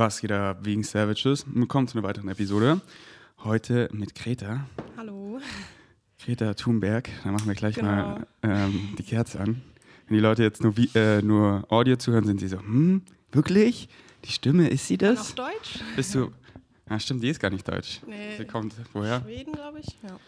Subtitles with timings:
[0.00, 1.44] Was geht da wegen Savages?
[1.46, 2.80] Willkommen zu einer weiteren Episode.
[3.44, 4.64] Heute mit Greta.
[4.96, 5.38] Hallo.
[6.24, 7.10] Greta Thunberg.
[7.22, 7.90] Da machen wir gleich Genau.
[7.90, 9.60] mal ähm, die Kerze an.
[10.06, 13.90] Wenn die Leute jetzt nur, äh, nur Audio zuhören, sind sie so, hm, wirklich?
[14.24, 15.34] Die Stimme, ist sie Auf das?
[15.34, 15.80] Deutsch?
[15.94, 16.32] Bist du.
[16.88, 18.00] Ja, stimmt, die ist gar nicht deutsch.
[18.06, 18.38] Nee.
[18.38, 19.20] Sie kommt woher?
[19.20, 19.98] Schweden, glaube ich.
[20.02, 20.18] Ja.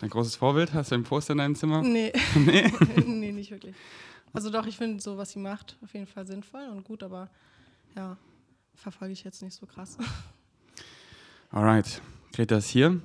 [0.00, 0.72] Dein großes Vorbild?
[0.72, 1.82] Hast du ein Poster in deinem Zimmer?
[1.82, 2.14] Nee.
[3.06, 3.74] nee, nicht wirklich.
[4.32, 7.28] Also doch, ich finde so, was sie macht, auf jeden Fall sinnvoll und gut, aber
[7.96, 8.16] ja,
[8.74, 9.98] verfolge ich jetzt nicht so krass.
[11.50, 12.02] Alright,
[12.34, 13.00] Greta ist hier.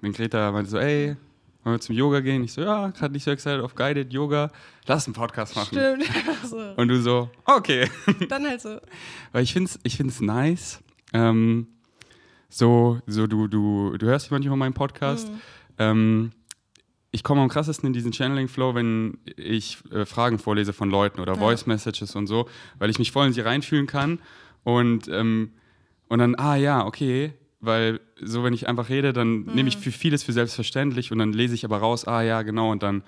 [0.00, 1.16] Wenn Greta meinte so, ey,
[1.62, 2.42] wollen wir zum Yoga gehen?
[2.44, 4.50] Ich so, ja, gerade nicht so excited auf Guided Yoga.
[4.86, 5.76] Lass einen Podcast machen.
[5.76, 6.04] Stimmt.
[6.44, 6.56] so.
[6.76, 7.88] Und du so, okay.
[8.28, 8.80] Dann halt so.
[9.32, 10.80] Weil ich finde es ich find's nice.
[11.12, 11.66] Ähm,
[12.48, 15.28] so, so du, du, du hörst manchmal meinen Podcast.
[15.28, 15.40] Mhm.
[15.78, 16.32] Ähm,
[17.12, 21.34] ich komme am krassesten in diesen Channeling-Flow, wenn ich äh, Fragen vorlese von Leuten oder
[21.34, 21.38] Ja.
[21.40, 24.20] Voice-Messages und so, weil ich mich voll in sie reinfühlen kann.
[24.62, 25.52] Und, ähm,
[26.08, 29.68] und dann, ah ja, okay, weil so, wenn ich einfach rede, dann nehme Mhm.
[29.68, 32.82] ich für vieles für selbstverständlich und dann lese ich aber raus, ah ja, genau, und
[32.82, 33.02] dann,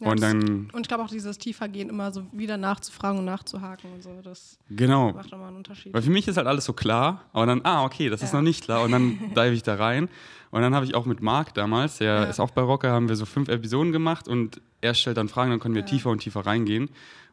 [0.00, 3.92] Ja, und dann, Und ich glaube auch dieses Tiefergehen immer so wieder nachzufragen und nachzuhaken
[3.94, 5.12] und so, das genau.
[5.12, 5.92] macht immer einen Unterschied.
[5.92, 8.38] Weil für mich ist halt alles so klar, aber dann, ah, okay, das ist Ja.
[8.38, 8.82] noch nicht klar.
[8.84, 10.08] Und dann dive ich da rein.
[10.50, 12.24] Und dann habe ich auch mit Marc damals, der Ja.
[12.24, 15.50] ist auch bei Rocker, haben wir so fünf Episoden gemacht und er stellt dann Fragen,
[15.50, 15.86] dann können wir Ja.
[15.88, 16.88] tiefer und tiefer reingehen.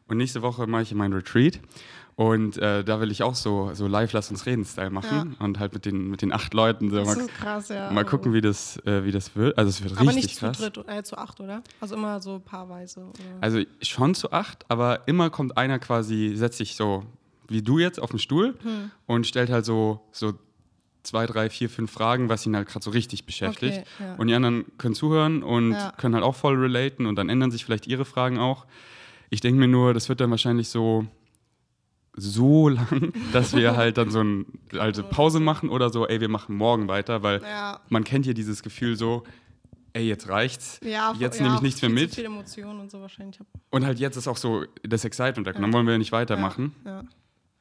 [0.08, 1.60] Und nächste Woche mache ich meinen Retreat.
[2.14, 5.36] Und äh, da will ich auch so, so live Lass uns reden Style machen.
[5.38, 7.90] Und halt mit den, mit den acht Leuten so das mal, ist krass, ja.
[7.90, 9.58] mal gucken, wie das, äh, wie das wird.
[9.58, 10.56] Also es wird Aber richtig nicht krass.
[10.58, 11.62] zu dritt, äh, zu acht, oder?
[11.80, 13.00] Also immer so paarweise.
[13.00, 13.14] Oder?
[13.42, 17.04] Also schon zu acht, aber immer kommt einer quasi, setzt sich so
[17.48, 18.90] wie du jetzt auf den Stuhl Hm.
[19.06, 20.32] und stellt halt so, so
[21.06, 23.78] zwei, drei, vier, fünf Fragen, was ihn halt gerade so richtig beschäftigt.
[23.78, 24.14] Okay, ja.
[24.16, 25.92] Und die anderen können zuhören und Ja.
[25.96, 28.66] können halt auch voll relaten und dann ändern sich vielleicht ihre Fragen auch.
[29.30, 31.06] Ich denke mir nur, das wird dann wahrscheinlich so
[32.18, 34.46] so lang, dass wir halt dann so ein,
[34.78, 38.32] also Pause machen oder so, ey, wir machen morgen weiter, weil ja, man kennt hier
[38.34, 39.22] dieses Gefühl so,
[39.92, 42.10] ey, jetzt reicht's, ja, jetzt ja, nehme ich nichts mehr viel mit.
[42.10, 43.38] Zu viele Emotionen und so wahrscheinlich.
[43.70, 45.56] Und halt jetzt ist auch so das Excitement weg.
[45.56, 45.76] Und dann Ja.
[45.76, 46.74] wollen wir nicht weitermachen.
[46.86, 47.02] Ja.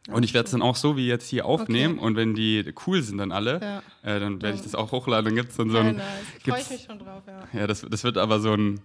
[0.07, 1.95] Ja, und ich werde es dann auch so wie jetzt hier aufnehmen.
[1.97, 2.05] Okay.
[2.07, 3.79] Und wenn die cool sind dann alle, Ja.
[4.15, 4.65] äh, dann werde ich Ja.
[4.65, 5.25] das auch hochladen.
[5.25, 5.95] Dann gibt es dann so ein.
[5.95, 6.05] nice.
[6.43, 7.59] Freue ich mich schon drauf, ja.
[7.61, 8.79] Ja, das, das wird aber so ein.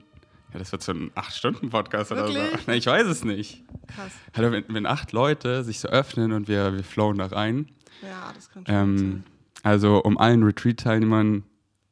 [0.52, 2.38] Ja, das wird so ein 8-Stunden-Podcast oder so.
[2.66, 3.62] Na, ich weiß es nicht.
[3.86, 4.10] Krass.
[4.32, 7.68] Also, wenn, wenn acht Leute sich so öffnen und wir, wir flowen da rein.
[8.02, 9.24] Ja, das kann schon Ähm, sein.
[9.62, 11.44] also, um allen Retreat-Teilnehmern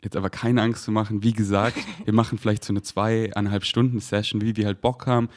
[0.03, 4.00] jetzt aber keine Angst zu machen, wie gesagt, wir machen vielleicht so eine zweieinhalb Stunden
[4.00, 5.28] Session, wie wir halt Bock haben,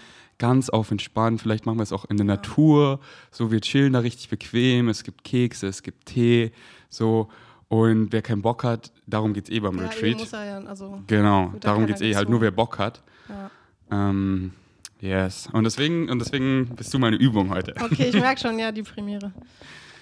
[0.41, 1.41] ganz auf entspannt.
[1.41, 2.33] Vielleicht machen wir es auch in der Ja.
[2.35, 2.99] Natur,
[3.31, 4.89] so wir chillen da richtig bequem.
[4.89, 6.51] Es gibt Kekse, es gibt Tee,
[6.89, 7.29] so.
[7.69, 10.17] Und wer keinen Bock hat, darum geht es eh beim Ja, Retreat.
[10.17, 13.01] muss er ja, also, Genau, darum geht es eh, halt nur wer Bock hat.
[13.29, 13.49] ja.
[13.91, 14.51] Ähm,
[14.99, 15.47] yes.
[15.53, 17.73] Und deswegen, und deswegen bist du meine Übung heute.
[17.81, 19.31] Okay, ich merke schon, ja, die Premiere.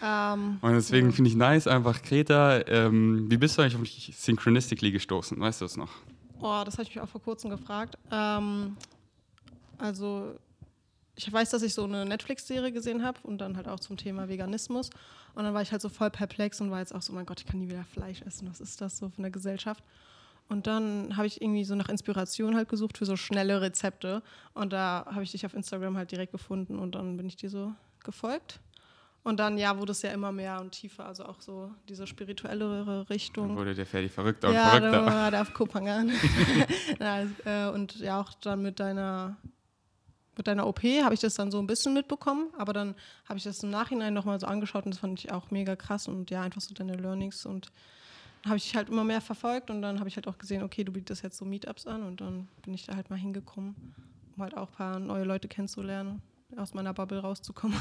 [0.03, 1.13] Ähm, Und deswegen ja.
[1.15, 5.39] finde ich nice, einfach Greta, ähm, wie bist du eigentlich auf mich Synchronistically gestoßen?
[5.39, 5.89] Weißt du das noch?
[6.41, 7.97] Oh, das habe ich mich auch vor kurzem gefragt.
[8.11, 8.77] Ähm,
[9.79, 10.35] also,
[11.15, 14.29] ich weiß, dass ich so eine Netflix-Serie gesehen habe und dann halt auch zum Thema
[14.29, 14.89] Veganismus.
[15.35, 17.39] Und dann war ich halt so voll perplex und war jetzt auch so, mein Gott,
[17.41, 18.49] ich kann nie wieder Fleisch essen.
[18.49, 19.83] Was ist das so von der Gesellschaft?
[20.47, 24.23] Und dann habe ich irgendwie so nach Inspiration halt gesucht für so schnelle Rezepte.
[24.53, 27.49] Und da habe ich dich auf Instagram halt direkt gefunden und dann bin ich dir
[27.49, 27.73] so
[28.03, 28.59] gefolgt.
[29.21, 32.85] Und dann, ja, wurde es ja immer mehr und tiefer, also auch so diese spirituellere
[32.85, 33.55] Dann Richtung.
[33.57, 35.13] wurde der Ferdi verrückter und Ja, dann verrückter.
[35.13, 36.09] war der auf Kopangan.
[37.45, 39.35] Äh, und ja, auch dann mit deiner,
[40.39, 42.95] mit deiner OP habe ich das dann so ein bisschen mitbekommen, aber dann
[43.27, 46.07] habe ich das im Nachhinein nochmal so angeschaut und das fand ich auch mega krass
[46.07, 47.71] und ja, einfach so deine Learnings und
[48.41, 50.83] dann habe ich halt immer mehr verfolgt und dann habe ich halt auch gesehen, okay,
[50.83, 53.75] du bietest jetzt so Meetups an und dann bin ich da halt mal hingekommen,
[54.35, 56.21] um halt auch ein paar neue Leute kennenzulernen,
[56.57, 57.77] aus meiner Bubble rauszukommen.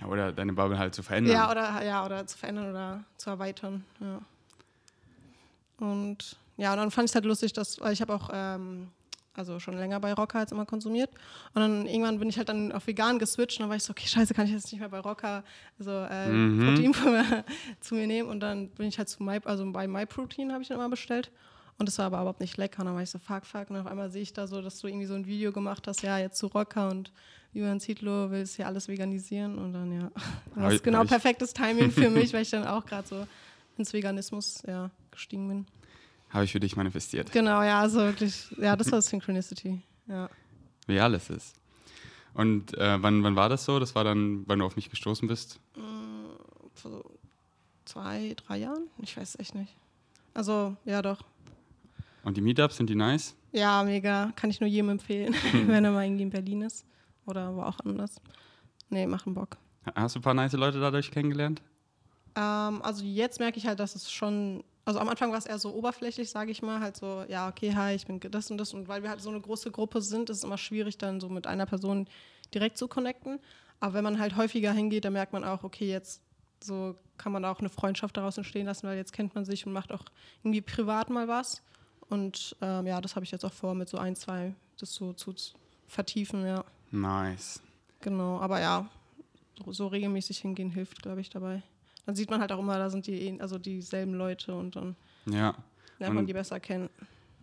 [0.00, 1.34] Ja, Oder deine Bubble halt zu verändern.
[1.34, 3.84] Ja, oder ja, oder zu verändern oder zu erweitern.
[4.00, 4.22] Ja.
[5.76, 8.88] Und ja, und dann fand ich es halt lustig, dass, weil ich habe auch ähm,
[9.34, 11.10] also schon länger bei Rocker jetzt immer konsumiert.
[11.54, 13.92] Und dann irgendwann bin ich halt dann auf vegan geswitcht und dann war ich so,
[13.92, 15.44] okay, scheiße, kann ich jetzt nicht mehr bei Rocker
[15.78, 16.66] so äh, Mhm.
[16.66, 17.44] Proteinpulver
[17.80, 18.28] zu mir nehmen.
[18.28, 21.30] Und dann bin ich halt zu My, also bei MyProtein habe ich dann immer bestellt.
[21.78, 22.80] Und das war aber überhaupt nicht lecker.
[22.80, 23.70] Und dann war ich so, fuck, fuck.
[23.70, 26.02] Und auf einmal sehe ich da so, dass du irgendwie so ein Video gemacht hast,
[26.02, 27.10] ja, jetzt zu Rocker und
[27.52, 29.58] Julian Zietlow will es hier alles veganisieren.
[29.58, 30.10] Und dann, ja,
[30.56, 33.26] das ist genau perfektes Timing für mich, weil ich dann auch gerade so
[33.78, 35.66] ins Veganismus ja, gestiegen bin.
[36.30, 37.32] Habe ich für dich manifestiert.
[37.32, 39.80] Genau, ja, also wirklich, ja, das war Synchronicity.
[40.06, 40.28] Ja.
[40.86, 41.56] Wie alles ist.
[42.34, 43.78] Und äh, wann, wann war das so?
[43.78, 45.58] Das war dann, wann du auf mich gestoßen bist?
[46.74, 47.04] Vor so
[47.84, 48.88] zwei, drei Jahren?
[49.02, 49.76] Ich weiß echt nicht.
[50.32, 51.22] Also, ja, doch.
[52.22, 53.34] Und die Meetups, sind die nice?
[53.52, 54.32] Ja, mega.
[54.36, 55.34] Kann ich nur jedem empfehlen,
[55.66, 56.84] wenn er mal irgendwie in Berlin ist.
[57.26, 58.20] Oder wo auch anders.
[58.88, 59.56] Nee, machen Bock.
[59.94, 61.62] Hast du ein paar nice Leute dadurch kennengelernt?
[62.36, 65.60] Ähm, also jetzt merke ich halt, dass es schon, also am Anfang war es eher
[65.60, 68.74] so oberflächlich, sage ich mal, halt so, ja, okay, hi, ich bin das und das.
[68.74, 71.28] Und weil wir halt so eine große Gruppe sind, ist es immer schwierig, dann so
[71.28, 72.08] mit einer Person
[72.52, 73.38] direkt zu connecten.
[73.78, 76.22] Aber wenn man halt häufiger hingeht, dann merkt man auch, okay, jetzt
[76.60, 79.72] so kann man auch eine Freundschaft daraus entstehen lassen, weil jetzt kennt man sich und
[79.72, 80.04] macht auch
[80.42, 81.62] irgendwie privat mal was.
[82.08, 85.12] Und ähm, ja, das habe ich jetzt auch vor, mit so ein, zwei das so
[85.12, 85.32] zu
[85.86, 86.64] vertiefen, ja.
[86.90, 87.62] Nice.
[88.00, 88.88] Genau, aber ja,
[89.64, 91.62] so, so regelmäßig hingehen hilft, glaube ich, dabei.
[92.10, 94.96] Dann sieht man halt auch immer, da sind die also dieselben Leute und dann
[95.26, 95.54] Ja.
[96.00, 96.90] lernt man die besser kennen.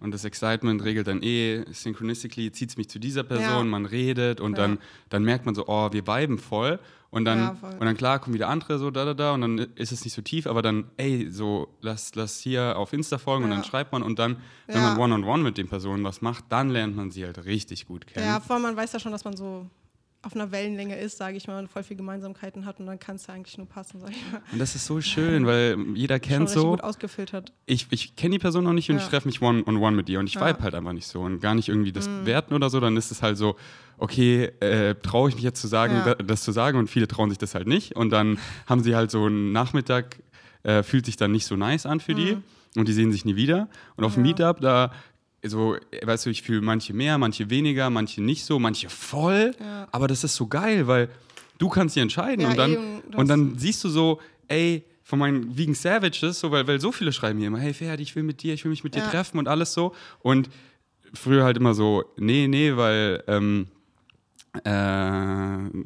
[0.01, 3.63] Und das Excitement regelt dann eh synchronistically, zieht es mich zu dieser Person, Ja.
[3.63, 4.67] man redet und Ja.
[4.67, 6.79] dann, dann merkt man so, oh, wir viben voll.
[7.11, 7.71] Und dann, Ja, voll.
[7.79, 10.13] und dann klar kommen wieder andere so da, da, da und dann ist es nicht
[10.13, 13.93] so tief, aber dann, ey, so, lass, lass hier auf Insta folgen und dann schreibt
[13.93, 14.35] man und dann,
[14.67, 18.05] wenn man One-on-One mit den Personen was macht, dann lernt man sie halt richtig gut
[18.05, 18.25] kennen.
[18.27, 19.65] Ja, vor allem man weiß ja schon, dass man so
[20.27, 23.15] auf einer Wellenlänge ist, sage ich mal, und voll viel Gemeinsamkeiten hat und dann kann
[23.15, 24.41] es ja eigentlich nur passen, sage ich mal.
[24.51, 27.51] Und das ist so schön, weil jeder kennt so, gut ausgefiltert.
[27.65, 29.01] ich, ich kenne die Person noch nicht und Ja.
[29.03, 30.41] ich treffe mich one-on-one mit ihr und ich Ja.
[30.41, 30.45] Mhm.
[30.49, 33.09] vibe halt einfach nicht so und gar nicht irgendwie das bewerten oder so, dann ist
[33.11, 33.55] es halt so,
[33.97, 36.13] okay, äh, traue ich mich jetzt zu sagen, Ja.
[36.13, 38.37] da, das zu sagen und viele trauen sich das halt nicht und dann
[38.67, 40.17] haben sie halt so einen Nachmittag,
[40.63, 42.37] äh, fühlt sich dann nicht so nice an für die
[42.75, 44.25] und die sehen sich nie wieder und auf dem Mhm.
[44.27, 44.31] Ja.
[44.33, 44.91] Meetup, da
[45.43, 49.87] so, weißt du, ich fühle manche mehr, manche weniger, manche nicht so, manche voll, Ja.
[49.91, 51.09] aber das ist so geil, weil
[51.57, 55.19] du kannst dich entscheiden Ja, und dann, eben, und dann siehst du so, ey, von
[55.19, 58.23] meinen Vegan Savages, so, weil, weil so viele schreiben mir immer, hey Ferdi, ich will
[58.23, 59.09] mit dir, ich will mich mit dir Ja.
[59.09, 59.95] treffen und alles so.
[60.19, 60.49] Und
[61.13, 63.67] früher halt immer so, nee, nee, weil, ähm,
[64.65, 64.69] äh,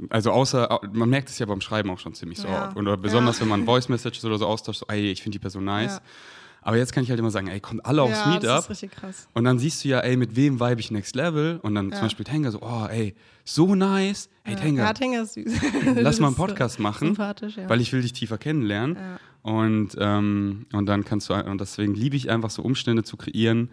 [0.10, 2.48] also außer, man merkt es ja beim Schreiben auch schon ziemlich so.
[2.48, 2.68] Ja.
[2.70, 2.78] oft.
[2.78, 5.66] Oder besonders, wenn man Voice Messages oder so austauscht, so, ey, ich finde die Person
[5.66, 6.02] nice.
[6.62, 6.68] Ja.
[6.68, 8.42] Aber jetzt kann ich halt immer sagen, ey, kommt alle aufs ja, Meetup.
[8.44, 9.28] das ist richtig krass.
[9.34, 11.60] Und dann siehst du ja, ey, mit wem vibe ich next level?
[11.64, 12.02] Und dann zum Ja.
[12.04, 14.30] Beispiel Tenga so, oh, ey, so nice.
[14.44, 15.52] Hey, Tenga, Ja, Tenga ist süß.
[15.96, 17.68] lass mal einen so Podcast machen, Sympathisch, ja.
[17.70, 18.96] weil ich will dich tiefer kennenlernen.
[18.96, 19.20] ja.
[19.44, 23.72] Und, ähm, und dann kannst du, und deswegen liebe ich einfach so Umstände zu kreieren,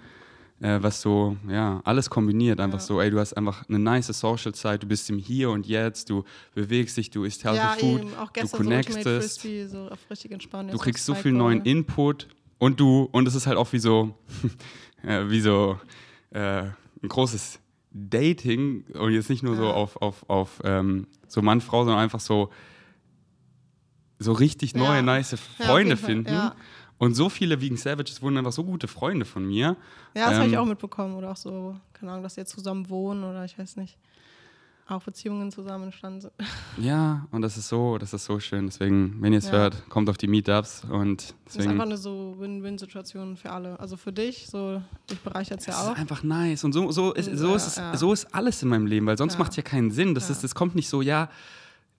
[0.60, 2.58] äh, was so, ja, alles kombiniert.
[2.58, 2.84] Einfach Ja.
[2.86, 6.24] so, ey, du hast einfach eine nice Social-Zeit, du bist im Hier und Jetzt, du
[6.54, 8.14] bewegst dich, du isst healthy ja, Food, eben.
[8.16, 10.72] Auch du gestern so Ultimate connectest, Frisbee, so auf richtig entspannt.
[10.72, 14.14] du kriegst so viel neuen Input und du, und es ist halt auch wie so,
[15.02, 15.78] äh, wie so
[16.30, 16.62] äh,
[17.02, 17.60] ein großes
[17.90, 19.70] Dating und jetzt nicht nur so Ja.
[19.72, 22.50] auf, auf, auf ähm, so Mann, Frau, sondern einfach so,
[24.18, 25.02] so richtig neue, Ja.
[25.02, 26.32] nice Ja, Freunde Fall, finden.
[26.32, 26.54] ja.
[26.98, 29.76] Und so viele Vegan Savages wurden einfach so gute Freunde von mir.
[30.14, 31.14] Ja, das habe ich Ähm, auch mitbekommen.
[31.14, 33.96] Oder auch so, keine Ahnung, dass sie jetzt zusammen wohnen oder ich weiß nicht.
[34.90, 36.32] Auch Beziehungen zusammen entstanden sind.
[36.78, 38.66] Ja, und das ist so, das ist so schön.
[38.66, 39.52] Deswegen, wenn ihr es Ja.
[39.52, 41.72] hört, kommt auf die Meetups und Das ist deswegen.
[41.72, 43.78] einfach eine so Win-Win-Situation für alle.
[43.78, 44.80] Also für dich, so
[45.10, 45.92] dich bereichert es ja auch.
[45.92, 46.64] ist einfach nice.
[46.64, 47.96] Und so, so, ist, so, Ja, ist ja.
[47.98, 50.14] so ist alles in meinem Leben, weil sonst macht es ja keinen Sinn.
[50.14, 51.28] Das, ist, das kommt nicht so, ja,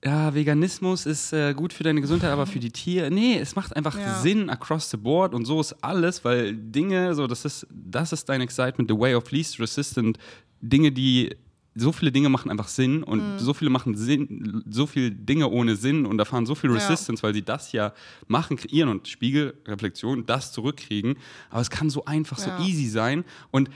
[0.04, 3.12] ja, Veganismus ist äh, gut für deine Gesundheit, aber für die Tiere.
[3.12, 3.96] Nee, es macht einfach.
[4.22, 8.30] Sinn across the board und so ist alles, weil Dinge, so, das ist, das ist
[8.30, 10.18] dein Excitement, the way of least resistant.
[10.62, 11.36] Dinge, die.
[11.76, 13.40] So viele Dinge machen einfach Sinn und Mhm.
[13.40, 16.76] so viele machen Sinn, so viele Dinge ohne Sinn und erfahren so viel Ja.
[16.78, 17.94] Resistance, weil sie das ja
[18.28, 21.16] machen, kreieren und Spiegelreflexion, das zurückkriegen.
[21.50, 22.60] Aber es kann so einfach, so Ja.
[22.60, 23.70] easy sein und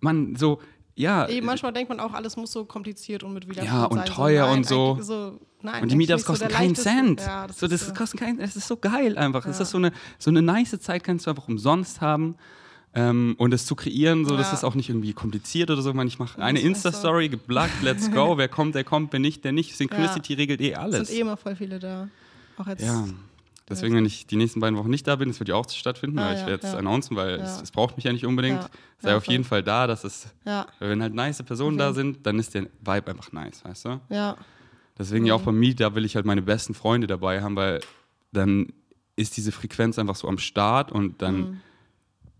[0.00, 0.60] man so,
[0.96, 3.98] ja, Eben, manchmal denkt man auch, alles muss so kompliziert und mit Widerstand Ja, und
[3.98, 4.06] sein.
[4.06, 4.98] teuer nein, und so.
[5.00, 7.20] so nein, und die Meetups so kosten der keinen Cent.
[7.20, 7.94] Ja, das so, das ist so.
[7.94, 9.44] kostet kein, es ist so geil einfach.
[9.46, 9.62] Es Ja.
[9.64, 12.36] ist so eine, so eine nice Zeit, kannst du einfach umsonst haben.
[12.96, 14.52] Ähm, und es zu kreieren, so, das Ja.
[14.54, 15.90] ist auch nicht irgendwie kompliziert oder so.
[15.90, 18.38] Ich, meine, ich mache eine echt Insta-Story, geblackt, let's go.
[18.38, 19.76] wer kommt, der kommt, wer nicht, der nicht.
[19.76, 21.08] Synchronicity regelt eh Es alles.
[21.08, 22.08] sind eh immer voll viele da.
[22.56, 22.82] Auch jetzt.
[22.84, 23.04] Ja.
[23.68, 26.18] Deswegen, wenn ich die nächsten beiden Wochen nicht da bin, das wird ja auch stattfinden,
[26.18, 26.78] Ah, weil ich ja, werde es ja.
[26.78, 27.44] announcen, weil Ja.
[27.44, 28.60] es, es braucht mich ja nicht unbedingt.
[28.62, 28.68] Ja.
[29.00, 29.42] Sei Ja, auf jeden.
[29.42, 33.10] Fall da, dass es, Ja, wenn halt nice Personen da sind, dann ist der Vibe
[33.10, 34.00] einfach nice, weißt du?
[34.10, 34.36] ja.
[34.96, 37.80] Deswegen ja auch bei mir, da will ich halt meine besten Freunde dabei haben, weil
[38.32, 38.68] dann
[39.16, 41.60] ist diese Frequenz einfach so am Start und dann Mhm.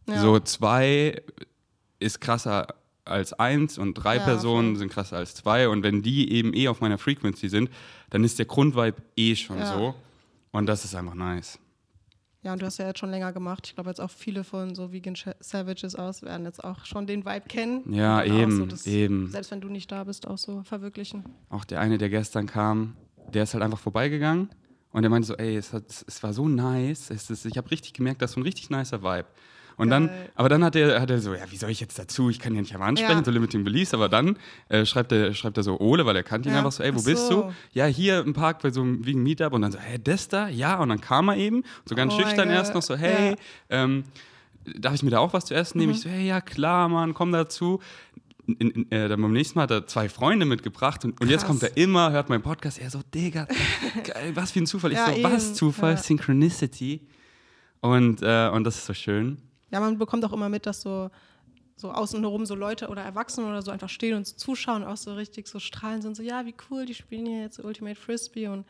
[0.08, 0.20] Ja.
[0.20, 1.22] so zwei
[2.00, 2.66] ist krasser
[3.04, 4.78] als eins und drei Ja, Personen voll.
[4.78, 7.70] sind krasser als zwei und wenn die eben eh auf meiner Frequency sind,
[8.10, 9.76] dann ist der Grundvibe eh schon Ja.
[9.76, 9.94] so
[10.52, 11.58] und das ist einfach nice.
[12.42, 13.66] Ja, und du hast ja jetzt schon länger gemacht.
[13.68, 17.24] Ich glaube, jetzt auch viele von so Vegan Savages aus werden jetzt auch schon den
[17.24, 17.90] Vibe kennen.
[17.90, 19.30] Ja, eben, so das, eben.
[19.30, 21.24] Selbst wenn du nicht da bist, auch so verwirklichen.
[21.48, 22.96] Auch der eine, der gestern kam,
[23.32, 24.50] der ist halt einfach vorbeigegangen
[24.92, 27.70] und der meinte so, ey, es, hat, es war so nice, es ist, ich habe
[27.70, 29.26] richtig gemerkt, das ist so ein richtig nicer Vibe.
[29.76, 32.30] Und dann, aber dann hat er, hat er so, ja, wie soll ich jetzt dazu?
[32.30, 33.24] Ich kann ihn nicht einfach ansprechen, Ja.
[33.24, 34.38] so Limiting Beliefs, aber dann
[34.68, 36.58] äh, schreibt, er, schreibt er so Ole, weil er kannte ihn Ja.
[36.58, 37.42] einfach so, ey, wo Ach bist so.
[37.42, 37.54] du?
[37.72, 40.48] Ja, hier im Park bei so einem wegen Meetup und dann so, hä, das da?
[40.48, 43.36] Ja, und dann kam er eben, so ganz Oh schüchtern erst noch so, hey, Ja.
[43.70, 44.04] ähm,
[44.78, 45.90] darf ich mir da auch was zu essen nehmen?
[45.92, 45.96] Mhm.
[45.96, 47.80] Ich so, hey, ja, klar, Mann, komm dazu
[48.46, 51.46] in, in, äh, dann beim nächsten Mal hat er zwei Freunde mitgebracht und, und jetzt
[51.46, 53.48] kommt er immer, hört meinen Podcast, er so, Digga,
[54.04, 54.92] geil, was für ein Zufall.
[54.92, 55.96] Ich Ja, so, was eben, Zufall, ja.
[55.96, 57.00] Synchronicity.
[57.80, 59.38] Und, äh, und das ist so schön.
[59.74, 61.10] Ja, man bekommt auch immer mit, dass so,
[61.74, 65.48] so außenrum so Leute oder Erwachsene oder so einfach stehen und zuschauen, auch so richtig
[65.48, 68.66] so strahlen sind, so, ja, wie cool, die spielen hier jetzt Ultimate Frisbee und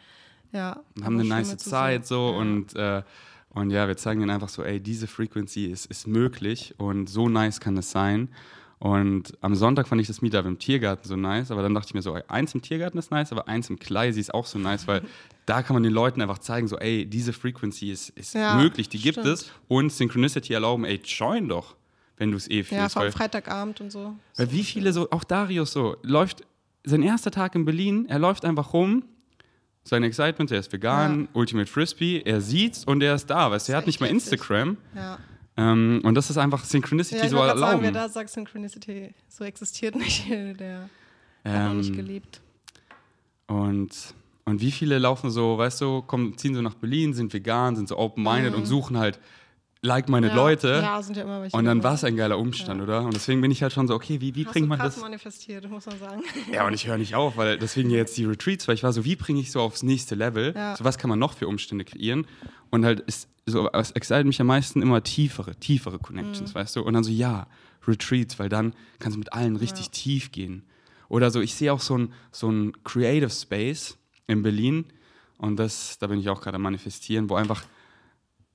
[0.52, 0.80] ja.
[0.96, 2.38] Und haben eine nice Zeit so Ja.
[2.38, 3.02] und, äh,
[3.50, 7.28] und ja, wir zeigen denen einfach so, ey, diese Frequency ist, ist möglich und so
[7.28, 8.30] nice kann es sein.
[8.78, 11.94] Und am Sonntag fand ich das Meetup im Tiergarten so nice, aber dann dachte ich
[11.94, 14.88] mir so, eins im Tiergarten ist nice, aber eins im Kleisi ist auch so nice,
[14.88, 15.02] weil
[15.47, 18.89] da kann man den Leuten einfach zeigen, so, ey, diese Frequency ist, ist Ja, möglich,
[18.89, 19.27] die gibt stimmt.
[19.29, 21.77] es und Synchronicity erlauben, ey, join doch,
[22.17, 22.93] wenn du es eh Ja, fühlst.
[22.95, 24.15] vor allem Freitagabend und so.
[24.37, 26.43] weil wie viele so, auch Darius so, läuft,
[26.85, 29.05] sein erster Tag in Berlin, er läuft einfach rum,
[29.87, 33.73] sein Excitement, er ist vegan, Ultimate Frisbee, er sieht's und er ist da, weißt du,
[33.73, 34.07] er hat nicht mal.
[34.09, 34.79] Instagram.
[34.97, 35.19] Ja.
[35.59, 37.83] Ähm, und das ist einfach Synchronicity Ja, ich so gerade sagen, erlauben.
[37.85, 40.89] wer da sagt, Synchronicity so existiert nicht, der
[41.45, 42.41] hat noch nicht Ähm, gelebt.
[43.47, 47.77] und, und wie viele laufen so, weißt du, kommen, ziehen so nach Berlin, sind vegan,
[47.77, 49.19] sind so open-minded und suchen halt
[49.83, 50.37] like-minded Mhm.
[50.39, 50.69] ja, Leute.
[50.83, 51.57] Ja, sind ja immer welche.
[51.57, 53.03] Und dann war es ein geiler Umstand, oder?
[53.03, 54.99] Und deswegen bin ich halt schon so, okay, wie, wie Hast bringt man das?
[54.99, 56.23] manifestiert, muss man sagen.
[56.51, 58.93] Ja, und ich höre nicht auf, weil deswegen ja jetzt die Retreats, weil ich war
[58.95, 60.55] so, wie bringe ich so aufs nächste Level?
[60.57, 60.75] Ja.
[60.77, 62.27] So was kann man noch für Umstände kreieren?
[62.71, 66.59] Und halt ist so, es excited mich am meisten immer tiefere, tiefere Connections, Mhm.
[66.59, 66.83] weißt du?
[66.83, 67.47] Und dann so, ja,
[67.87, 69.93] Retreats, weil dann kannst du mit allen richtig Ja.
[69.93, 70.65] tief gehen.
[71.11, 74.85] Oder so, ich sehe auch so ein, so ein Creative Space in Berlin
[75.38, 77.62] und das, da bin ich auch gerade am Manifestieren, wo einfach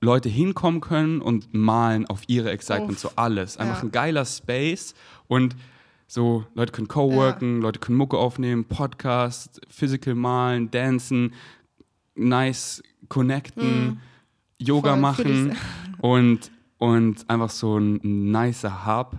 [0.00, 3.00] Leute hinkommen können und malen auf ihre Excitement, Uff.
[3.00, 3.56] so alles.
[3.58, 3.82] Einfach Ja.
[3.82, 4.94] ein geiler Space
[5.28, 5.54] und
[6.06, 11.34] so, Leute können co-worken, Leute können Mucke aufnehmen, Podcast, Physical malen, dancen,
[12.16, 14.00] nice connecten,
[14.58, 15.00] Yoga Mhm.
[15.14, 15.56] Voll, fühl machen
[16.00, 18.00] und, und einfach so ein
[18.30, 19.16] nicer Hub,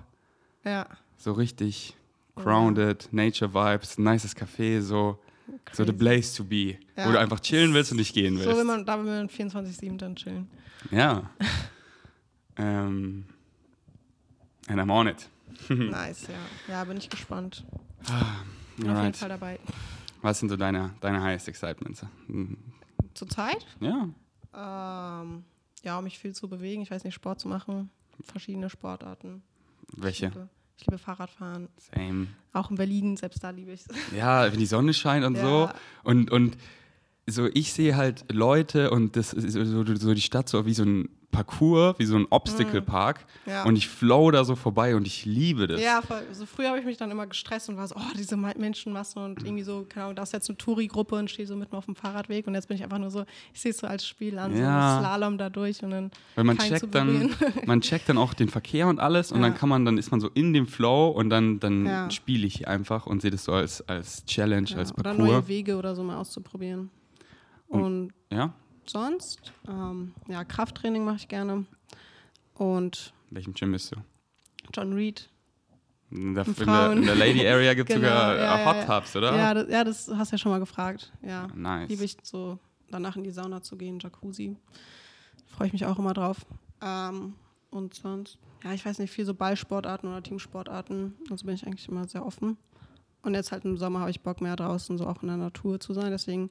[0.66, 0.86] Ja.
[1.18, 1.96] so richtig
[2.36, 5.20] grounded, Nature Vibes, nices Café, so,
[5.72, 5.98] so the Crazy.
[5.98, 7.12] place to be, wo Ja.
[7.12, 8.50] du einfach chillen willst und nicht gehen willst.
[8.50, 10.50] So will man, da will man 24-7 dann chillen.
[10.92, 11.30] Ja.
[12.58, 13.26] ähm,
[14.68, 15.30] and I'm on it.
[15.70, 16.36] nice, ja.
[16.74, 17.66] Ja, bin ich gespannt.
[18.78, 19.14] Bin auf jeden.
[19.14, 19.60] Fall dabei.
[20.22, 22.06] Was sind so deine, deine highest excitements?
[22.28, 22.58] Hm,
[23.14, 23.66] Zurzeit?
[23.80, 24.10] Ja.
[24.54, 25.44] Ähm,
[25.84, 26.82] ja, um mich viel zu bewegen.
[26.82, 27.90] Ich weiß nicht, Sport zu machen.
[28.24, 29.42] Verschiedene Sportarten.
[29.98, 30.28] Welche?
[30.28, 30.50] liebe,
[30.82, 31.68] ich liebe Fahrradfahren.
[31.96, 32.28] Same.
[32.54, 33.88] Auch in Berlin, selbst da liebe ich es.
[34.18, 35.42] Ja, wenn die Sonne scheint und Ja.
[35.42, 35.70] so.
[36.04, 36.58] Und, und
[37.28, 40.74] so, ich sehe halt Leute und das ist so, so, so die Stadt so wie
[40.74, 43.26] so ein Parcours, wie so ein Obstacle Park.
[43.46, 43.64] Ja.
[43.64, 45.82] Und ich flow da so vorbei und ich liebe das.
[45.82, 46.22] Ja, voll.
[46.34, 49.20] So früher habe ich mich dann immer gestresst und war so, oh, diese Ma- Menschenmasse
[49.20, 51.86] und irgendwie so, keine Ahnung, da ist jetzt eine Touri-Gruppe und stehe so mitten auf
[51.86, 53.24] dem Fahrradweg und jetzt bin ich einfach nur so,
[53.54, 54.96] ich sehe es so als Spiel an, Ja.
[54.96, 57.30] so Slalom da durch und dann Weil man checkt dann,
[57.66, 59.48] man checkt dann auch den Verkehr und alles und Ja.
[59.48, 62.68] dann kann man, dann ist man so in dem Flow und dann, dann spiele ich
[62.68, 65.28] einfach und sehe das so als, als Challenge, als oder Parcours.
[65.28, 66.90] neue Wege oder so mal auszuprobieren.
[67.68, 68.54] Und Ja?
[68.92, 71.66] Sonst, ähm, ja, Krafttraining mache ich gerne.
[72.54, 73.98] Und In welchem Gym bist du?
[74.74, 75.30] John Reed.
[76.12, 78.66] In der, in der, in der Lady Area gibt es Genau, sogar ja, äh, ja,
[78.66, 79.36] Hot Tubs, oder?
[79.36, 81.12] Ja das, ja, das hast du ja schon mal gefragt.
[81.22, 81.90] Ja, Nice.
[81.90, 84.58] liebe ich so, danach in die Sauna zu gehen, Jacuzzi.
[85.48, 86.46] Freue ich mich auch immer drauf.
[86.82, 87.36] Ähm,
[87.70, 91.16] und sonst, ja, ich weiß nicht, viel so Ballsportarten oder Teamsportarten.
[91.30, 92.58] Also bin ich eigentlich immer sehr offen.
[93.24, 95.80] Und jetzt halt im Sommer habe ich Bock mehr draußen, so auch in der Natur
[95.80, 96.12] zu sein.
[96.12, 96.50] Deswegen,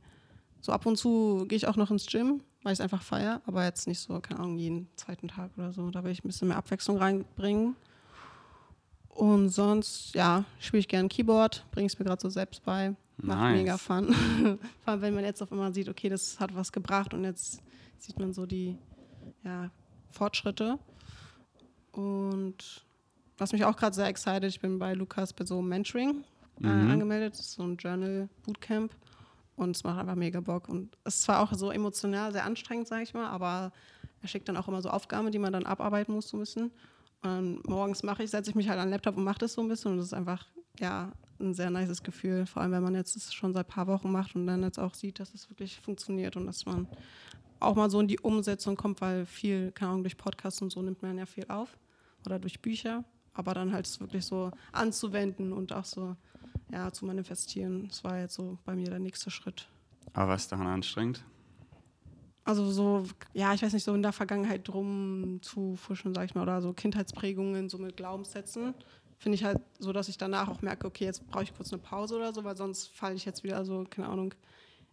[0.60, 3.40] so ab und zu gehe ich auch noch ins Gym, weil ich es einfach feiere.
[3.46, 5.90] Aber jetzt nicht so, keine Ahnung, jeden zweiten Tag oder so.
[5.90, 7.76] Da will ich ein bisschen mehr Abwechslung reinbringen.
[9.08, 12.94] Und sonst, ja, spiele ich gerne Keyboard, bringe es mir gerade so selbst bei.
[13.18, 13.58] Macht Nice.
[13.58, 14.14] mega Fun.
[14.84, 17.60] Vor allem, wenn man jetzt auf einmal sieht, okay, das hat was gebracht und jetzt
[17.98, 18.78] sieht man so die
[19.44, 19.70] ja,
[20.10, 20.78] Fortschritte.
[21.92, 22.84] Und
[23.36, 26.24] was mich auch gerade sehr excited, ich bin bei Lukas bei so einem Mentoring
[26.62, 26.90] äh, Mhm.
[26.90, 28.92] angemeldet, das ist so ein Journal Bootcamp
[29.60, 30.68] und es macht einfach mega Bock.
[30.68, 33.72] Und es ist zwar auch so emotional sehr anstrengend, sage ich mal, aber
[34.22, 36.70] er schickt dann auch immer so Aufgaben, die man dann abarbeiten muss so ein bisschen.
[37.22, 39.60] Und morgens mache ich, setze ich mich halt an den Laptop und mache das so
[39.60, 39.92] ein bisschen.
[39.92, 40.46] Und das ist einfach
[40.78, 43.86] ja ein sehr nices Gefühl, vor allem wenn man jetzt das schon seit ein paar
[43.86, 46.86] Wochen macht und dann jetzt auch sieht, dass es wirklich funktioniert und dass man
[47.60, 50.80] auch mal so in die Umsetzung kommt, weil viel, keine Ahnung, durch Podcasts und so
[50.80, 51.78] nimmt man ja viel auf
[52.24, 56.16] oder durch Bücher, aber dann halt es wirklich so anzuwenden und auch so
[56.72, 59.68] ja, zu manifestieren, das war jetzt so bei mir der nächste Schritt.
[60.12, 61.24] Aber was daran anstrengend?
[62.44, 66.34] Also so, ja, ich weiß nicht, so in der Vergangenheit drum zu fuschen, sag ich
[66.34, 68.74] mal, oder so Kindheitsprägungen, so mit Glaubenssätzen,
[69.18, 71.82] finde ich halt so, dass ich danach auch merke, okay, jetzt brauche ich kurz eine
[71.82, 74.34] Pause oder so, weil sonst falle ich jetzt wieder so, keine Ahnung,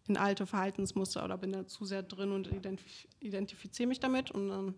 [0.08, 4.50] in alte Verhaltensmuster oder bin da zu sehr drin und identif identifiziere mich damit und
[4.50, 4.76] dann,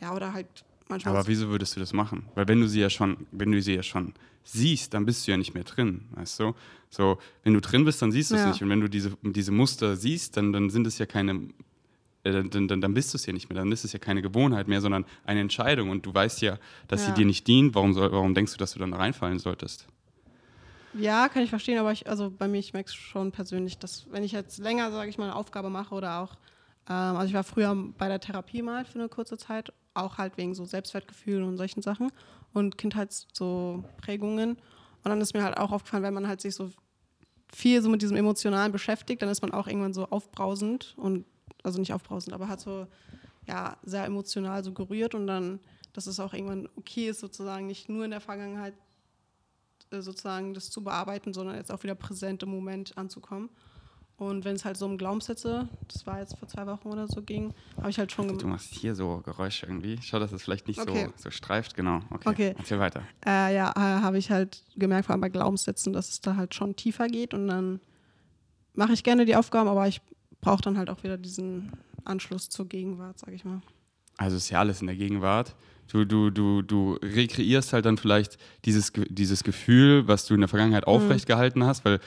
[0.00, 1.14] ja, oder halt manchmal.
[1.16, 2.24] Aber wieso würdest du das machen?
[2.34, 4.12] Weil wenn du sie ja schon, wenn du sie ja schon
[4.44, 6.54] siehst, dann bist du ja nicht mehr drin, weißt du?
[6.90, 8.48] So, wenn du drin bist, dann siehst du es Ja.
[8.50, 8.62] nicht.
[8.62, 11.48] Und wenn du diese, diese Muster siehst, dann, dann sind es ja keine,
[12.24, 13.58] äh, dann, dann, dann bist du es ja nicht mehr.
[13.58, 15.90] Dann ist es ja keine Gewohnheit mehr, sondern eine Entscheidung.
[15.90, 17.16] Und du weißt ja, dass sie Ja.
[17.16, 17.74] dir nicht dient.
[17.74, 19.86] Warum, soll, warum denkst du, dass du dann da reinfallen solltest?
[20.92, 24.10] Ja, kann ich verstehen, aber ich, also bei mir, ich merke es schon persönlich, dass
[24.10, 26.34] wenn ich jetzt länger, sage ich mal, eine Aufgabe mache oder auch,
[26.88, 30.36] ähm, also ich war früher bei der Therapie mal für eine kurze Zeit, auch halt
[30.36, 32.10] wegen so Selbstwertgefühl und solchen Sachen
[32.52, 34.52] und Kindheits so Prägungen.
[34.52, 36.70] Und dann ist mir halt auch aufgefallen, wenn man halt sich so
[37.52, 41.24] viel so mit diesem Emotionalen beschäftigt, dann ist man auch irgendwann so aufbrausend und,
[41.62, 42.86] also nicht aufbrausend, aber hat so,
[43.46, 45.60] ja, sehr emotional so gerührt und dann,
[45.92, 48.74] dass es auch irgendwann okay ist, sozusagen nicht nur in der Vergangenheit
[49.90, 53.50] äh, sozusagen das zu bearbeiten, sondern jetzt auch wieder präsent im Moment anzukommen.
[54.20, 57.22] Und wenn es halt so um Glaubenssätze, das war jetzt vor zwei Wochen oder so
[57.22, 58.46] ging, habe ich halt schon Du gemacht.
[58.46, 59.98] machst hier so Geräusche irgendwie.
[60.02, 61.06] Schau, dass es vielleicht nicht Okay.
[61.16, 61.74] so, so streift.
[61.74, 62.00] Genau.
[62.10, 62.28] Okay.
[62.28, 62.54] Okay.
[62.58, 63.02] Erzähl weiter.
[63.24, 66.54] Äh, ja, äh, habe ich halt gemerkt, vor allem bei Glaubenssätzen, dass es da halt
[66.54, 67.32] schon tiefer geht.
[67.32, 67.80] Und dann
[68.74, 70.02] mache ich gerne die Aufgaben, aber ich
[70.42, 71.72] brauche dann halt auch wieder diesen
[72.04, 73.62] Anschluss zur Gegenwart, sage ich mal.
[74.18, 75.56] Also ist ja alles in der Gegenwart.
[75.90, 78.36] Du, du, du, du rekreierst halt dann vielleicht
[78.66, 80.92] dieses, dieses Gefühl, was du in der Vergangenheit Mhm.
[80.92, 82.00] aufrecht gehalten hast, weil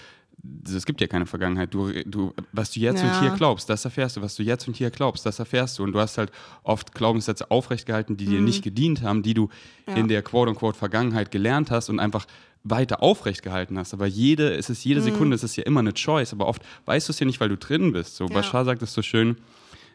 [0.66, 1.74] es gibt ja keine Vergangenheit.
[1.74, 3.22] Du, du, was du jetzt und Ja.
[3.22, 4.22] hier glaubst, das erfährst du.
[4.22, 5.84] Was du jetzt und hier glaubst, das erfährst du.
[5.84, 6.32] Und du hast halt
[6.64, 9.50] oft Glaubenssätze aufrecht gehalten, die dir nicht gedient haben, die du Mhm.
[9.88, 9.96] Ja.
[9.96, 12.26] in der quote-unquote Vergangenheit gelernt hast und einfach
[12.64, 13.94] weiter aufrecht gehalten hast.
[13.94, 15.06] Aber jede, es ist jede Mhm.
[15.06, 16.32] Sekunde, es ist ja immer eine Choice.
[16.34, 18.16] Aber oft weißt du es ja nicht, weil du drin bist.
[18.16, 18.34] So, Ja.
[18.34, 19.38] Bashar sagt es so schön,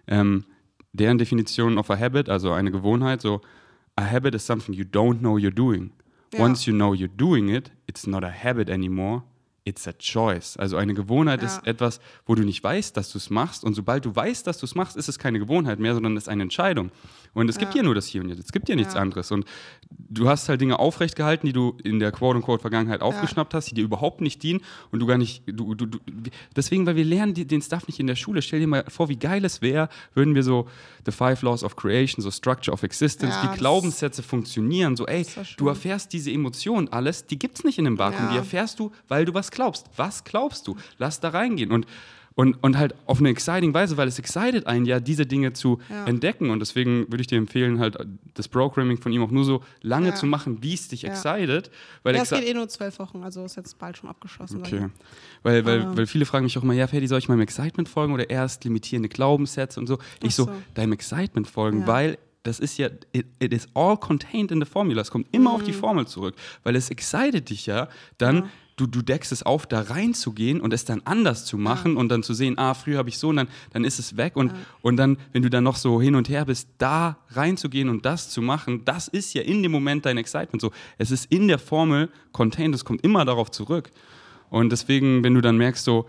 [0.07, 0.45] ähm,
[0.93, 3.41] deren Definition of a habit, also eine Gewohnheit, so
[3.97, 5.91] a habit is something you don't know you're doing.
[6.39, 9.23] Once you know you're doing it, it's not a habit anymore,
[9.69, 10.57] it's a choice.
[10.57, 11.47] Also eine Gewohnheit Ja.
[11.49, 14.59] ist etwas, wo du nicht weißt, dass du es machst und sobald du weißt, dass
[14.59, 16.91] du es machst, ist es keine Gewohnheit mehr, sondern es ist eine Entscheidung.
[17.35, 17.79] Und es gibt Ja.
[17.79, 19.01] ja nur das Hier und Jetzt, es gibt ja nichts Ja.
[19.01, 19.31] anderes.
[19.31, 19.45] Und
[19.91, 23.85] du hast halt Dinge aufrecht gehalten, die du in der Quote-unquote-Vergangenheit aufgeschnappt hast, die dir
[23.85, 24.61] überhaupt nicht dienen
[24.91, 25.99] und du gar nicht, du, du, du,
[26.57, 28.41] deswegen, weil wir lernen die, den Stuff nicht in der Schule.
[28.43, 30.67] Stell dir mal vor, wie geil es wäre, würden wir so
[31.05, 35.27] The Five Laws of Creation, so Structure of Existence, wie das- Glaubenssätze funktionieren, so ey,
[35.59, 39.25] du erfährst diese Emotionen alles, die gibt's nicht in einem Vakuum, die erfährst du, weil
[39.25, 39.87] du was glaubst.
[39.97, 40.77] Was glaubst du?
[40.99, 41.87] Lass da reingehen und
[42.35, 45.81] und, und halt auf eine exciting Weise, weil es excited einen ja, diese Dinge zu
[45.91, 46.05] Ja.
[46.07, 46.51] entdecken.
[46.51, 47.99] Und deswegen würde ich dir empfehlen, halt
[48.35, 50.15] das Programming von ihm auch nur so lange Ja.
[50.15, 51.09] zu machen, wie es dich Ja.
[51.09, 51.69] excited.
[52.05, 54.61] Weil Ja, es geht eh nur zwölf Wochen, also ist jetzt bald schon abgeschlossen.
[54.61, 54.87] Okay.
[55.43, 57.89] Weil, weil, Aber- weil viele fragen mich auch immer, ja, Ferdi, soll ich meinem Excitement
[57.89, 59.99] folgen oder erst limitierende Glaubenssätze und so?
[60.23, 60.53] Ich so, so.
[60.75, 61.87] deinem Excitement folgen, Ja.
[61.89, 65.01] weil das ist ja, it, it is all contained in the formula.
[65.03, 65.77] Es kommt immer auf die Mhm.
[65.77, 68.49] Formel zurück, weil es excited dich ja, dann,
[68.81, 72.23] du, du deckst es auf, da reinzugehen und es dann anders zu machen und dann
[72.23, 74.97] zu sehen, ah, früher habe ich so und dann, dann ist es weg und, und
[74.97, 78.41] dann, wenn du dann noch so hin und her bist, da reinzugehen und das zu
[78.41, 80.71] machen, das ist ja in dem Moment dein Excitement so.
[80.97, 83.91] Es ist in der Formel contained, es kommt immer darauf zurück.
[84.51, 86.07] Und deswegen, wenn du dann merkst, so,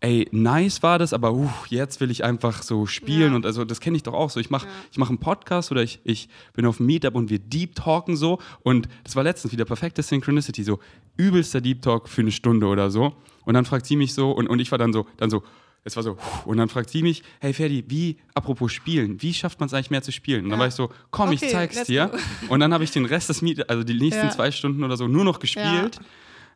[0.00, 3.36] ey, nice war das, aber uh, jetzt will ich einfach so spielen Ja.
[3.36, 4.38] und also das kenne ich doch auch so.
[4.40, 4.72] Ich mache Ja.
[4.92, 8.16] ich mach einen Podcast oder ich, ich bin auf einem Meetup und wir deep talken
[8.16, 10.78] so und das war letztens wieder perfekte Synchronicity, so
[11.16, 13.14] übelster Deep Talk für eine Stunde oder so.
[13.44, 15.42] Und dann fragt sie mich so und, und ich war dann so, dann so,
[15.84, 19.60] es war so, und dann fragt sie mich, hey Ferdi, wie, apropos Spielen, wie schafft
[19.60, 20.44] man es eigentlich mehr zu spielen?
[20.44, 20.62] Und dann Ja.
[20.62, 22.10] war ich so, komm, ich Okay, zeig's let's dir.
[22.48, 25.06] Und dann habe ich den Rest des Meetups, also die nächsten zwei Stunden oder so,
[25.08, 26.00] nur noch gespielt.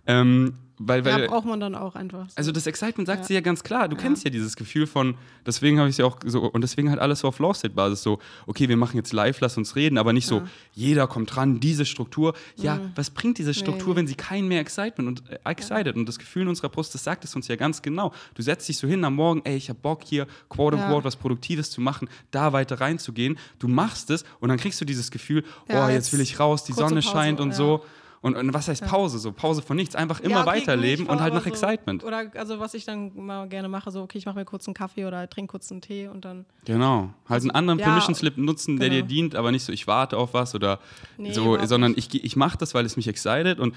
[0.06, 2.26] Ähm, weil, weil, Ja, braucht man dann auch einfach.
[2.30, 2.34] So.
[2.36, 3.26] also das Excitement sagt Ja.
[3.26, 3.86] sie ja ganz klar.
[3.88, 5.14] Du kennst ja dieses Gefühl von,
[5.44, 8.18] deswegen habe ich es ja auch so, und deswegen halt alles so auf Law-State-Basis so,
[8.46, 11.84] okay, wir machen jetzt live, lass uns reden, aber nicht so, jeder kommt dran, diese
[11.84, 12.32] Struktur.
[12.56, 13.90] Ja, was bringt diese Struktur, Mhm.
[13.92, 13.96] nee.
[13.98, 17.04] wenn sie keinen mehr Excitement und äh, excited und das Gefühl in unserer Brust, das
[17.04, 18.12] sagt es uns ja ganz genau.
[18.34, 21.04] Du setzt dich so hin am Morgen, ey, ich habe Bock hier, quote unquote, Ja.
[21.04, 23.38] was Produktives zu machen, da weiter reinzugehen.
[23.58, 26.40] Du machst es und dann kriegst du dieses Gefühl, Ja, oh, jetzt, jetzt will ich
[26.40, 27.54] raus, die Sonne Pause, scheint und ja.
[27.56, 27.84] so.
[28.22, 29.18] Und, und was heißt Pause?
[29.18, 32.04] So Pause von nichts, einfach immer Ja, okay, weiterleben gut, und halt nach so, Excitement.
[32.04, 34.74] Oder also was ich dann mal gerne mache, so okay, ich mache mir kurz einen
[34.74, 36.44] Kaffee oder trinke kurz einen Tee und dann.
[36.66, 37.14] Genau.
[37.26, 39.08] Halt einen anderen ja, Permission Slip nutzen, der dir genau.
[39.08, 40.80] dient, aber nicht so, ich warte auf was oder
[41.16, 43.74] Nee, so, sondern ich, geh- ich mache das, weil es mich excited und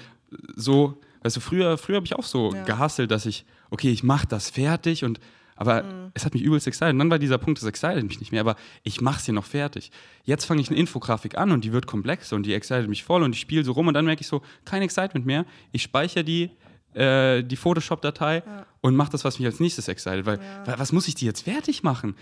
[0.54, 2.64] so, weißt du, früher, früher habe ich auch so Ja.
[2.64, 5.20] gehasselt, dass ich, okay, ich mache das fertig und
[5.56, 6.10] aber Mhm.
[6.14, 6.92] es hat mich übelst excited.
[6.92, 9.34] Und dann war dieser Punkt, das excited mich nicht mehr, aber ich mache es hier
[9.34, 9.90] noch fertig.
[10.24, 13.22] Jetzt fange ich eine Infografik an und die wird komplexer und die excited mich voll
[13.22, 15.44] und ich spiele so rum und dann merke ich so, kein Excitement mehr.
[15.72, 16.50] Ich speichere die,
[16.94, 18.42] äh, die Photoshop-Datei
[18.80, 20.26] und mache das, was mich als nächstes excited.
[20.26, 20.66] Weil, Ja.
[20.66, 22.14] wa- was muss ich die jetzt fertig machen?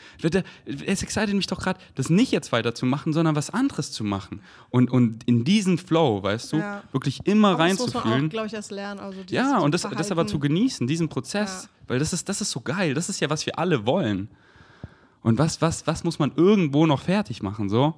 [0.86, 4.40] Es excited mich doch gerade, das nicht jetzt weiterzumachen, sondern was anderes zu machen.
[4.70, 6.82] Und, und in diesen Flow, weißt du, Ja.
[6.92, 8.28] wirklich immer Aber das muss man reinzufühlen.
[8.30, 9.00] glaube ich, erst lernen.
[9.00, 11.64] Also Ja, und das, das aber zu genießen, diesen Prozess.
[11.64, 11.68] Ja.
[11.88, 12.94] Weil das ist, das ist so geil.
[12.94, 14.28] Das ist ja, was wir alle wollen.
[15.22, 17.94] Und was, was, was muss man irgendwo noch fertig machen, so?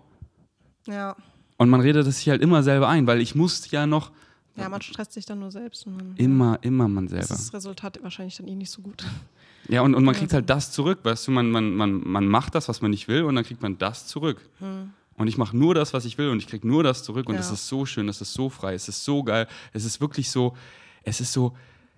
[0.86, 1.16] Ja.
[1.56, 4.10] Und man redet es sich halt immer selber ein, weil ich muss ja noch
[4.56, 5.86] Ja, man stresst sich dann nur selbst.
[6.16, 7.24] Immer, immer man selber.
[7.24, 9.04] ist das Resultat wahrscheinlich dann eh nicht so gut.
[9.68, 12.54] Ja, und, und man kriegt halt das zurück, weißt du, man, man, man, man macht
[12.54, 14.40] das, was man nicht will, und dann kriegt man das zurück.
[15.16, 17.34] Und ich mache nur das, was ich will, und ich krieg nur das zurück, und
[17.34, 17.40] Hm.
[17.42, 17.46] Ja.
[17.46, 20.30] es ist so schön, es ist so frei, es ist so geil, es ist wirklich
[20.30, 20.54] so,
[21.02, 21.56] es ist so,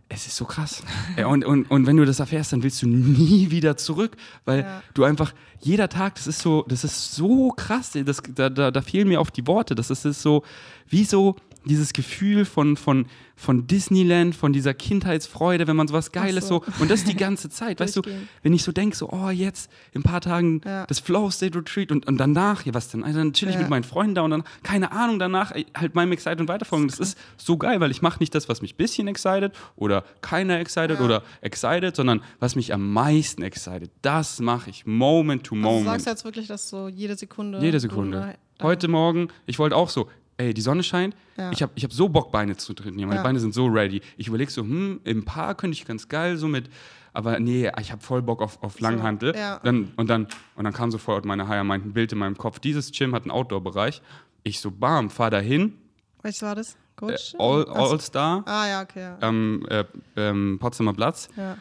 [0.09, 0.83] es ist so krass.
[1.27, 4.83] Und, und, und wenn du das erfährst, dann willst du nie wieder zurück, weil Ja.
[4.95, 8.83] du einfach, jeder Tag, das ist so, das ist so krass, das, da, da, da
[8.83, 10.45] fehlen mir auf die Worte, das ist, ist so,
[10.89, 11.35] wie so
[11.67, 16.63] dieses Gefühl von, von, von Disneyland, von dieser Kindheitsfreude, wenn man sowas Geiles so.
[16.67, 18.03] so, und das die ganze Zeit, weißt du,
[18.43, 20.87] wenn ich so denke, so, oh, jetzt in ein paar Tagen Ja.
[20.87, 23.05] das Flow State Retreat und, und danach, ja, was denn?
[23.05, 23.61] Also dann chill ich Ja.
[23.61, 26.89] mit meinen Freunden da und dann, keine Ahnung, danach halt meinem Excited weiterfolgen.
[26.89, 30.05] Das ist so geil, weil ich mache nicht das, was mich ein bisschen excited oder
[30.23, 31.05] keiner excited Ja.
[31.05, 33.91] oder excited, sondern was mich am meisten excited.
[34.03, 35.87] Das mache ich Moment to Also du Moment.
[35.87, 37.59] sagst jetzt wirklich, dass so jede Sekunde.
[37.61, 38.35] Jede Sekunde.
[38.63, 41.51] Heute Morgen, ich wollte auch so, ey, die Sonne scheint, Ja.
[41.53, 43.09] ich habe ich hab so Bock, Beine zu trainieren.
[43.09, 43.23] Meine Ja.
[43.25, 44.01] Beine sind so ready.
[44.17, 46.69] Ich überlege so, hm, im Paar könnte ich ganz geil so mit,
[47.13, 49.35] aber nee, ich habe voll Bock auf, auf Langhantel.
[49.35, 49.61] ja.
[49.65, 52.59] Dann, und, dann, und dann kam sofort meine Higher Mind ein Bild in meinem Kopf.
[52.59, 54.03] Dieses Gym hat einen Outdoor-Bereich.
[54.43, 55.75] Ich so, bam, fahr dahin,
[56.23, 56.73] Welches war das?
[56.75, 57.35] äh, Coach?
[57.39, 57.93] All, Ach so.
[57.93, 59.01] All Star, Ah, ja, okay.
[59.01, 59.19] Ja.
[59.23, 59.85] ähm, äh,
[60.17, 61.29] ähm, Potsdamer Platz.
[61.37, 61.57] ja.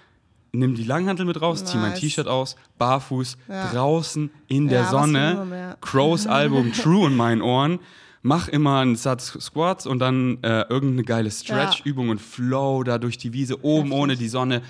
[0.57, 1.99] Nimm die Langhantel mit raus, zieh mein Nice.
[1.99, 3.71] T-Shirt aus, barfuß, Ja.
[3.73, 5.75] draußen in der Ja, Sonne?
[5.81, 7.79] Crows Album True in meinen Ohren,
[8.25, 13.17] mach immer einen Satz Squats und dann äh, irgendeine geile Stretch-Übung und Flow da durch
[13.19, 13.99] die Wiese, oben Heftig.
[14.01, 14.61] ohne die Sonne.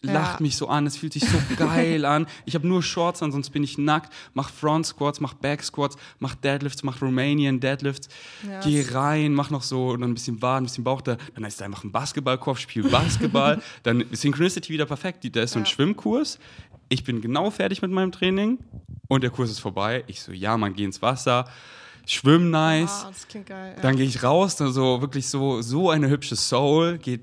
[0.00, 0.42] Lacht Ja.
[0.44, 2.26] mich so an, es fühlt sich so geil an.
[2.44, 4.12] Ich habe nur Shorts an, sonst bin ich nackt.
[4.34, 8.08] Mach Front Squats, mach Back Squats, mach Deadlifts, mach Romanian Deadlifts.
[8.48, 11.16] Ja, Geh rein, mach noch so und dann ein bisschen Waden, ein bisschen Bauch da.
[11.34, 13.60] Dann ist da einfach ein Basketballkopf, spiel Basketball.
[13.84, 15.24] dann ist Synchronicity wieder perfekt.
[15.24, 15.70] Die- Da ist so ein Ja.
[15.70, 16.38] Schwimmkurs.
[16.88, 18.58] Ich bin genau fertig mit meinem Training
[19.08, 20.04] und der Kurs ist vorbei.
[20.06, 21.44] Ich so, ja, man, geh ins Wasser.
[22.10, 23.04] Schwimm nice.
[23.04, 23.74] Ah, das klingt geil.
[23.76, 23.82] Ja.
[23.82, 27.20] Dann gehe ich raus, dann so wirklich so, so eine hübsche Soul, geht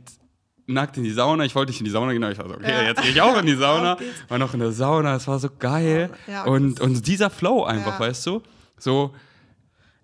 [0.68, 1.44] nackt in die Sauna.
[1.46, 2.82] Ich wollte nicht in die Sauna gehen, aber ich war so, okay, Ja.
[2.84, 3.98] jetzt gehe ich auch in die Sauna.
[4.30, 6.10] War noch in der Sauna, es war so geil.
[6.28, 8.42] Ja, und, das- und dieser Flow einfach, weißt du?
[8.80, 9.14] So,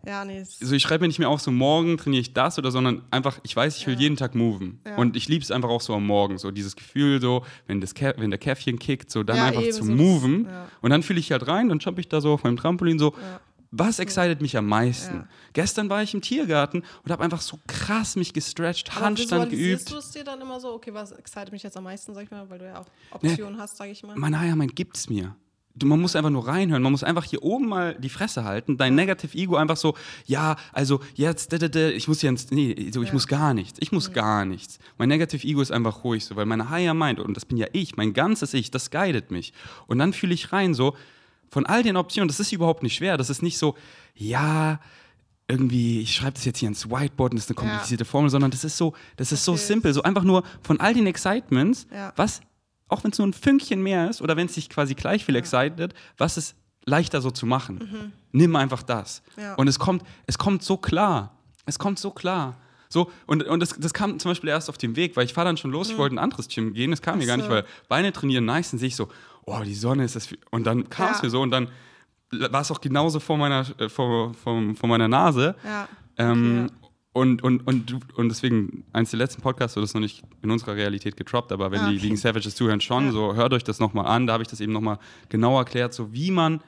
[0.05, 0.39] ja, nee.
[0.39, 3.39] also ich schreibe mir nicht mehr auf, so morgen trainiere ich das oder, sondern einfach,
[3.43, 3.99] ich weiß, ich will Ja.
[4.01, 4.79] jeden Tag moven.
[4.85, 4.95] Ja.
[4.97, 7.93] Und ich liebe es einfach auch so am Morgen, so dieses Gefühl, so, wenn, das
[7.93, 10.47] Kä wenn der Käffchen kickt, so dann Ja, einfach zu so das- moven.
[10.81, 13.13] Und dann fühle ich halt rein, dann jump ich da so auf meinem Trampolin so.
[13.71, 15.15] Was excited mich am meisten?
[15.15, 15.27] Ja.
[15.53, 19.89] Gestern war ich im Tiergarten und habe einfach so krass mich gestretcht, Aber Handstand geübt.
[19.89, 22.31] du es dir dann immer so, okay, was excited mich jetzt am meisten, sag ich
[22.31, 24.15] mal, weil du ja auch Optionen hast, sag ich mal.
[24.17, 25.35] Mein Eiermein gibt's mir.
[25.73, 26.83] Du, man muss einfach nur reinhören.
[26.83, 28.75] Man muss einfach hier oben mal die Fresse halten.
[28.77, 33.13] Dein Negative Ego einfach so, ja, also jetzt, ich muss jetzt, nee, so, ich Ja.
[33.13, 33.79] muss gar nichts.
[33.81, 34.79] Ich muss gar nichts.
[34.97, 37.67] Mein Negative Ego ist einfach ruhig so, weil meine Higher Mind, und das bin ja
[37.71, 39.53] ich, mein ganzes Ich, das guidet mich.
[39.87, 40.93] Und dann fühle ich rein so,
[41.51, 43.17] von all den Optionen, das ist überhaupt nicht schwer.
[43.17, 43.75] Das ist nicht so,
[44.15, 44.79] ja,
[45.47, 47.71] irgendwie, ich schreibe das jetzt hier ins Whiteboard und das ist eine Ja.
[47.73, 49.61] komplizierte Formel, sondern das ist so, das ist so Okay.
[49.61, 49.93] simpel.
[49.93, 52.13] So einfach nur von all den Excitements, Ja.
[52.15, 52.41] was,
[52.87, 55.35] auch wenn es nur ein Fünkchen mehr ist oder wenn es dich quasi gleich viel
[55.35, 58.13] excited, was ist leichter so zu machen?
[58.31, 59.21] Nimm einfach das.
[59.35, 59.43] Mhm.
[59.43, 59.53] Ja.
[59.55, 61.35] Und es kommt, es kommt so klar.
[61.65, 62.55] Es kommt so klar.
[62.87, 65.45] So, und, und das, das kam zum Beispiel erst auf dem Weg, weil ich fahre
[65.47, 67.45] dann schon los, ich wollte in ein anderes Gym gehen, das kam mir gar nicht,
[67.45, 67.49] Mhm.
[67.51, 67.55] so.
[67.55, 69.07] weil Beine trainieren nice, dann sehe ich so,
[69.45, 70.27] oh, die Sonne ist das.
[70.27, 71.23] viel- Und dann kam es Ja.
[71.25, 71.67] mir so und dann
[72.31, 75.55] war es auch genauso vor meiner, äh, vor, vor, vor meiner Nase.
[75.63, 75.87] Ja.
[76.17, 76.73] Ähm, Okay,
[77.13, 80.49] und, und, und, und deswegen, eins der letzten Podcasts, so das ist noch nicht in
[80.49, 82.03] unserer Realität getroppt, aber wenn Ah, die okay.
[82.05, 83.11] Vegan Savages zuhören, schon, Ja.
[83.11, 86.13] so hört euch das nochmal an, da habe ich das eben nochmal genau erklärt, so
[86.13, 86.61] wie man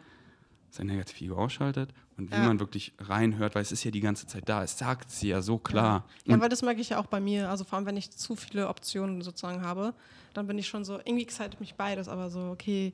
[0.73, 2.41] sein Negative Ego ausschaltet und wie Ja.
[2.43, 5.41] man wirklich reinhört, weil es ist ja die ganze Zeit da, es sagt sie ja
[5.41, 6.05] so klar.
[6.25, 7.49] Ja, Und weil das merke ich ja auch bei mir.
[7.49, 9.93] Also vor allem, wenn ich zu viele Optionen sozusagen habe,
[10.33, 12.93] dann bin ich schon so, irgendwie excited mich beides, aber so, okay,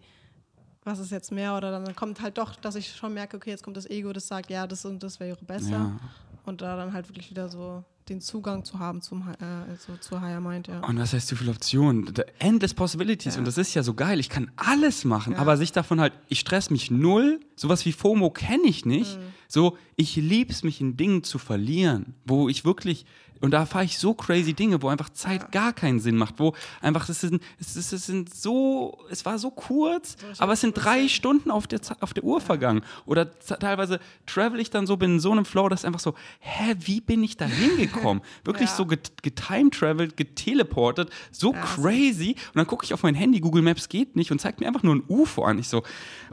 [0.84, 1.56] was ist jetzt mehr?
[1.56, 4.28] Oder dann kommt halt doch, dass ich schon merke, okay, jetzt kommt das Ego, das
[4.28, 5.70] sagt, ja, das und das wäre besser.
[5.72, 6.00] Ja.
[6.46, 10.22] Und da dann halt wirklich wieder so den Zugang zu haben zum, äh, also zur
[10.22, 10.80] Higher Mind, ja.
[10.82, 12.12] Und was heißt zu viele Optionen?
[12.40, 13.36] Endless Possibilities.
[13.36, 13.40] Ja.
[13.40, 14.20] Und das ist ja so geil.
[14.20, 15.40] Ich kann alles machen, Ja.
[15.40, 17.40] aber sich davon halt, ich stress mich null.
[17.56, 19.18] Sowas wie FOMO kenne ich nicht.
[19.18, 19.24] Mhm.
[19.48, 23.06] So, ich lieb's, mich in Dingen zu verlieren, wo ich wirklich,
[23.42, 26.54] und da fahre ich so crazy Dinge, wo einfach Zeit gar keinen Sinn macht, wo
[26.82, 31.08] einfach, es sind, es, es sind so, es war so kurz, aber es sind drei
[31.08, 32.82] Stunden auf der, auf der Uhr vergangen.
[33.06, 36.16] Oder teilweise travel ich dann so, bin in so einem Flow, das ist einfach so,
[36.40, 38.22] hä, wie bin ich da hingekommen?
[38.44, 38.76] Wirklich Ja.
[38.76, 42.32] so get- getime-traveled, geteleportet, so Ja, crazy.
[42.50, 44.84] Und dann gucke ich auf mein Handy, Google Maps geht nicht und zeigt mir einfach
[44.84, 45.60] nur ein UFO an.
[45.60, 45.84] Ich so,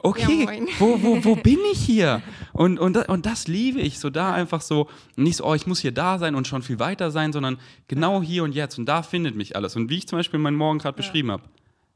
[0.03, 2.23] okay, Ja, wo, wo, wo bin ich hier?
[2.53, 5.81] Und, und, und das liebe ich, so da einfach so, nicht so, oh, ich muss
[5.81, 8.79] hier da sein und schon viel weiter sein, sondern genau hier und jetzt.
[8.79, 9.77] Und da findet mich alles.
[9.77, 11.43] Und wie ich zum Beispiel meinen Morgen gerade beschrieben habe,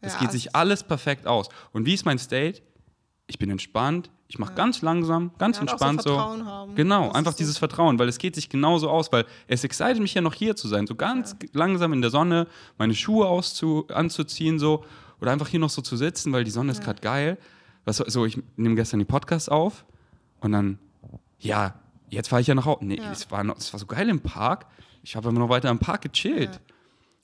[0.03, 1.49] Ja, geht es sich ist- alles perfekt aus.
[1.73, 2.63] Und wie ist mein State?
[3.27, 6.15] Ich bin entspannt, Ich mache ganz langsam, ganz Ja, entspannt so so.
[6.15, 6.75] Vertrauen haben.
[6.77, 10.15] Genau, einfach so- dieses Vertrauen, weil es geht sich genauso aus, weil es excited mich
[10.15, 12.47] ja noch hier zu sein, so ganz langsam in der Sonne,
[12.79, 14.85] meine Schuhe auszu anzuziehen so
[15.21, 17.39] oder einfach hier noch so zu sitzen, weil die Sonne ist gerade geil.
[17.85, 19.85] Was so- so, ich nehme gestern die Podcasts auf
[20.41, 20.79] und dann
[21.41, 21.75] ja,
[22.09, 22.85] jetzt fahre ich ja nach Hause.
[22.85, 23.11] Nee, Ja.
[23.11, 24.67] es, war noch, es war so geil im Park.
[25.03, 26.75] Ich habe immer noch weiter im Park gechillt Ja.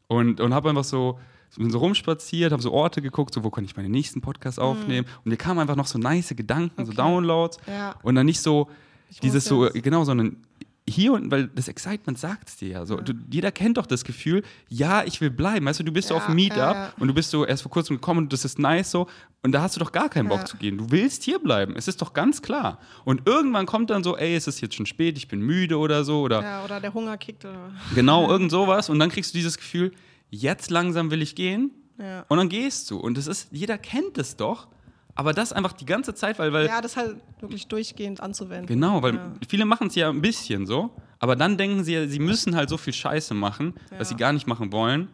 [0.08, 1.18] und, und habe einfach so,
[1.56, 5.06] bin so rumspaziert, habe so Orte geguckt, so wo kann ich meine nächsten Podcasts aufnehmen.
[5.24, 6.98] Und mir kamen einfach noch so nice Gedanken, so Mhm.
[6.98, 7.08] Okay.
[7.08, 7.58] Downloads.
[7.66, 7.94] Ja.
[8.02, 8.68] Und dann nicht so
[9.10, 10.38] Ich dieses so, genau, sondern
[10.88, 12.86] hier und weil das Excitement sagt es dir ja.
[12.86, 15.66] So, Du, jeder kennt doch das Gefühl, ja, ich will bleiben.
[15.66, 17.62] Weißt du, du bist so Ja, auf dem Meetup ja, und du bist so erst
[17.62, 19.08] vor kurzem gekommen und das ist nice so
[19.42, 20.44] und da hast du doch gar keinen Bock Ja.
[20.44, 20.78] zu gehen.
[20.78, 21.74] Du willst hier bleiben.
[21.76, 22.78] Es ist doch ganz klar.
[23.04, 26.04] Und irgendwann kommt dann so, ey, es ist jetzt schon spät, ich bin müde oder
[26.04, 27.72] so oder Ja, oder der Hunger kickt oder.
[27.94, 29.92] genau irgend sowas und dann kriegst du dieses Gefühl,
[30.30, 32.24] jetzt langsam will ich gehen Ja.
[32.28, 34.68] und dann gehst du und das ist jeder kennt es doch,
[35.16, 38.66] aber das einfach die ganze Zeit, weil weil ja, das halt wirklich durchgehend anzuwenden.
[38.66, 39.32] Genau, weil Ja.
[39.48, 42.68] viele machen es ja ein bisschen so, aber dann denken sie, ja, sie müssen halt
[42.68, 44.04] so viel Scheiße machen, was Ja.
[44.04, 45.08] sie gar nicht machen wollen.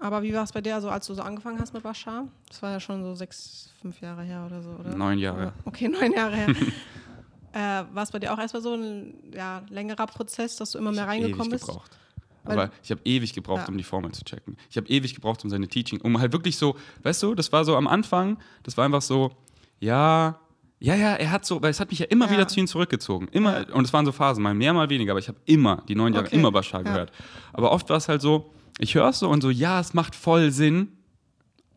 [0.00, 2.28] Aber wie war es bei dir, also als du so angefangen hast mit Bashar?
[2.48, 4.96] Das war ja schon so sechs, fünf Jahre her oder so, oder?
[4.96, 5.42] Neun Jahre.
[5.46, 6.48] Ja, Okay, neun Jahre her.
[7.52, 10.92] äh, war es bei dir auch erstmal so ein ja, längerer Prozess, dass du immer
[10.92, 11.66] mehr reingekommen bist?
[11.66, 11.98] gebraucht.
[12.48, 13.68] Weil- Aber ich habe ewig gebraucht, Ja.
[13.68, 14.56] um die Formel zu checken.
[14.70, 17.64] Ich habe ewig gebraucht, um seine Teaching, um halt wirklich so, weißt du, das war
[17.64, 19.30] so am Anfang, das war einfach so,
[19.80, 20.38] ja,
[20.80, 22.32] ja, ja, er hat so, weil es hat mich ja immer Ja.
[22.32, 23.28] wieder zu ihm zurückgezogen.
[23.32, 25.94] Immer, und es waren so Phasen, mal mehr, mal weniger, aber ich habe immer, die
[25.94, 26.36] neun Jahre, Okay.
[26.36, 26.92] immer Bashar Ja.
[26.92, 27.12] gehört.
[27.52, 30.14] Aber oft war es halt so, ich höre es so und so, ja, es macht
[30.14, 30.92] voll Sinn,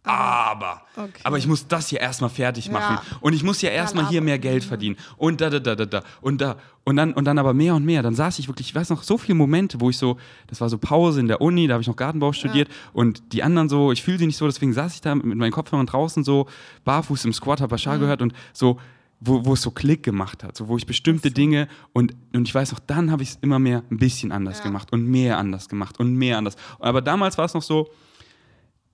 [0.03, 1.21] aber, Okay.
[1.23, 2.71] aber ich muss das hier erstmal fertig Ja.
[2.73, 5.85] machen und ich muss ja erstmal hier mehr Geld verdienen und da, da, da, da,
[5.85, 8.01] da und da und dann und dann aber mehr und mehr.
[8.01, 10.69] Dann saß ich wirklich, ich weiß noch, so viele Momente, wo ich so, das war
[10.69, 13.91] so Pause in der Uni, da habe ich noch Gartenbau studiert und die anderen so,
[13.91, 16.47] ich fühle sie nicht so, deswegen saß ich da mit meinen Kopfhörern draußen so,
[16.83, 18.79] barfuß im Squat, habe Bashar gehört und so,
[19.19, 22.55] wo, wo es so Klick gemacht hat, so wo ich bestimmte Dinge und, und ich
[22.55, 24.63] weiß noch, dann habe ich es immer mehr ein bisschen anders Ja.
[24.63, 26.55] gemacht und mehr anders gemacht und mehr anders.
[26.79, 27.91] Aber damals war es noch so,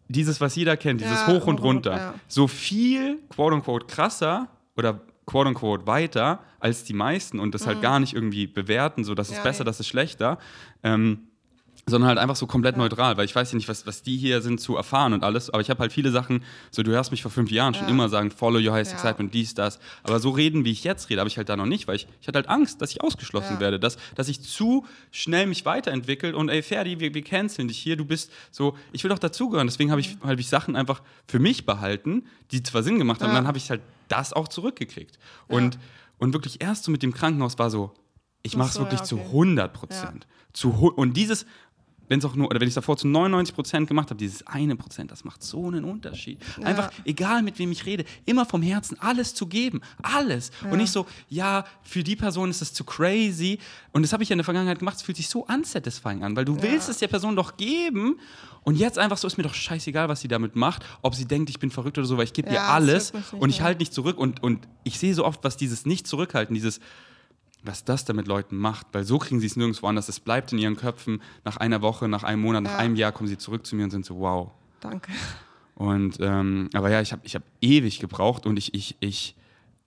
[0.10, 2.14] dieses, was jeder kennt, dieses Ja, Hoch und runter, ja.
[2.28, 7.82] so viel, quote unquote, krasser oder quote unquote weiter als die meisten und das halt
[7.82, 9.38] gar nicht irgendwie bewerten, so das ist Mhm.
[9.38, 10.38] Ja, besser, das ist schlechter.
[10.84, 11.27] Ähm,
[11.90, 14.42] sondern halt einfach so komplett neutral, weil ich weiß ja nicht, was, was die hier
[14.42, 17.22] sind zu erfahren und alles, aber ich habe halt viele Sachen, so du hörst mich
[17.22, 17.94] vor fünf Jahren schon Ja.
[17.94, 18.98] immer sagen, follow your highest Ja.
[18.98, 21.66] excitement, dies, das, aber so reden, wie ich jetzt rede, habe ich halt da noch
[21.66, 23.60] nicht, weil ich, ich hatte halt Angst, dass ich ausgeschlossen Ja.
[23.62, 27.78] werde, dass, dass ich zu schnell mich weiterentwickle und ey, Ferdi, wir, wir canceln dich
[27.78, 31.02] hier, du bist so, ich will doch dazugehören, deswegen habe ich, hab ich Sachen einfach
[31.28, 33.36] für mich behalten, die zwar Sinn gemacht haben, Ja.
[33.36, 35.80] dann habe ich halt das auch zurückgekriegt und,
[36.18, 37.94] und wirklich erst so mit dem Krankenhaus war so,
[38.44, 39.28] ich Ach mache es so, wirklich ja, zu okay.
[39.28, 40.28] 100 Prozent.
[40.54, 41.46] Zu Und dieses,
[42.08, 44.46] wenn es auch nur, oder wenn ich es davor zu 99 Prozent gemacht habe, dieses
[44.48, 46.40] eine Prozent, das macht so einen Unterschied.
[46.64, 49.82] Einfach, egal mit wem ich rede, immer vom Herzen alles zu geben.
[50.02, 50.52] Alles.
[50.70, 53.60] Und nicht so, ja, für die Person ist es zu crazy.
[53.92, 56.36] Und das habe ich ja in der Vergangenheit gemacht, es fühlt sich so unsatisfying an,
[56.36, 58.20] weil du willst es der Person doch geben.
[58.64, 61.50] Und jetzt einfach so, ist mir doch scheißegal, was sie damit macht, ob sie denkt,
[61.50, 63.80] ich bin verrückt oder so, weil ich gebe Ja, ihr es alles und ich halte
[63.80, 64.18] nicht zurück.
[64.18, 66.82] Und, und ich sehe so oft, was dieses Nicht-Zurückhalten, dieses,
[67.68, 70.10] was das da mit Leuten macht, weil so kriegen sie es nirgendwo anders.
[70.10, 71.22] Es bleibt in ihren Köpfen.
[71.46, 72.78] Nach einer Woche, nach einem Monat, nach Ja.
[72.78, 74.52] einem Jahr kommen sie zurück zu mir und sind so, wow.
[74.80, 75.12] Danke.
[75.76, 79.36] Und ähm, aber ja, ich habe ich hab ewig gebraucht und ich, ich, ich,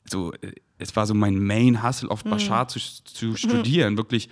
[0.04, 4.28] so, äh, es war so mein Main Hustle auf Bashar zu, zu studieren, wirklich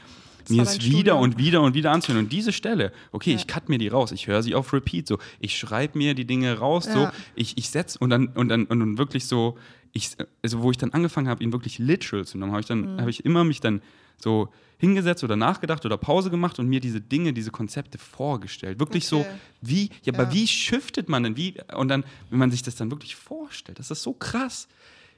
[0.48, 0.62] mir Mhm.
[0.62, 1.18] es wieder Studium.
[1.20, 2.24] und wieder und wieder anzuhören.
[2.24, 5.18] Und diese Stelle, okay, ich cut mir die raus, ich höre sie auf Repeat, so,
[5.40, 7.12] ich schreibe mir die Dinge raus, so, Ja.
[7.34, 9.58] ich, ich setze und dann, und dann, und dann wirklich so,
[9.98, 10.10] ich,
[10.42, 13.00] also wo ich dann angefangen habe, ihn wirklich literal zu nehmen, habe ich dann, Mhm.
[13.00, 13.82] habe ich immer mich dann
[14.16, 18.78] so hingesetzt oder nachgedacht oder Pause gemacht und mir diese Dinge, diese Konzepte vorgestellt.
[18.80, 19.30] Wirklich so, Okay.
[19.60, 20.32] wie, ja, aber Ja.
[20.32, 21.36] wie shiftet man denn?
[21.36, 24.68] Wie, und dann, wenn man sich das dann wirklich vorstellt, das ist so krass.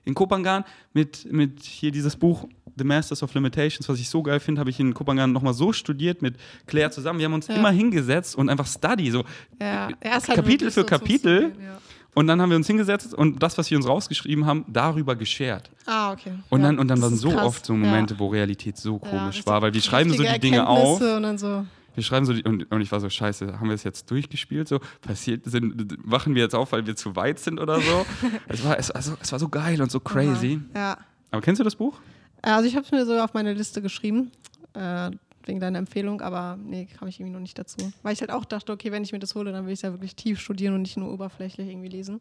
[0.04, 0.64] In Kopangan
[0.94, 4.70] mit, mit hier dieses Buch The Masters of Limitations, was ich so geil finde, habe
[4.70, 7.18] ich in Kopangan nochmal so studiert mit Claire zusammen.
[7.18, 7.56] Wir haben uns Ja.
[7.56, 9.24] immer hingesetzt und einfach Study, so
[9.60, 11.38] Ja, halt Kapitel wirklich für so Kapitel.
[11.50, 11.78] Studieren, ja.
[12.14, 15.70] Und dann haben wir uns hingesetzt und das, was wir uns rausgeschrieben haben, darüber geshared.
[15.86, 16.32] Ah, okay.
[16.48, 17.44] Und ja, dann, und dann waren so krass.
[17.44, 20.66] oft so Momente, wo Realität so Ja, komisch war, weil wir schreiben so die Dinge
[20.66, 21.00] auf.
[21.00, 21.64] Und dann so.
[21.94, 24.68] Wir schreiben so die, und, und ich war so, scheiße, haben wir es jetzt durchgespielt?
[24.68, 28.06] So, passiert, sind, wachen wir jetzt auf, weil wir zu weit sind oder so?
[28.48, 30.60] es, war, es, also, es war so geil und so crazy.
[30.74, 30.98] Ja.
[31.30, 31.98] Aber kennst du das Buch?
[32.42, 34.30] Also ich habe es mir sogar auf meine Liste geschrieben,
[34.74, 35.10] äh,
[35.46, 37.78] wegen deiner Empfehlung, aber nee, kam ich irgendwie noch nicht dazu.
[38.02, 39.82] Weil ich halt auch dachte, okay, wenn ich mir das hole, dann will ich es
[39.82, 42.20] ja wirklich tief studieren und nicht nur oberflächlich irgendwie lesen.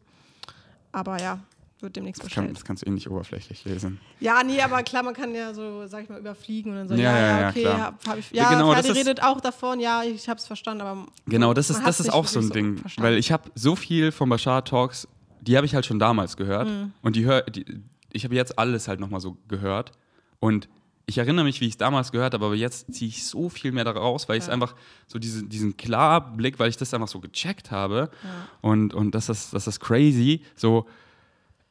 [0.92, 1.38] Aber ja,
[1.80, 2.56] wird demnächst Das, kann, bestellt.
[2.58, 4.00] das kannst du eh nicht oberflächlich lesen.
[4.20, 6.94] Ja, nee, aber klar, man kann ja so, sag ich mal, überfliegen und dann so,
[6.94, 7.80] Ja, ja, ja, ja, ja, okay, klar.
[7.80, 11.06] hab, hab ich, Ja, ja, genau, Ferdi redet auch davon, ja, ich hab's verstanden, aber
[11.26, 12.76] Genau, das ist, das ist auch so ein Ding.
[12.78, 13.06] verstanden.
[13.10, 15.08] weil ich habe so viel von Bashar Talks,
[15.40, 16.68] die habe ich halt schon damals gehört.
[16.68, 16.92] Mhm.
[17.02, 17.64] Und die, hör, die,
[18.12, 19.92] ich habe jetzt alles halt nochmal so gehört
[20.38, 20.68] und
[21.10, 23.72] ich erinnere mich, wie ich es damals gehört habe, aber jetzt ziehe ich so viel
[23.72, 24.54] mehr daraus, weil ich es Ja.
[24.54, 24.74] einfach
[25.06, 28.48] so diesen, diesen Klarblick, weil ich das einfach so gecheckt habe Ja.
[28.62, 30.86] und, und das, ist, das ist crazy, so,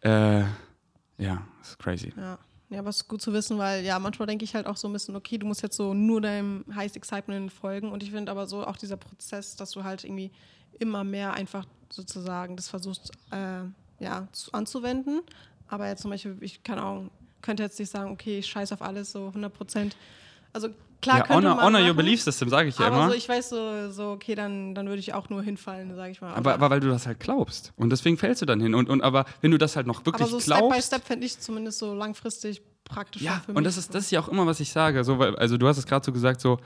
[0.02, 0.42] äh,
[1.18, 2.14] ja, das ist crazy.
[2.16, 2.38] Ja.
[2.72, 4.88] Ja, aber es ist gut zu wissen, weil ja, manchmal denke ich halt auch so
[4.88, 7.92] ein bisschen, okay, du musst jetzt so nur deinem Highest Excitement folgen.
[7.92, 10.30] Und ich finde aber so auch dieser Prozess, dass du halt irgendwie
[10.78, 13.62] immer mehr einfach sozusagen das versuchst, äh,
[14.00, 15.22] ja, zu, anzuwenden.
[15.68, 17.06] Aber jetzt zum Beispiel, ich kann auch,
[17.42, 19.96] könnte jetzt nicht sagen, okay, ich scheiß auf alles so 100 Prozent.
[20.54, 20.70] Also
[21.02, 23.10] klar ja, könnte honor, man honor your machen, belief system, sage ich ja aber immer.
[23.10, 26.22] so, ich weiß so, so okay, dann, dann würde ich auch nur hinfallen, sage ich
[26.22, 26.34] mal.
[26.34, 27.74] aber, aber weil du das halt glaubst.
[27.76, 28.76] Und deswegen fällst du dann hin.
[28.76, 30.88] Und, und aber wenn du das halt noch wirklich aber so Step by glaubst.
[30.88, 33.58] Step fände ich zumindest so langfristig praktischer Ja, für mich.
[33.58, 35.04] und das ist, das ist ja auch immer, was ich sage.
[35.04, 36.60] So, weil, also du hast es gerade so gesagt, so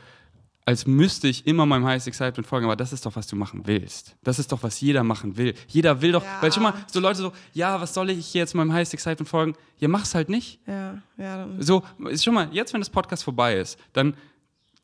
[0.65, 3.63] als müsste ich immer meinem Highest Excitement folgen, aber das ist doch, was du machen
[3.65, 4.15] willst.
[4.23, 5.53] Das ist doch, was jeder machen will.
[5.67, 6.37] Jeder will doch, Ja.
[6.41, 9.55] weil schon mal so Leute so, ja, was soll ich jetzt meinem Highest Excitement folgen?
[9.79, 10.59] Ja, mach's halt nicht.
[10.65, 14.15] ja, ja, dann, So, ist schon mal, jetzt, wenn das Podcast vorbei ist, dann,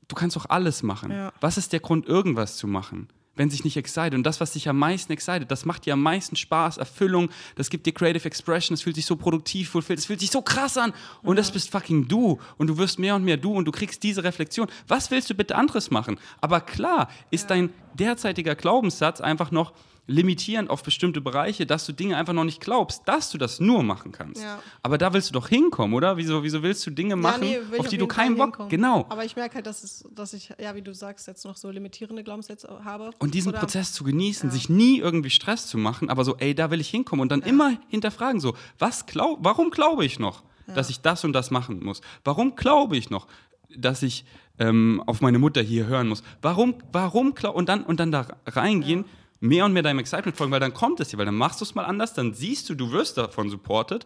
[0.08, 1.12] du kannst doch alles machen.
[1.12, 1.32] Ja.
[1.39, 3.08] Was ist der Grund, irgendwas zu machen?
[3.39, 4.15] Wenn sich nicht excited.
[4.15, 7.69] Und das, was dich am meisten excited, das macht dir am meisten Spaß, Erfüllung, das
[7.69, 10.78] gibt dir Creative Expression, das fühlt sich so produktiv, fulfilled, das fühlt sich so krass
[10.78, 10.91] an.
[11.21, 12.38] Und das bist fucking du.
[12.58, 14.67] Und du wirst mehr und mehr du und du kriegst diese Reflexion.
[14.89, 16.19] Was willst du bitte anderes machen?
[16.41, 19.71] Aber klar ist dein derzeitiger Glaubenssatz einfach noch
[20.10, 23.84] limitierend auf bestimmte Bereiche, dass du Dinge einfach noch nicht glaubst, dass du das nur
[23.84, 24.41] machen kannst.
[24.41, 24.60] Ja.
[24.82, 26.17] Aber da willst du doch hinkommen, oder?
[26.17, 28.69] Wieso, wieso willst du Dinge machen, ja, nee, ich auf die du keinen Bock hinkommen.
[28.69, 29.06] Genau.
[29.10, 31.69] Aber ich merke halt, dass, es, dass ich, ja, wie du sagst, jetzt noch so
[31.69, 33.12] limitierende Glaubenssätze habe.
[33.19, 34.54] Und diesen Oder- Prozess zu genießen, Ja.
[34.54, 37.41] sich nie irgendwie Stress zu machen, aber so, ey, da will ich hinkommen und dann
[37.41, 40.43] immer hinterfragen, so, was glaub, warum glaube ich noch,
[40.74, 42.02] dass ich das und das machen muss?
[42.24, 43.28] Warum glaube ich noch,
[43.76, 44.26] dass ich
[44.58, 46.24] ähm, auf meine Mutter hier hören muss?
[46.41, 49.06] Warum, warum und dann und dann da reingehen,
[49.39, 51.65] mehr und mehr deinem Excitement folgen, weil dann kommt es dir, weil dann machst du
[51.65, 54.06] es mal anders, dann siehst du, du wirst davon supported,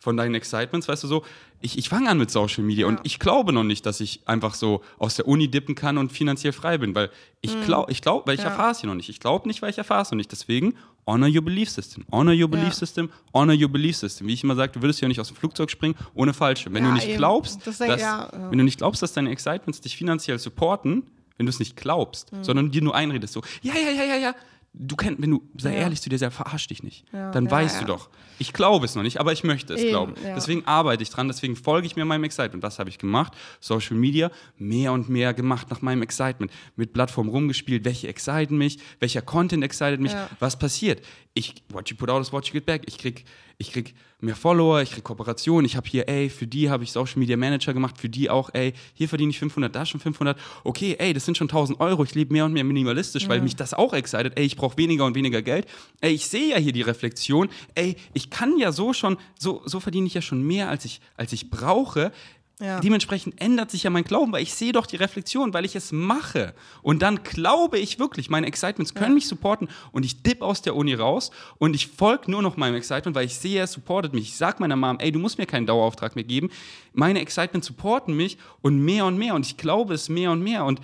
[0.00, 1.24] von deinen Excitements, weißt du so,
[1.62, 4.52] ich, ich fange an mit Social Media und ich glaube noch nicht, dass ich einfach
[4.52, 8.26] so aus der Uni dippen kann und finanziell frei bin, weil ich glaube, ich glaube,
[8.26, 8.44] weil ich Mhm.
[8.46, 8.50] Ja.
[8.50, 9.08] erfahre es hier noch nicht.
[9.08, 10.30] Ich glaube nicht, weil ich erfahre es noch nicht.
[10.30, 10.74] Deswegen
[11.06, 12.04] honor your belief system.
[12.12, 12.74] Honor your belief Ja.
[12.74, 14.26] system, honor your belief system.
[14.26, 16.74] Wie ich immer sage, du würdest ja nicht aus dem Flugzeug springen ohne Fallschirm.
[16.74, 17.16] Wenn Ja, du nicht eben.
[17.16, 18.50] glaubst, Das dass, ja, ja.
[18.50, 21.04] wenn du nicht glaubst, dass deine Excitements dich finanziell supporten,
[21.38, 22.44] wenn du es nicht glaubst, Mhm.
[22.44, 24.34] sondern dir nur einredest, so, ja, ja, ja, ja, ja,
[24.76, 25.82] du kennst, wenn du, sei Ja.
[25.82, 27.04] ehrlich zu dir selbst, verarsch dich nicht.
[27.12, 28.10] Ja, Dann ja, weißt du doch.
[28.40, 30.14] Ich glaube es noch nicht, aber ich möchte es Eben, glauben.
[30.34, 32.62] Deswegen arbeite ich dran, deswegen folge ich mir meinem Excitement.
[32.64, 33.32] Was habe ich gemacht?
[33.60, 36.50] Social Media, mehr und mehr gemacht nach meinem Excitement.
[36.74, 41.04] Mit Plattformen rumgespielt, welche exciten mich, welcher Content excited mich, was passiert.
[41.34, 42.82] Ich, what you put out is what you get back.
[42.86, 43.24] Ich krieg,
[43.58, 45.66] ich krieg mehr Follower, ich krieg Kooperationen.
[45.66, 48.50] Ich habe hier, ey, für die habe ich Social Media Manager gemacht, für die auch,
[48.52, 50.38] ey, hier verdiene ich 500, da schon 500.
[50.64, 52.04] Okay, ey, das sind schon 1000 Euro.
[52.04, 54.36] Ich lebe mehr und mehr minimalistisch, weil mich das auch excited.
[54.36, 55.66] Ey, ich brauche weniger und weniger Geld.
[56.00, 57.48] Ey, ich sehe ja hier die Reflexion.
[57.74, 61.00] Ey, ich kann ja so schon, so, so verdiene ich ja schon mehr, als ich,
[61.16, 62.12] als ich brauche.
[62.60, 62.78] Ja.
[62.78, 65.90] Dementsprechend ändert sich ja mein Glauben, weil ich sehe doch die Reflexion, weil ich es
[65.90, 66.54] mache.
[66.82, 70.76] Und dann glaube ich wirklich, meine Excitements können mich supporten und ich dip aus der
[70.76, 74.28] Uni raus und ich folge nur noch meinem Excitement, weil ich sehe, es supportet mich.
[74.28, 76.48] Ich sage meiner Mom, ey, du musst mir keinen Dauerauftrag mehr geben.
[76.92, 80.64] Meine Excitements supporten mich und mehr und mehr und ich glaube es mehr und mehr
[80.64, 80.80] und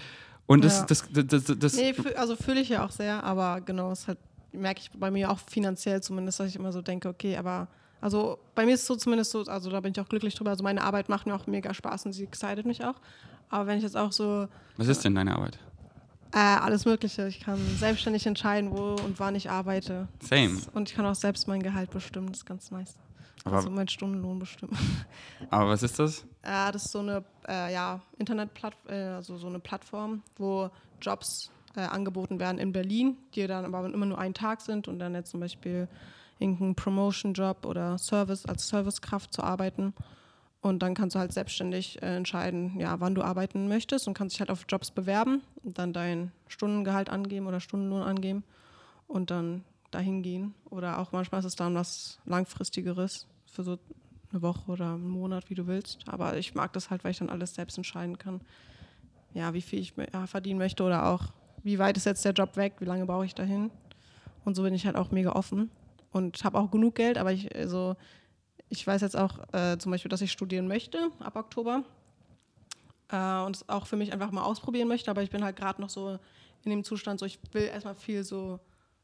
[0.46, 0.87] und das, Ja.
[0.87, 4.18] das, das, das, das, Nee, also fühle ich ja auch sehr, aber genau, es halt,
[4.50, 7.68] merke ich bei mir auch finanziell zumindest, dass ich immer so denke, okay, aber
[8.00, 10.50] also bei mir ist es so zumindest so, also da bin ich auch glücklich drüber.
[10.50, 12.94] Also meine Arbeit macht mir auch mega Spaß und sie excited mich auch.
[13.48, 15.58] Aber wenn ich jetzt auch so was ist denn deine Arbeit?
[16.32, 20.06] äh, alles Mögliche, ich kann selbstständig entscheiden, wo und wann ich arbeite.
[20.20, 20.58] Same.
[20.74, 22.94] Und ich kann auch selbst mein Gehalt bestimmen, das ist ganz nice.
[23.44, 24.76] Aber- also meinen Stundenlohn bestimmen.
[25.50, 26.20] Aber was ist das?
[26.42, 30.70] Äh, das ist so eine äh, ja, Internetplattform, äh, also so eine Plattform, wo
[31.02, 34.98] Jobs äh, angeboten werden in Berlin, die dann aber immer nur einen Tag sind und
[35.00, 35.88] dann jetzt zum Beispiel
[36.40, 39.94] irgendein Promotion-Job oder Service als Servicekraft zu arbeiten.
[40.62, 44.35] Und dann kannst du halt selbstständig äh, entscheiden, ja, wann du arbeiten möchtest und kannst
[44.35, 48.44] dich halt auf Jobs bewerben und dann dein Stundengehalt angeben oder Stundenlohn angeben
[49.07, 50.55] und dann dahin gehen.
[50.68, 53.79] Oder auch manchmal ist es dann was langfristigeres für so
[54.33, 56.05] eine Woche oder einen Monat, wie du willst.
[56.09, 58.42] Aber ich mag das halt, weil ich dann alles selbst entscheiden kann.
[59.33, 62.57] Ja, wie viel ich ja, verdienen möchte oder auch, wie weit ist jetzt der Job
[62.57, 63.70] weg, wie lange brauche ich dahin.
[64.45, 65.70] Und so bin ich halt auch mega offen
[66.12, 67.96] und habe auch genug Geld, aber ich, also,
[68.68, 71.84] ich weiß jetzt auch äh, zum Beispiel, dass ich studieren möchte ab Oktober
[73.11, 75.80] äh, und es auch für mich einfach mal ausprobieren möchte, aber ich bin halt gerade
[75.80, 76.18] noch so
[76.64, 78.61] in dem Zustand, so ich will erstmal viel so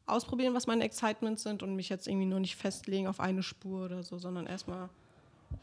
[0.06, 3.86] ausprobieren, was meine Excitements sind und mich jetzt irgendwie nur nicht festlegen auf eine Spur
[3.86, 4.88] oder so, sondern erstmal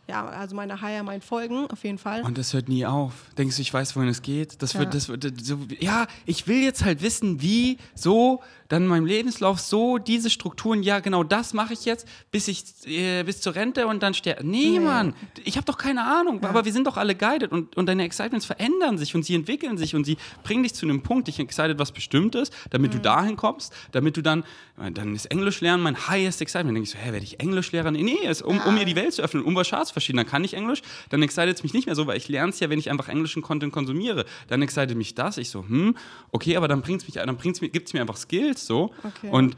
[0.07, 2.23] ja, also meine Higher Mind folgen, auf jeden Fall.
[2.23, 3.25] Und das hört nie auf.
[3.37, 4.61] Denkst du, ich weiß, wohin es geht?
[4.61, 4.91] Das wird, Ja.
[4.91, 8.41] das wird, so, ja, ich will jetzt halt wissen, wie, so,
[8.73, 12.63] dann in meinem Lebenslauf, so, diese Strukturen, ja, genau das mache ich jetzt, bis ich,
[12.87, 14.45] äh, bis zur Rente und dann sterbe.
[14.45, 14.79] Nee, Nee.
[14.79, 15.13] Mann,
[15.43, 18.45] ich habe doch keine Ahnung, aber wir sind doch alle guided und, und deine Excitements
[18.45, 21.77] verändern sich und sie entwickeln sich und sie bringen dich zu einem Punkt, dich excited,
[21.77, 24.43] was bestimmt ist, damit du dahin kommst, damit du dann,
[24.81, 26.69] äh, dann ist Englisch lernen mein highest excitement.
[26.69, 27.91] Dann denke ich so, hä, werde ich Englischlehrer?
[27.91, 30.17] Nee, nee, ist, um, um mir die Welt zu öffnen, um was Charts zu verstehen,
[30.17, 32.59] dann kann ich Englisch, dann excited es mich nicht mehr so, weil ich lerne es
[32.59, 34.25] ja, wenn ich einfach englischen Content konsumiere.
[34.47, 35.95] Dann excited mich das, ich so, hm,
[36.31, 39.29] okay, aber dann bringt's mich, dann bringt's mir, gibt's mir einfach Skills so Okay.
[39.31, 39.55] und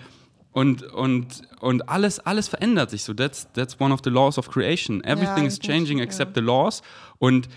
[0.51, 3.13] und, und, und alles, alles verändert sich so.
[3.13, 5.03] That's, that's one of the laws of creation.
[5.03, 6.05] Everything Ja, is changing ja.
[6.05, 6.81] except the laws.
[7.19, 7.49] Und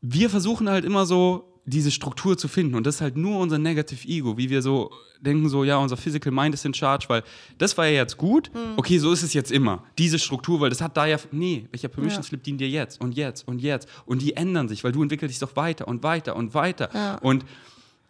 [0.00, 2.74] wir versuchen halt immer so, diese Struktur zu finden.
[2.74, 5.96] Und das ist halt nur unser Negative Ego, wie wir so denken, so, ja, unser
[5.96, 7.22] Physical Mind ist in charge, weil
[7.58, 8.50] das war ja jetzt gut.
[8.52, 8.72] Hm.
[8.78, 9.84] Okay, so ist es jetzt immer.
[9.96, 12.26] Diese Struktur, weil das hat da ja, nee, welcher Permission Ja.
[12.26, 13.88] Slip dient dir jetzt und jetzt und jetzt?
[14.06, 16.90] Und die ändern sich, weil du entwickelst dich doch weiter und weiter und weiter.
[16.92, 17.14] Ja.
[17.18, 17.44] Und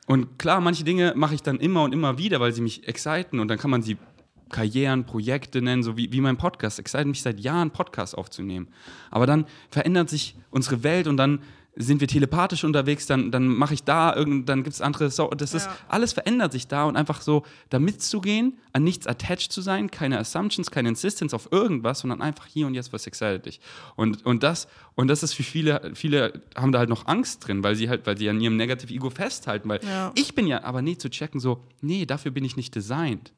[0.07, 3.41] und klar, manche Dinge mache ich dann immer und immer wieder, weil sie mich exciten
[3.41, 3.97] und dann kann man sie
[4.51, 6.79] Karrieren, Projekte nennen, so wie, wie mein Podcast.
[6.79, 8.69] Excite mich seit Jahren, Podcasts aufzunehmen.
[9.11, 11.41] Aber dann verändert sich unsere Welt und dann
[11.77, 15.29] sind wir telepathisch unterwegs, dann, dann mache ich da irgend, dann gibt es andere, so,
[15.31, 15.77] das ist, Ja.
[15.89, 20.19] alles verändert sich da und einfach so da mitzugehen, an nichts attached zu sein, keine
[20.19, 23.61] Assumptions, keine Insistence auf irgendwas, sondern einfach hier und jetzt, was excited dich.
[23.97, 27.65] Und, und das, und das ist für viele, viele haben da halt noch Angst drin,
[27.65, 30.13] weil sie halt, weil sie an ihrem Negative Ego festhalten, weil Ja.
[30.15, 33.33] ich bin ja, aber nee, zu checken, so, nee, dafür bin ich nicht designed.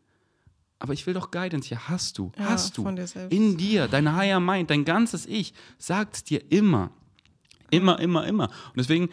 [0.79, 2.83] Aber ich will doch Guidance, ja, hast du, Ja, hast du.
[2.83, 3.07] von dir.
[3.31, 6.91] In dir, dein Higher Mind, dein ganzes Ich, sagt es dir immer.
[7.71, 8.45] Immer, immer, immer.
[8.45, 9.09] Und deswegen,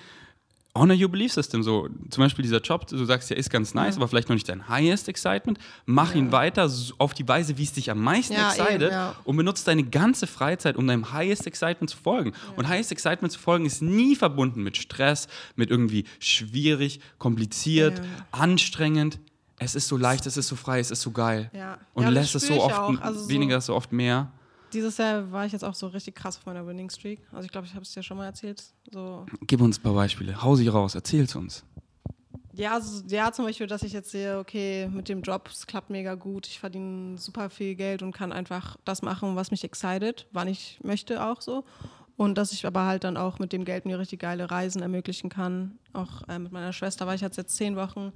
[0.76, 1.62] honor your belief system.
[1.62, 4.49] So, zum Beispiel dieser Job, du sagst ja, ist ganz nice, aber vielleicht noch nicht
[4.49, 5.60] dein highest excitement.
[5.86, 8.91] Mach ihn weiter so auf die Weise, wie es dich am meisten Ja, excited eben,
[8.91, 9.16] ja.
[9.24, 12.34] und benutzt deine ganze Freizeit, um deinem highest excitement zu folgen.
[12.56, 18.06] Und highest excitement zu folgen ist nie verbunden mit Stress, mit irgendwie schwierig, kompliziert, Ja.
[18.32, 19.20] anstrengend.
[19.60, 21.51] Es ist so leicht, es ist so frei, es ist so geil.
[21.54, 21.78] Ja.
[21.93, 22.99] Und Ja, lässt es so oft, auch.
[22.99, 24.32] Also so- weniger so oft mehr.
[24.74, 27.20] Dieses Jahr war ich jetzt auch so richtig krass auf meiner Winning Streak.
[27.32, 28.64] Also ich glaube, ich habe es dir schon mal erzählt.
[28.92, 30.42] So, Gib uns ein paar Beispiele.
[30.42, 31.64] Hau sie raus, erzähl's uns.
[32.54, 35.90] ja, also, ja, zum Beispiel, dass ich jetzt sehe, okay, mit dem Job, es klappt
[35.90, 40.28] mega gut, ich verdiene super viel Geld und kann einfach das machen, was mich excited,
[40.32, 41.64] wann ich möchte auch so.
[42.16, 45.30] Und dass ich aber halt dann auch mit dem Geld mir richtig geile Reisen ermöglichen
[45.30, 45.80] kann.
[45.94, 48.12] Auch äh, mit meiner Schwester war ich jetzt jetzt zehn Wochen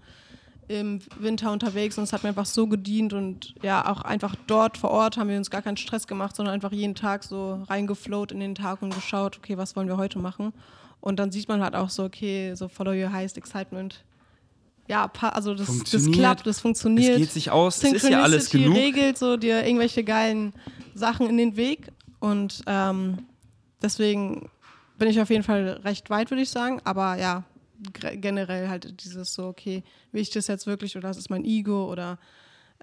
[0.68, 4.78] im Winter unterwegs und es hat mir einfach so gedient und ja, auch einfach dort
[4.78, 8.32] vor Ort haben wir uns gar keinen Stress gemacht, sondern einfach jeden Tag so reingeflowt
[8.32, 10.53] in den Tag und geschaut, okay, was wollen wir heute machen?
[10.99, 14.03] Und dann sieht man halt auch so, okay, so follow your highest excitement.
[14.89, 17.13] Ja, also das, das klappt, das funktioniert.
[17.13, 18.76] Es geht sich aus, es ist ja alles genug.
[18.76, 20.53] regelt so dir irgendwelche geilen
[20.95, 23.26] Sachen in den Weg und ähm,
[23.82, 24.49] deswegen
[24.97, 26.82] bin ich auf jeden Fall recht weit, würde ich sagen.
[26.84, 27.43] Aber ja,
[28.15, 31.91] generell halt dieses so, okay, will ich das jetzt wirklich oder das ist mein Ego
[31.91, 32.17] oder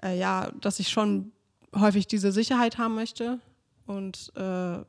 [0.03, 1.31] äh, ja, dass ich schon
[1.75, 3.39] häufig diese Sicherheit haben möchte
[3.85, 4.79] und äh,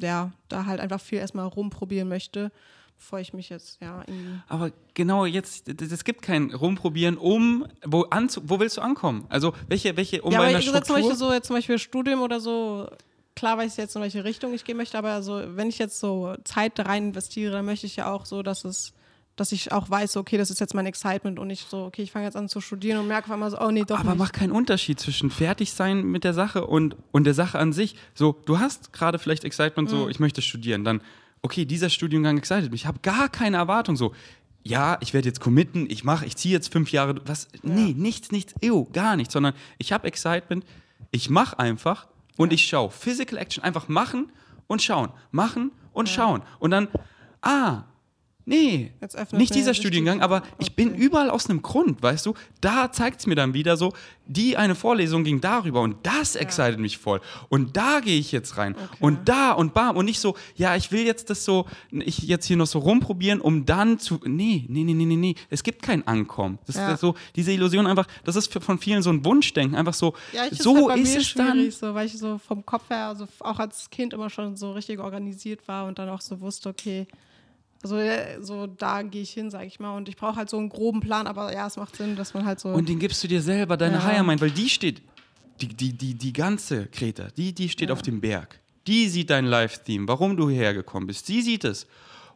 [0.00, 2.52] ja, da halt einfach viel erstmal rumprobieren möchte,
[2.96, 4.40] bevor ich mich jetzt ja irgendwie.
[4.48, 9.26] Aber genau jetzt, es gibt kein Rumprobieren, um, wo, anzu, wo willst du ankommen?
[9.28, 11.10] Also, welche, welche, um ja, bei einer ich gesagt, zum Struktur...
[11.10, 12.88] Beispiel so, jetzt zum Beispiel Studium oder so,
[13.34, 16.00] klar weiß ich jetzt, in welche Richtung ich gehen möchte, aber so, wenn ich jetzt
[16.00, 18.92] so Zeit da rein investiere, dann möchte ich ja auch so, dass es,
[19.40, 22.12] dass ich auch weiß, okay, das ist jetzt mein Excitement und nicht so, okay, ich
[22.12, 24.18] fange jetzt an zu studieren und merke auf einmal so, oh nee, doch aber nicht.
[24.18, 27.94] macht keinen Unterschied zwischen fertig sein mit der Sache und, und der Sache an sich.
[28.14, 29.94] So, du hast gerade vielleicht Excitement, Mhm.
[29.96, 30.84] so, ich möchte studieren.
[30.84, 31.00] Dann,
[31.42, 32.82] okay, dieser Studiengang excited mich.
[32.82, 34.12] Ich habe gar keine Erwartung, so,
[34.64, 38.32] ja, ich werde jetzt committen, ich mache, ich ziehe jetzt fünf Jahre, was, nee, nichts,
[38.32, 40.64] nichts, ew, gar nichts, sondern ich habe Excitement,
[41.10, 42.90] ich mache einfach und ich schaue.
[42.90, 44.30] Physical Action, einfach machen
[44.66, 46.42] und schauen, machen und schauen.
[46.58, 46.88] Und dann,
[47.40, 47.84] ah,
[48.48, 48.92] Nee,
[49.32, 50.98] nicht dieser Studiengang, aber ich bin Okay.
[51.02, 52.34] überall aus einem Grund, weißt du?
[52.62, 53.92] Da zeigt es mir dann wieder so,
[54.26, 57.20] die eine Vorlesung ging darüber und das excited mich voll.
[57.50, 58.74] Und da gehe ich jetzt rein.
[59.00, 59.96] Und da und bam.
[59.96, 63.40] Und nicht so, ja, ich will jetzt das so, ich jetzt hier noch so rumprobieren,
[63.42, 64.18] um dann zu.
[64.24, 65.34] Nee, nee, nee, nee, nee, nee.
[65.50, 66.58] Es gibt kein Ankommen.
[66.66, 66.92] Das Ja.
[66.94, 69.76] ist so, diese Illusion einfach, das ist von vielen so ein Wunschdenken.
[69.76, 71.70] Einfach so, Ja, ich so halt ist mir es dann.
[71.70, 75.00] so, weil ich so vom Kopf her, also auch als Kind immer schon so richtig
[75.00, 77.06] organisiert war und dann auch so wusste, okay,
[77.82, 79.96] also äh, so da gehe ich hin, sage ich mal.
[79.96, 82.44] Und ich brauche halt so einen groben Plan, aber ja, es macht Sinn, dass man
[82.44, 82.70] halt so.
[82.70, 84.04] Und den gibst du dir selber, deine Ja.
[84.04, 85.02] Higher Mind, weil die steht,
[85.60, 88.60] die, die, die, die ganze Kreta, die, die steht auf dem Berg.
[88.86, 91.26] Die sieht dein Live-Theme, warum du hierher gekommen bist.
[91.26, 91.86] Sie sieht es.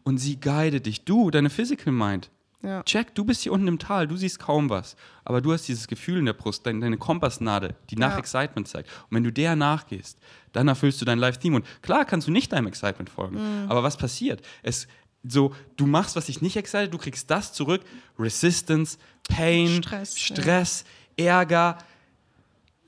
[0.05, 1.05] Und sie guidet dich.
[1.05, 2.29] Du, deine Physical Mind,
[2.65, 2.83] Ja.
[2.83, 4.97] Check, du bist hier unten im Tal, du siehst kaum was.
[5.25, 8.19] Aber du hast dieses Gefühl in der Brust, deine, deine Kompassnadel, die nach Ja.
[8.19, 8.89] Excitement zeigt.
[9.09, 10.19] Und wenn du der nachgehst,
[10.53, 11.57] dann erfüllst du dein Live-Theme.
[11.57, 13.37] Und klar kannst du nicht deinem Excitement folgen.
[13.37, 13.71] Mhm.
[13.71, 14.43] Aber was passiert?
[14.63, 14.87] Es,
[15.25, 17.83] so, du machst, was dich nicht excited, du kriegst das zurück.
[18.19, 18.99] Resistance,
[19.29, 20.37] Pain, Stress, ja.
[20.37, 20.85] Stress
[21.17, 21.79] Ärger.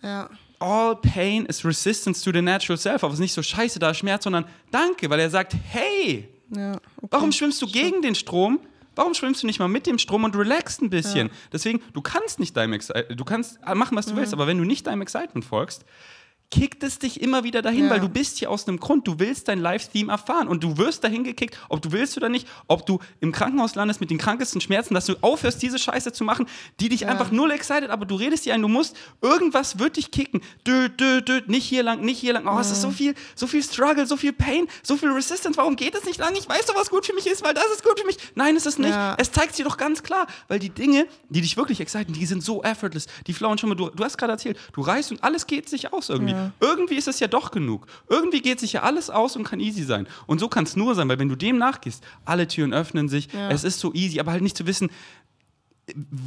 [0.02, 0.28] Ja.
[0.58, 3.04] All pain is resistance to the natural self.
[3.04, 6.28] Aber es ist nicht so scheiße, da ist Schmerz, sondern danke, weil er sagt, hey,
[6.50, 6.72] ja.
[6.72, 7.08] Okay.
[7.10, 8.60] Warum schwimmst du gegen den Strom?
[8.96, 11.30] Warum schwimmst du nicht mal mit dem Strom und relaxst ein bisschen?
[11.52, 14.64] Deswegen, du kannst nicht deinem Excitement, du kannst machen, was du willst, aber wenn du
[14.64, 15.84] nicht deinem Excitement folgst,
[16.54, 17.90] kickt es dich immer wieder dahin, Ja.
[17.90, 19.08] weil du bist hier aus einem Grund.
[19.08, 22.46] Du willst dein Live-Theme erfahren und du wirst dahin gekickt, ob du willst oder nicht,
[22.68, 26.22] ob du im Krankenhaus landest mit den krankesten Schmerzen, dass du aufhörst, diese Scheiße zu
[26.22, 26.46] machen,
[26.78, 30.12] die dich einfach null excited, aber du redest dir ein, du musst, irgendwas wird dich
[30.12, 30.42] kicken.
[30.66, 32.46] Dö, dö, dö, nicht hier lang, nicht hier lang.
[32.46, 35.56] Oh, es ist so viel, so viel Struggle, so viel Pain, so viel Resistance.
[35.56, 36.34] Warum geht es nicht lang?
[36.36, 38.18] Ich weiß doch, was gut für mich ist, weil das ist gut für mich.
[38.36, 38.90] Nein, es ist nicht.
[38.90, 39.16] Ja.
[39.18, 42.42] Es zeigt dir doch ganz klar, weil die Dinge, die dich wirklich exciten, die sind
[42.44, 43.06] so effortless.
[43.26, 45.92] Die flauen schon mal, du, du hast gerade erzählt, du reist und alles geht sich
[45.92, 46.34] aus irgendwie.
[46.60, 47.86] Irgendwie ist es ja doch genug.
[48.08, 50.06] Irgendwie geht sich ja alles aus und kann easy sein.
[50.26, 53.32] Und so kann es nur sein, weil wenn du dem nachgehst, alle Türen öffnen sich,
[53.32, 53.50] Ja.
[53.50, 54.90] es ist so easy, aber halt nicht zu wissen,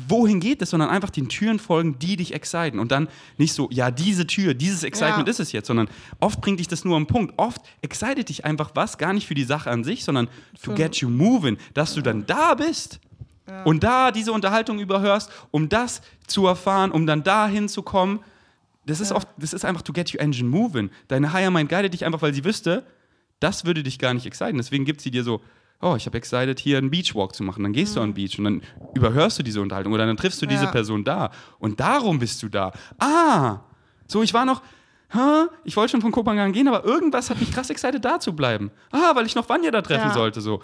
[0.08, 2.78] wohin geht es, sondern einfach den Türen folgen, die dich exciten.
[2.78, 3.08] Und dann
[3.38, 5.32] nicht so, ja, diese Tür, dieses Excitement Ja.
[5.32, 5.90] ist es jetzt, sondern
[6.20, 7.34] oft bringt dich das nur am Punkt.
[7.38, 10.28] Oft excited dich einfach was, gar nicht für die Sache an sich, sondern
[10.62, 13.00] to get you moving, dass du dann da bist
[13.66, 18.20] und da diese Unterhaltung überhörst, um das zu erfahren, um dann da hinzukommen.
[18.88, 19.18] Das ist Ja.
[19.18, 20.90] oft, das ist einfach to get your engine moving.
[21.08, 22.86] Deine Higher Mind guidet dich einfach, weil sie wüsste,
[23.40, 24.58] das würde dich gar nicht exciten.
[24.58, 25.42] Deswegen gibt sie dir so,
[25.82, 27.62] oh, ich habe excited, hier einen Beachwalk zu machen.
[27.64, 28.62] Dann gehst du an den Beach und dann
[28.96, 30.72] überhörst du diese Unterhaltung oder dann triffst du diese Ja.
[30.72, 31.30] Person da.
[31.60, 32.72] Und darum bist du da.
[32.98, 33.60] Ah,
[34.08, 34.64] so, ich war noch,
[35.12, 38.34] hä, ich wollte schon von Kopenhagen gehen, aber irgendwas hat mich krass excited, da zu
[38.36, 38.72] bleiben.
[38.92, 40.14] Ah, weil ich noch Vanja da treffen Ja.
[40.14, 40.62] sollte, so.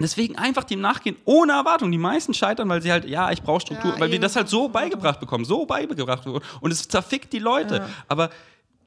[0.00, 1.90] Deswegen einfach dem nachgehen, ohne Erwartung.
[1.90, 4.48] Die meisten scheitern, weil sie halt, ja, ich brauche Struktur, Ja, weil wir das halt
[4.48, 6.44] so beigebracht bekommen, so beigebracht bekommen.
[6.60, 7.76] Und es zerfickt die Leute.
[7.76, 7.88] Ja.
[8.06, 8.30] Aber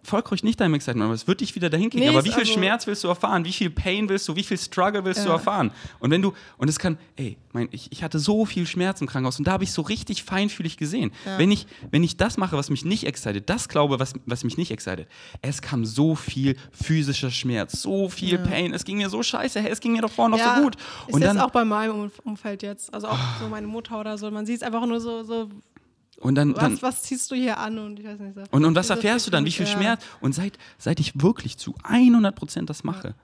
[0.04, 2.04] folg ruhig nicht deinem Excitement, aber es wird dich wieder dahin kriegen.
[2.04, 3.46] Nee, aber ist wie viel also- Schmerz willst du erfahren?
[3.46, 4.36] Wie viel Pain willst du?
[4.36, 5.34] Wie viel Struggle willst du Ja.
[5.36, 5.72] erfahren?
[6.00, 9.08] Und wenn du, und es kann, ey, mein, ich, ich hatte so viel Schmerz im
[9.08, 11.12] Krankenhaus und da habe ich so richtig feinfühlig gesehen.
[11.26, 11.38] Ja.
[11.38, 14.58] Wenn, ich, wenn ich das mache, was mich nicht excited, das glaube, was, was mich
[14.58, 15.08] nicht excited,
[15.42, 19.72] es kam so viel physischer Schmerz, so viel Pain, es ging mir so scheiße, hey,
[19.72, 20.76] es ging mir doch vorhin noch so gut.
[21.08, 22.94] Ist Und jetzt dann, auch bei meinem Um- Umfeld jetzt.
[22.94, 24.30] Also auch so meine Mutter oder so.
[24.32, 25.50] Man sieht es einfach nur so, so
[26.22, 27.78] und dann, dann, was, was ziehst du hier an?
[27.80, 28.42] Und ich weiß nicht so.
[28.52, 29.46] Und, und was erfährst du dann?
[29.46, 29.72] Wie viel ja.
[29.74, 30.04] Schmerz?
[30.22, 33.16] Und seit, seit ich wirklich zu 100% das mache,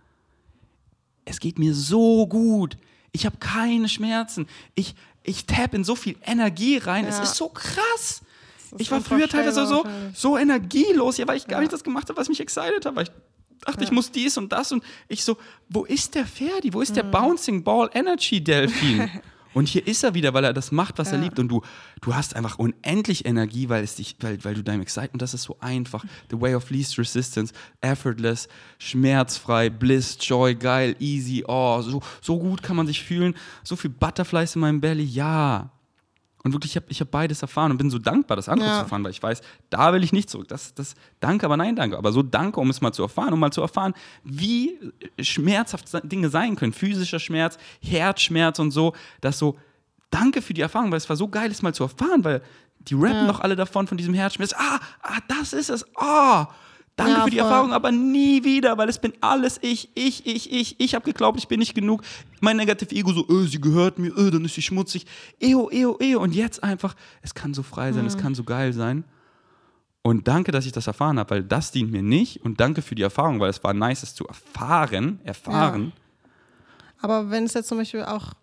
[1.26, 2.78] es geht mir so gut.
[3.12, 4.48] Ich habe keine Schmerzen.
[4.76, 7.06] Ich, ich tap in so viel Energie rein.
[7.06, 7.24] Es Ja.
[7.24, 8.22] ist so krass.
[8.72, 11.62] ist Ich war früher teilweise so, so energielos, ja, weil ich gar Ja.
[11.62, 13.12] nicht das gemacht habe, was mich excited hat, weil ich
[13.66, 13.94] dachte, ich Ja.
[13.96, 15.38] muss dies und das und ich so,
[15.70, 16.74] wo ist der Ferdi?
[16.74, 16.96] Wo ist Mhm.
[16.96, 19.10] der Bouncing Ball Energy Delfin?
[19.58, 21.24] Und hier ist er wieder, weil er das macht, was er Ja.
[21.24, 21.40] liebt.
[21.40, 21.64] Und du,
[22.02, 25.42] du hast einfach unendlich Energie, weil, es dich, weil, weil du deinem Excitement, das ist
[25.42, 26.06] so einfach.
[26.30, 27.52] The way of least resistance,
[27.82, 28.48] effortless,
[28.78, 31.44] schmerzfrei, bliss, joy, geil, easy.
[31.48, 33.36] Oh, so, so gut kann man sich fühlen.
[33.64, 35.72] So viel Butterflies in meinem Belly, ja.
[36.48, 38.76] Und wirklich, ich habe ich hab beides erfahren und bin so dankbar, das andere Ja.
[38.76, 40.48] zu erfahren, weil ich weiß, da will ich nicht zurück.
[40.48, 41.98] Das, das, danke, aber nein, danke.
[41.98, 43.94] Aber so danke, um es mal zu erfahren, um mal zu erfahren,
[44.24, 44.78] wie
[45.20, 46.74] schmerzhaft se- Dinge sein können.
[46.74, 48.94] Physischer Schmerz, Herzschmerz und so.
[49.22, 49.58] Das so,
[50.10, 52.42] danke für die Erfahrung, weil es war so geil, es mal zu erfahren, weil
[52.80, 53.26] die rappen Ja.
[53.28, 54.54] noch alle davon, von diesem Herzschmerz.
[54.54, 55.86] Ah, ah das ist es.
[55.98, 56.48] Ah,
[56.98, 57.46] danke Ja, für die voll.
[57.46, 60.80] Erfahrung, aber nie wieder, weil es bin alles ich, ich, ich, ich.
[60.80, 62.02] Ich habe geglaubt, ich bin nicht genug.
[62.42, 65.06] Mein Negative Ego so, äh, sie gehört mir, äh, dann ist sie schmutzig.
[65.40, 66.22] Eo, eo, eo.
[66.22, 68.08] Und jetzt einfach, es kann so frei sein, Mhm.
[68.10, 69.06] es kann so geil sein.
[70.02, 72.44] Und danke, dass ich das erfahren habe, weil das dient mir nicht.
[72.46, 75.20] Und danke für die Erfahrung, weil es war nice, es zu erfahren.
[75.24, 75.92] Erfahren.
[77.00, 78.34] Aber wenn es jetzt zum Beispiel auch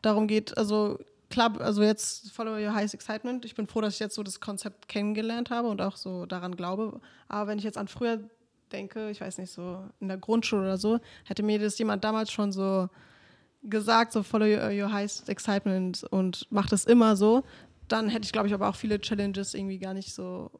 [0.00, 0.98] darum geht, also
[1.32, 4.38] klar, also jetzt Follow Your Highest Excitement, ich bin froh, dass ich jetzt so das
[4.38, 7.00] Konzept kennengelernt habe und auch so daran glaube.
[7.28, 8.20] Aber wenn ich jetzt an früher
[8.70, 12.30] denke, ich weiß nicht, so in der Grundschule oder so, hätte mir das jemand damals
[12.30, 12.88] schon so
[13.62, 17.44] gesagt, so Follow Your, your Highest Excitement und mach das immer so,
[17.88, 20.50] dann hätte ich, glaube ich, aber auch viele Challenges irgendwie gar nicht so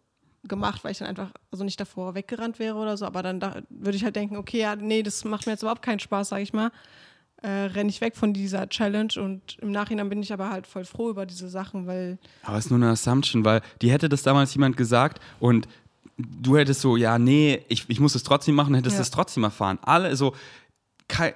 [0.45, 3.07] gemacht, weil ich dann einfach also nicht davor weggerannt wäre oder so.
[3.07, 5.83] Aber dann da, würde ich halt denken, okay, ja, nee, das macht mir jetzt überhaupt
[5.83, 6.71] keinen Spaß, sage ich mal.
[7.43, 10.85] Äh, renne ich weg von dieser Challenge und im Nachhinein bin ich aber halt voll
[10.85, 14.23] froh über diese Sachen, weil Aber es ist nur eine Assumption, weil die hätte das
[14.23, 15.67] damals jemand gesagt und
[16.17, 19.03] du hättest so, ja, nee, ich, ich muss es trotzdem machen, hättest Ja.
[19.03, 19.79] es trotzdem erfahren.
[19.83, 20.35] Alle so,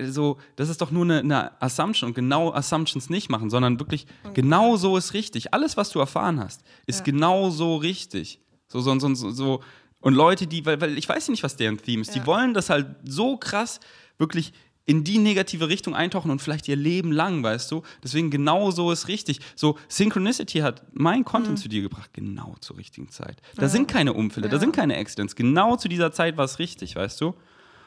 [0.09, 4.07] so, das ist doch nur eine, eine Assumption und genau Assumptions nicht machen, sondern wirklich
[4.33, 5.53] genau so ist richtig.
[5.53, 7.05] Alles, was du erfahren hast, ist Ja.
[7.05, 8.41] genau so richtig.
[8.69, 9.63] So, so, so, so.
[10.01, 12.27] Und Leute, die, weil, weil ich weiß nicht, was deren Theme ist, die Ja.
[12.27, 13.81] wollen das halt so krass
[14.19, 14.53] wirklich
[14.89, 17.83] in die negative Richtung eintauchen und vielleicht ihr Leben lang, weißt du?
[18.05, 19.41] Deswegen genau so ist richtig.
[19.57, 23.43] So, Synchronicity hat mein Content zu dir gebracht, genau zur richtigen Zeit.
[23.57, 23.69] Da Ja.
[23.69, 24.61] sind keine Unfälle, da Ja.
[24.61, 25.35] sind keine Accidents.
[25.35, 27.35] Genau zu dieser Zeit war es richtig, weißt du?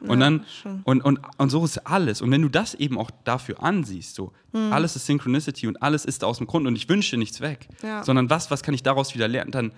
[0.01, 0.81] Und Ja, dann, schon.
[0.83, 2.21] und, und, und so ist alles.
[2.21, 4.71] Und wenn du das eben auch dafür ansiehst, so, Hm.
[4.73, 7.67] alles ist Synchronicity und alles ist aus dem Grund und ich wünsche nichts weg,
[8.03, 9.71] sondern was, was kann ich daraus wieder lernen, dann,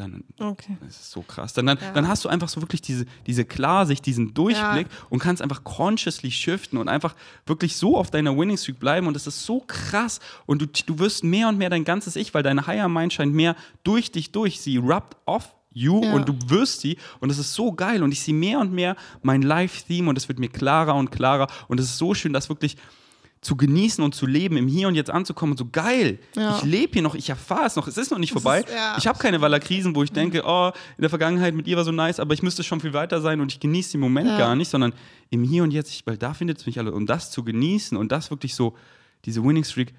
[0.00, 0.76] dann Okay.
[0.84, 1.52] das ist so krass.
[1.52, 1.92] Dann, dann, Ja.
[1.92, 6.30] dann hast du einfach so wirklich diese, diese Klarsicht, diesen Durchblick und kannst einfach consciously
[6.30, 7.14] shiften und einfach
[7.46, 9.06] wirklich so auf deiner Winning Streak bleiben.
[9.06, 10.20] Und das ist so krass.
[10.46, 13.34] Und du, du wirst mehr und mehr dein ganzes Ich, weil deine Higher Mind scheint
[13.34, 14.60] mehr durch dich durch.
[14.60, 16.14] Sie rubbt off you Ja.
[16.14, 16.96] und du wirst sie.
[17.20, 18.02] Und das ist so geil.
[18.02, 21.46] Und ich sehe mehr und mehr mein Live-Theme und es wird mir klarer und klarer.
[21.68, 22.76] Und es ist so schön, das wirklich
[23.42, 26.18] zu genießen und zu leben, im Hier und Jetzt anzukommen und so geil.
[26.36, 26.56] Ja.
[26.58, 28.60] Ich lebe hier noch, ich erfahre es noch, es ist noch nicht vorbei.
[28.60, 28.96] ist- ja.
[28.98, 31.90] Ich habe keine Waller-Krisen, wo ich denke, oh, in der Vergangenheit mit ihr war so
[31.92, 34.36] nice, aber ich müsste schon viel weiter sein und ich genieße den Moment Ja.
[34.36, 34.92] gar nicht, sondern
[35.30, 36.92] im Hier und Jetzt, ich, weil da findet es mich alle.
[36.92, 38.76] Und das zu genießen und das wirklich so,
[39.24, 39.94] diese Winning Streak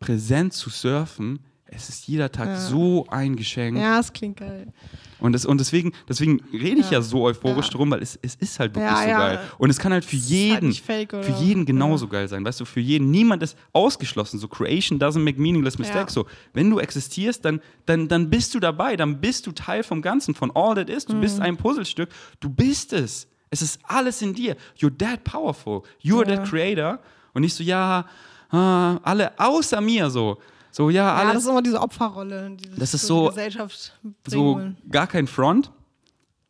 [0.00, 2.60] präsent zu surfen, es ist jeder Tag Ja.
[2.60, 3.76] so ein Geschenk.
[3.78, 4.72] Ja, es klingt geil.
[5.18, 7.02] Und, das, und deswegen, deswegen rede ich ja, Ja.
[7.02, 7.72] so euphorisch Ja.
[7.72, 9.40] drum, weil es, es ist halt wirklich so geil.
[9.58, 12.44] Und es kann halt für Es ist jeden, halt fake, für jeden genauso geil sein.
[12.44, 13.10] Weißt du, für jeden.
[13.10, 14.38] Niemand ist ausgeschlossen.
[14.38, 16.14] So Creation doesn't make meaningless mistakes.
[16.14, 18.96] So, wenn du existierst, dann, dann, dann bist du dabei.
[18.96, 21.06] Dann bist du Teil vom Ganzen, von all that is.
[21.06, 21.20] Du Mhm.
[21.22, 22.10] bist ein Puzzlestück.
[22.40, 23.26] Du bist es.
[23.50, 24.56] Es ist alles in dir.
[24.78, 25.82] You're that powerful.
[26.02, 26.98] You're that creator.
[27.32, 28.04] Und nicht so, ja,
[28.50, 30.38] ah, alle außer mir so.
[30.76, 31.32] So, ja, Ja, alle.
[31.32, 33.94] das ist immer diese Opferrolle, die Das ist so- Gesellschaft
[34.26, 34.76] so wollen.
[34.90, 35.70] gar kein Front.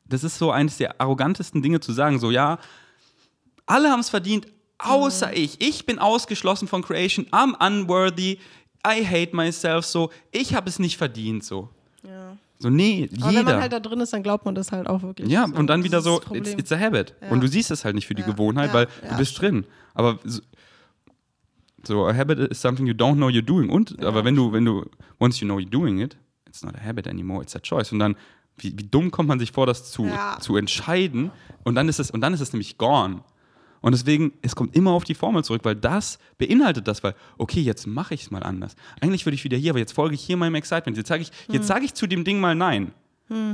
[0.04, 2.58] Das ist so eines der arrogantesten Dinge zu sagen, so ja,
[3.66, 4.48] alle haben es verdient,
[4.78, 5.60] außer ich.
[5.60, 8.40] Ich bin ausgeschlossen von Creation, I'm unworthy,
[8.84, 11.68] I hate myself, so, ich habe es nicht verdient, so.
[12.02, 12.36] Ja.
[12.58, 13.60] So, nee, Aber wenn man jeder.
[13.60, 15.28] halt da drin ist, dann glaubt man das halt auch wirklich.
[15.28, 17.14] ja, So, und dann wieder so, it's, it's a habit.
[17.20, 17.28] Ja.
[17.28, 19.40] Und du siehst es halt nicht für die Ja, Gewohnheit, ja, weil ja, du bist
[19.40, 19.66] drin.
[19.94, 20.18] Aber
[21.86, 23.70] so, so, a habit is something you don't know you're doing.
[23.70, 24.08] Und, Ja.
[24.08, 24.84] aber wenn du, wenn du,
[25.20, 26.16] once you know you're doing it,
[26.46, 27.92] it's not a habit anymore, it's a choice.
[27.92, 28.16] Und dann,
[28.58, 30.38] wie, wie dumm kommt man sich vor, das zu, Ja.
[30.40, 31.30] zu entscheiden?
[31.64, 33.20] Und dann ist es, und dann ist es nämlich gone.
[33.82, 37.60] Und deswegen, es kommt immer auf die Formel zurück, weil das beinhaltet das, weil, okay,
[37.60, 38.74] jetzt mache ich es mal anders.
[39.00, 40.96] Eigentlich würde ich wieder hier, aber jetzt folge ich hier meinem Excitement.
[40.96, 41.54] Jetzt sage ich, Hm.
[41.54, 42.92] jetzt sage ich zu dem Ding mal Nein.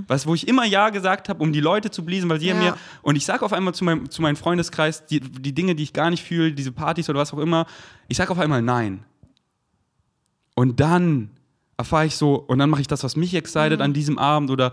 [0.07, 2.55] Was, wo ich immer Ja gesagt habe, um die Leute zu bliesen, weil sie Ja.
[2.55, 2.77] mir.
[3.01, 5.93] Und ich sage auf einmal zu meinem, zu meinem Freundeskreis die, die Dinge, die ich
[5.95, 7.67] gar nicht fühle, diese Partys oder was auch immer,
[8.09, 9.05] ich sage auf einmal Nein.
[10.55, 11.31] Und dann
[11.79, 13.85] erfahre ich so, und dann mache ich das, was mich excited Mhm.
[13.85, 14.73] an diesem Abend oder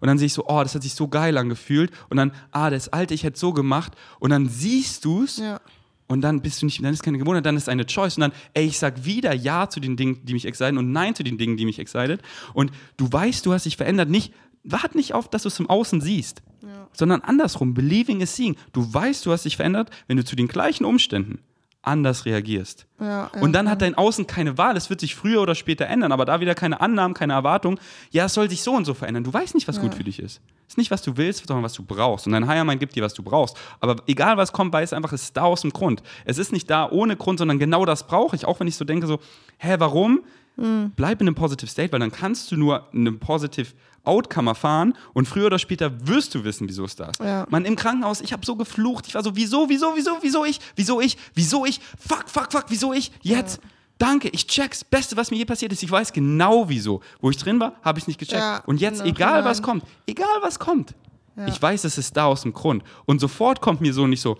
[0.00, 2.70] und dann sehe ich so, oh, das hat sich so geil angefühlt und dann, ah,
[2.70, 5.60] das alte, ich hätte so gemacht und dann siehst du es Ja.
[6.08, 8.32] Und dann bist du nicht, dann ist keine Gewohnheit, dann ist eine Choice und dann,
[8.54, 11.38] ey, ich sag wieder Ja zu den Dingen, die mich exciten und Nein zu den
[11.38, 12.18] Dingen, die mich exciten
[12.54, 14.32] und du weißt, du hast dich verändert, nicht,
[14.64, 16.88] wart nicht auf, dass du es im Außen siehst, Ja.
[16.92, 18.56] sondern andersrum, believing is seeing.
[18.72, 21.38] Du weißt, du hast dich verändert, wenn du zu den gleichen Umständen
[21.82, 22.86] anders reagierst.
[23.00, 23.72] Ja, ja, Und dann ja.
[23.72, 24.76] hat dein Außen keine Wahl.
[24.76, 27.78] Es wird sich früher oder später ändern, aber da wieder keine Annahmen, keine Erwartungen.
[28.10, 29.24] Ja, es soll sich so und so verändern.
[29.24, 30.40] Du weißt nicht, was gut für dich ist.
[30.66, 32.26] Es ist nicht, was du willst, sondern was du brauchst.
[32.26, 33.56] Und dein Higher Mind gibt dir, was du brauchst.
[33.80, 36.02] Aber egal, was kommt, weiß einfach, es ist da aus dem Grund.
[36.24, 38.44] Es ist nicht da ohne Grund, sondern genau das brauche ich.
[38.44, 39.20] Auch wenn ich so denke, so,
[39.58, 40.24] hä, warum?
[40.56, 40.92] Mhm.
[40.96, 43.68] Bleib in einem Positive State, weil dann kannst du nur einen Positive
[44.08, 47.20] Outcome erfahren und früher oder später wirst du wissen, wieso es da ist.
[47.20, 47.46] Ja.
[47.50, 49.06] Man, im Krankenhaus, ich habe so geflucht.
[49.06, 52.64] Ich war so, wieso, wieso, wieso, wieso ich, wieso ich, wieso ich, fuck, fuck, fuck,
[52.68, 53.60] wieso ich, jetzt.
[53.98, 54.84] Danke, ich check's.
[54.84, 55.82] Beste, was mir je passiert ist.
[55.82, 57.00] Ich weiß genau wieso.
[57.20, 58.40] Wo ich drin war, habe ich nicht gecheckt.
[58.40, 60.94] Ja, und jetzt, im egal was kommt, egal was kommt,
[61.36, 61.48] Ja.
[61.48, 62.84] ich weiß, es ist da aus dem Grund.
[63.06, 64.38] Und sofort kommt mir so nicht so,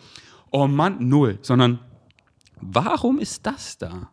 [0.52, 1.80] oh Mann, null, sondern
[2.60, 4.10] warum ist das da?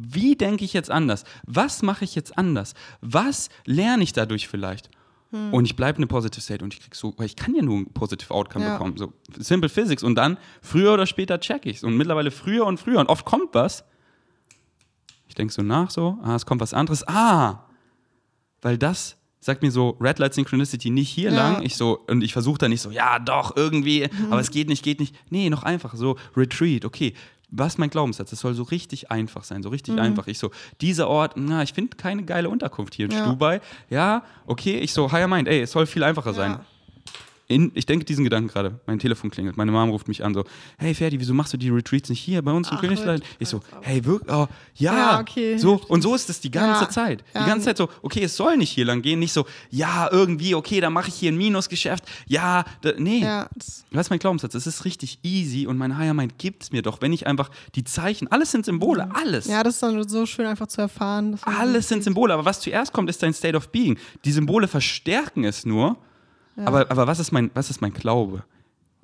[0.00, 1.24] Wie denke ich jetzt anders?
[1.46, 2.74] Was mache ich jetzt anders?
[3.00, 4.90] Was lerne ich dadurch vielleicht?
[5.30, 5.52] Hm.
[5.52, 7.62] Und ich bleibe in einem Positive State und ich krieg so, weil ich kann ja
[7.62, 8.72] nur ein Positive Outcome Ja.
[8.74, 8.96] bekommen.
[8.96, 10.02] So Simple Physics.
[10.04, 11.82] Und dann früher oder später check ich's.
[11.84, 13.00] Und mittlerweile früher und früher.
[13.00, 13.84] Und oft kommt was.
[15.26, 17.06] Ich denke so nach so, ah, es kommt was anderes.
[17.06, 17.64] Ah,
[18.62, 21.36] weil das sagt mir so Red Light Synchronicity nicht hier Ja.
[21.36, 21.62] lang.
[21.62, 24.32] Ich so, und ich versuche dann nicht so, ja, doch, irgendwie, Mhm.
[24.32, 25.14] aber es geht nicht, geht nicht.
[25.30, 27.14] Nee, noch einfach so, Retreat, okay.
[27.50, 28.30] Was ist mein Glaubenssatz?
[28.32, 30.26] Es soll so richtig einfach sein, so richtig einfach.
[30.26, 30.50] Ich so,
[30.82, 33.16] dieser Ort, na, ich finde keine geile Unterkunft hier in Mhm.
[33.18, 33.24] Ja.
[33.26, 33.60] Stubai.
[33.88, 36.58] Ja, okay, ich so, higher mind, ey, es soll viel einfacher sein.
[37.50, 38.78] In, ich denke diesen Gedanken gerade.
[38.86, 39.56] Mein Telefon klingelt.
[39.56, 40.44] Meine Mom ruft mich an, so:
[40.76, 43.00] Hey Ferdi, wieso machst du die Retreats nicht hier bei uns im Ach, wirklich?
[43.38, 43.60] Ich so.
[43.80, 44.30] Hey, wirklich?
[44.30, 44.94] Oh, ja.
[44.94, 45.56] Ja, okay.
[45.56, 46.90] So, und so ist es die ganze Ja.
[46.90, 47.24] Zeit.
[47.34, 49.18] Die ganze Zeit so: Okay, es soll nicht hier lang gehen.
[49.18, 52.04] Nicht so: Ja, irgendwie, okay, dann mache ich hier ein Minusgeschäft.
[52.26, 53.20] Ja, da, nee.
[53.20, 54.54] Ja, das, ist mein Glaubenssatz?
[54.54, 57.50] Es ist richtig easy und mein Higher Mind gibt es mir doch, wenn ich einfach
[57.74, 59.46] die Zeichen, alles sind Symbole, alles.
[59.46, 61.38] ja, das ist dann so schön einfach zu erfahren.
[61.42, 63.98] Alles sind Symbole, aber was zuerst kommt, ist dein State of Being.
[64.26, 65.96] Die Symbole verstärken es nur.
[66.64, 68.44] Aber, aber was, ist mein, was ist mein Glaube?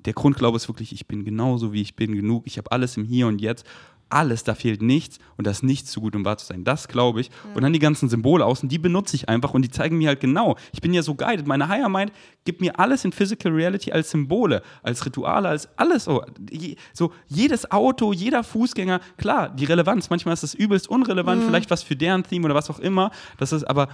[0.05, 3.05] der Grundglaube ist wirklich, ich bin genauso wie ich bin, genug, ich habe alles im
[3.05, 3.65] Hier und Jetzt
[4.07, 6.63] alles, da fehlt nichts und das ist nichts zu gut, um wahr zu sein.
[6.63, 7.27] Das glaube ich.
[7.27, 7.55] Ja.
[7.55, 10.19] Und dann die ganzen Symbole außen, die benutze ich einfach und die zeigen mir halt
[10.19, 10.57] genau.
[10.73, 11.47] Ich bin ja so guided.
[11.47, 12.11] Meine Higher Mind
[12.45, 16.23] gibt mir alles in Physical Reality als Symbole, als Rituale, als alles so.
[16.93, 21.47] so jedes Auto, jeder Fußgänger, klar, die Relevanz, manchmal ist es übelst unrelevant, mhm.
[21.47, 23.09] vielleicht was für deren Theme oder was auch immer.
[23.39, 23.89] Das ist aber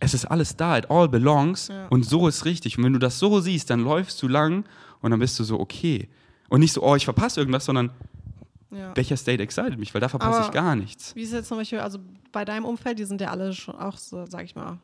[0.00, 1.86] es ist alles da, it all belongs ja.
[1.88, 2.78] und so ist richtig.
[2.78, 4.64] Und wenn du das so siehst, dann läufst du lang
[5.00, 6.08] und dann bist du so, okay.
[6.48, 7.90] Und nicht so, oh, ich verpasse irgendwas, sondern
[8.70, 8.94] ja.
[8.96, 11.14] welcher State excited mich, weil da verpasse ich gar nichts.
[11.14, 11.98] Wie ist jetzt zum Beispiel, also
[12.32, 14.78] bei deinem Umfeld, die sind ja alle schon auch so, sag ich mal,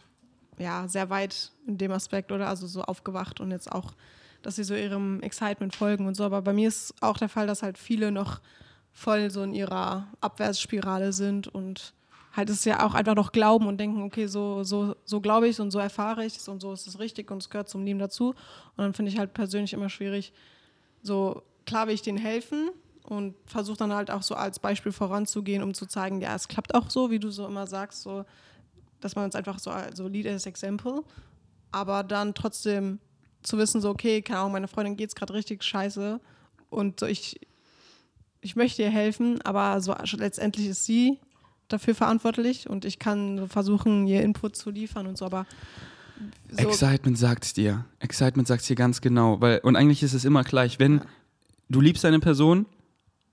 [0.58, 2.48] ja, sehr weit in dem Aspekt, oder?
[2.48, 3.94] Also so aufgewacht und jetzt auch,
[4.42, 6.24] dass sie so ihrem Excitement folgen und so.
[6.24, 8.40] Aber bei mir ist auch der Fall, dass halt viele noch
[8.92, 11.94] voll so in ihrer Abwärtsspirale sind und
[12.33, 15.61] halt es ja auch einfach noch glauben und denken, okay, so, so, so glaube ich
[15.61, 17.99] und so erfahre ich es und so ist es richtig und es gehört zum Leben
[17.99, 18.28] dazu.
[18.28, 20.33] Und dann finde ich halt persönlich immer schwierig,
[21.03, 22.70] so klar will ich denen helfen,
[23.05, 26.74] und versuche dann halt auch so als Beispiel voranzugehen, um zu zeigen, ja, es klappt
[26.74, 28.24] auch so, wie du so immer sagst, so,
[29.01, 31.03] dass man uns einfach so, so Lead as Example,
[31.72, 33.01] aber dann trotzdem
[33.43, 36.20] zu wissen, so, okay, keine Ahnung, meine Freundin geht es gerade richtig scheiße
[36.68, 37.41] und so, ich,
[38.43, 41.18] ich möchte ihr helfen, aber so letztendlich ist sie
[41.73, 45.47] dafür verantwortlich und ich kann versuchen, ihr Input zu liefern und so, aber
[46.51, 47.85] so Excitement sagt es dir.
[47.99, 51.03] Excitement sagt es dir ganz genau, weil und eigentlich ist es immer gleich, wenn ja.
[51.68, 52.66] du liebst eine Person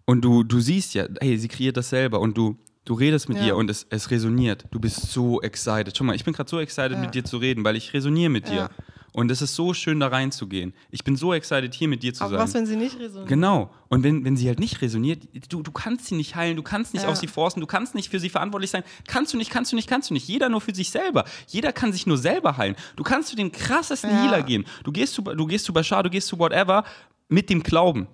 [0.05, 3.39] und du, du siehst ja, hey, sie kreiert das selber und du, du redest mit
[3.39, 3.47] ja.
[3.47, 4.65] ihr und es, es resoniert.
[4.71, 5.97] Du bist so excited.
[5.97, 6.99] Schau mal, ich bin gerade so excited, ja.
[6.99, 8.69] mit dir zu reden, weil ich resoniere mit dir.
[9.17, 10.75] Und es ist so schön, da reinzugehen.
[10.91, 12.39] Ich bin so excited, hier mit dir zu Aber sein.
[12.39, 13.27] was, wenn sie nicht resoniert?
[13.27, 13.71] Genau.
[13.89, 16.93] Und wenn, wenn sie halt nicht resoniert, du, du kannst sie nicht heilen, du kannst
[16.93, 17.09] nicht ja.
[17.09, 18.83] auf sie forcen, du kannst nicht für sie verantwortlich sein.
[19.07, 20.27] Kannst du nicht, kannst du nicht, kannst du nicht.
[20.27, 21.25] Jeder nur für sich selber.
[21.47, 22.75] Jeder kann sich nur selber heilen.
[22.95, 24.21] Du kannst zu dem krassesten ja.
[24.21, 24.65] Healer gehen.
[24.83, 26.83] Du gehst zu, du gehst zu Bashar, du gehst zu whatever
[27.27, 28.05] mit dem Glauben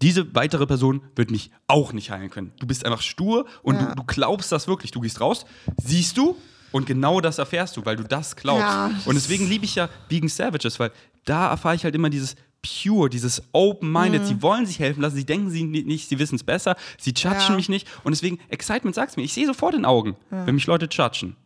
[0.00, 2.52] diese weitere Person wird mich auch nicht heilen können.
[2.60, 3.86] Du bist einfach stur und ja.
[3.86, 4.92] du, du, glaubst das wirklich.
[4.92, 5.44] Du gehst raus,
[5.82, 6.36] siehst du
[6.72, 8.62] und genau das erfährst du, weil du das glaubst.
[8.62, 8.90] Ja.
[9.04, 10.90] Und deswegen liebe ich ja Vegan Savages, weil
[11.24, 14.22] da erfahre ich halt immer dieses pure, dieses open-minded.
[14.22, 14.26] Mhm.
[14.26, 17.40] Sie wollen sich helfen lassen, sie denken sie nicht, sie wissen es besser, sie judgen
[17.48, 17.56] ja.
[17.56, 17.88] mich nicht.
[18.04, 19.22] Und deswegen, Excitement sagt es mir.
[19.22, 21.36] Ich sehe sofort in Augen, wenn mich Leute judgen.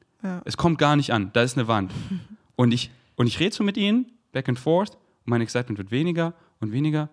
[0.45, 1.93] Es kommt gar nicht an, da ist eine Wand.
[2.57, 4.95] und ich, und ich rede so mit ihnen, back and forth,
[5.25, 7.09] und mein Excitement wird weniger und weniger.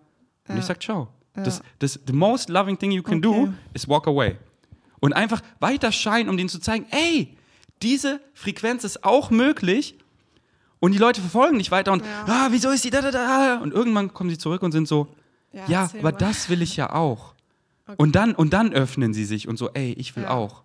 [0.48, 1.10] Und ich sage ciao.
[1.34, 3.46] Das, das, the most loving thing you can okay.
[3.46, 4.38] do is walk away.
[5.00, 7.38] Und einfach weiter scheinen, um denen zu zeigen, ey,
[7.82, 9.96] diese Frequenz ist auch möglich.
[10.80, 12.26] Und die Leute verfolgen nicht weiter und, ja.
[12.26, 13.60] ah, wieso ist die da, da, da?
[13.60, 15.14] Und irgendwann kommen sie zurück und sind so,
[15.52, 16.12] ja, ja aber mal.
[16.14, 17.34] das will ich ja auch.
[17.86, 17.96] Okay.
[17.98, 20.30] Und, dann, und dann öffnen sie sich und so, ey, ich will ja.
[20.30, 20.64] auch.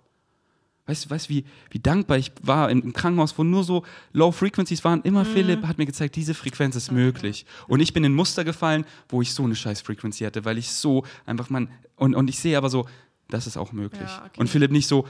[0.86, 4.84] Weißt du, weißt, wie, wie dankbar ich war im Krankenhaus, wo nur so Low Frequencies
[4.84, 5.00] waren.
[5.02, 5.28] Immer mhm.
[5.28, 6.98] Philipp hat mir gezeigt, diese Frequenz ist okay.
[6.98, 7.46] möglich.
[7.66, 10.70] Und ich bin in Muster gefallen, wo ich so eine scheiß Frequency hatte, weil ich
[10.70, 12.86] so einfach man und, und ich sehe aber so,
[13.28, 14.02] das ist auch möglich.
[14.08, 14.40] Ja, okay.
[14.40, 15.06] Und Philipp nicht so,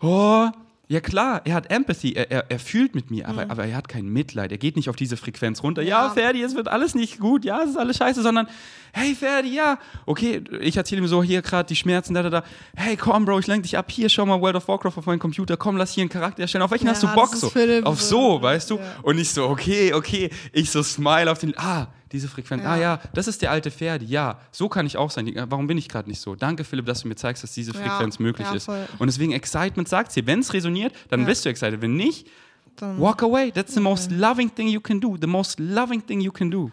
[0.00, 0.48] oh,
[0.88, 3.50] ja klar, er hat Empathy, er, er, er fühlt mit mir, aber, mhm.
[3.50, 4.52] aber er hat kein Mitleid.
[4.52, 5.82] Er geht nicht auf diese Frequenz runter.
[5.82, 8.46] Ja, ja Ferdi, es wird alles nicht gut, ja, es ist alles scheiße, sondern
[8.92, 12.44] hey Ferdi, ja, okay, ich erzähle ihm so hier gerade die Schmerzen, da, da, da.
[12.76, 13.90] Hey, komm, Bro, ich lenke dich ab.
[13.90, 15.56] Hier, schau mal World of Warcraft auf meinem Computer.
[15.56, 16.62] Komm, lass hier einen Charakter erstellen.
[16.62, 17.50] Auf welchen ja, hast du Bock so?
[17.84, 18.76] Auf so, weißt du?
[18.76, 18.82] Ja.
[19.02, 20.30] Und ich so, okay, okay.
[20.52, 21.52] Ich so smile auf den.
[21.58, 22.62] Ah, diese Frequenz.
[22.62, 22.70] Ja.
[22.70, 24.06] Ah ja, das ist der alte Ferdi.
[24.06, 25.32] Ja, so kann ich auch sein.
[25.48, 26.34] Warum bin ich gerade nicht so?
[26.34, 28.68] Danke, Philipp, dass du mir zeigst, dass diese Frequenz ja, möglich ja, ist.
[28.68, 30.26] Und deswegen Excitement sagt sie.
[30.26, 31.82] Wenn es resoniert, dann bist du excited.
[31.82, 32.28] Wenn nicht,
[32.76, 33.50] dann walk away.
[33.50, 35.16] That's the most loving thing you can do.
[35.20, 36.70] The most loving thing you can do.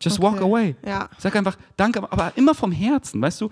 [0.00, 0.26] Just okay.
[0.26, 0.76] walk away.
[1.18, 3.50] Sag einfach Danke, aber immer vom Herzen, weißt du?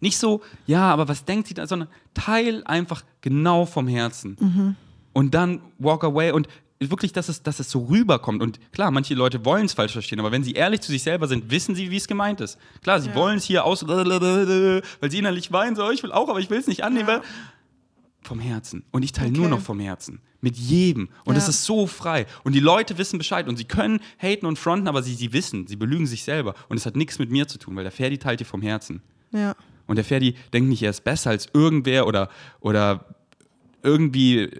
[0.00, 4.36] Nicht so, ja, aber was denkt sie da, sondern teil einfach genau vom Herzen.
[4.40, 4.76] Mhm.
[5.12, 6.48] Und dann walk away und
[6.80, 8.42] wirklich, dass es, dass es so rüberkommt.
[8.42, 11.28] Und klar, manche Leute wollen es falsch verstehen, aber wenn sie ehrlich zu sich selber
[11.28, 12.58] sind, wissen sie, wie es gemeint ist.
[12.82, 13.14] Klar, sie ja.
[13.14, 16.58] wollen es hier aus, weil sie innerlich weinen, so, ich will auch, aber ich will
[16.58, 17.08] es nicht annehmen.
[17.08, 17.22] Ja.
[18.22, 18.84] Vom Herzen.
[18.90, 19.38] Und ich teile okay.
[19.38, 20.20] nur noch vom Herzen.
[20.40, 21.08] Mit jedem.
[21.24, 21.50] Und es ja.
[21.50, 22.26] ist so frei.
[22.42, 23.48] Und die Leute wissen Bescheid.
[23.48, 26.54] Und sie können haten und fronten, aber sie, sie wissen, sie belügen sich selber.
[26.68, 29.00] Und es hat nichts mit mir zu tun, weil der Ferdi teilt dir vom Herzen.
[29.30, 29.54] Ja.
[29.86, 32.28] Und der Ferdi denkt nicht, er ist besser als irgendwer oder,
[32.60, 33.04] oder
[33.82, 34.50] irgendwie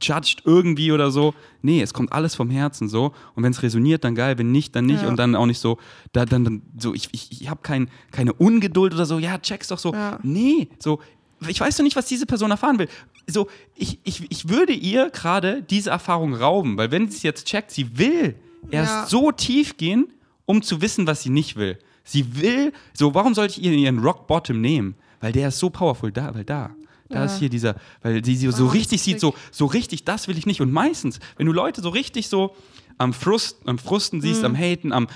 [0.00, 1.34] judged irgendwie oder so.
[1.62, 3.12] Nee, es kommt alles vom Herzen so.
[3.34, 5.02] Und wenn es resoniert, dann geil, wenn nicht, dann nicht.
[5.02, 5.08] Ja.
[5.08, 5.78] Und dann auch nicht so,
[6.12, 9.68] da, dann, dann so, ich, ich, ich habe kein, keine Ungeduld oder so, ja, check's
[9.68, 9.92] doch so.
[9.92, 10.18] Ja.
[10.22, 11.00] Nee, so,
[11.46, 12.88] ich weiß doch nicht, was diese Person erfahren will.
[13.26, 17.46] So, ich, ich, ich würde ihr gerade diese Erfahrung rauben, weil wenn sie es jetzt
[17.46, 18.34] checkt, sie will
[18.70, 19.06] erst ja.
[19.06, 20.08] so tief gehen,
[20.46, 21.78] um zu wissen, was sie nicht will.
[22.04, 24.94] Sie will, so, warum sollte ich ihr ihren Rock Bottom nehmen?
[25.20, 26.70] Weil der ist so powerful da, weil da.
[27.08, 27.24] Da ja.
[27.24, 30.36] ist hier dieser, weil sie so, so oh, richtig sieht, so, so richtig, das will
[30.36, 30.60] ich nicht.
[30.60, 32.54] Und meistens, wenn du Leute so richtig so
[32.98, 34.46] am, Frust, am Frusten siehst, mhm.
[34.46, 35.06] am Haten, am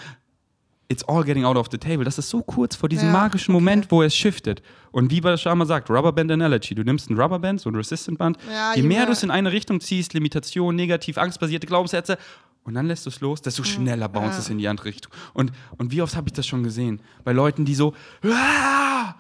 [0.89, 2.05] it's all getting out of the table.
[2.05, 3.63] Das ist so kurz vor diesem Ja, magischen okay.
[3.63, 4.63] Moment, wo es shiftet.
[4.91, 6.75] Und wie Bashama sagt, Rubberband Analogy.
[6.75, 8.37] Du nimmst ein Rubberband, so ein Resistant Band.
[8.51, 12.19] Ja, je mehr du es in eine Richtung ziehst, Limitation, negativ, angstbasierte Glaubenssätze,
[12.65, 15.13] und dann lässt du es los, desto schneller bounce es in die andere Richtung.
[15.35, 17.01] Und, und wie oft habe ich das schon gesehen?
[17.25, 19.15] Bei Leuten, die so, "Ah!"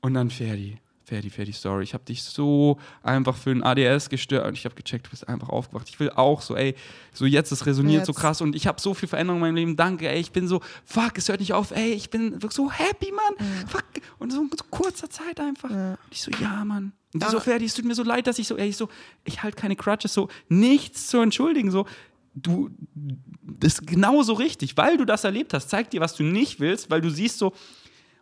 [0.00, 4.44] und dann Ferdi, Ferdi, Ferdi, sorry, ich habe dich so einfach für ein ADS gestört
[4.44, 5.88] und ich habe gecheckt, du bist einfach aufgewacht.
[5.88, 6.74] Ich will auch so, ey,
[7.12, 8.20] so jetzt, es resoniert so Jetzt.
[8.20, 10.60] krass und ich habe so viel Veränderung in meinem Leben, danke, ey, ich bin so,
[10.84, 13.84] fuck, es hört nicht auf, ey, ich bin wirklich so happy, Mann, fuck,
[14.18, 15.70] und so in so kurzer Zeit einfach.
[15.70, 15.90] Ja.
[15.92, 16.92] Und ich so, ja, Mann.
[17.14, 17.30] Und die Ja.
[17.30, 18.88] so, Ferdi, es tut mir so leid, dass ich so, ey, ich so,
[19.24, 21.86] ich halte keine Crutches, so, nichts zu entschuldigen, so,
[22.34, 22.68] du,
[23.42, 26.90] das ist genauso richtig, weil du das erlebt hast, zeig dir, was du nicht willst,
[26.90, 27.52] weil du siehst so,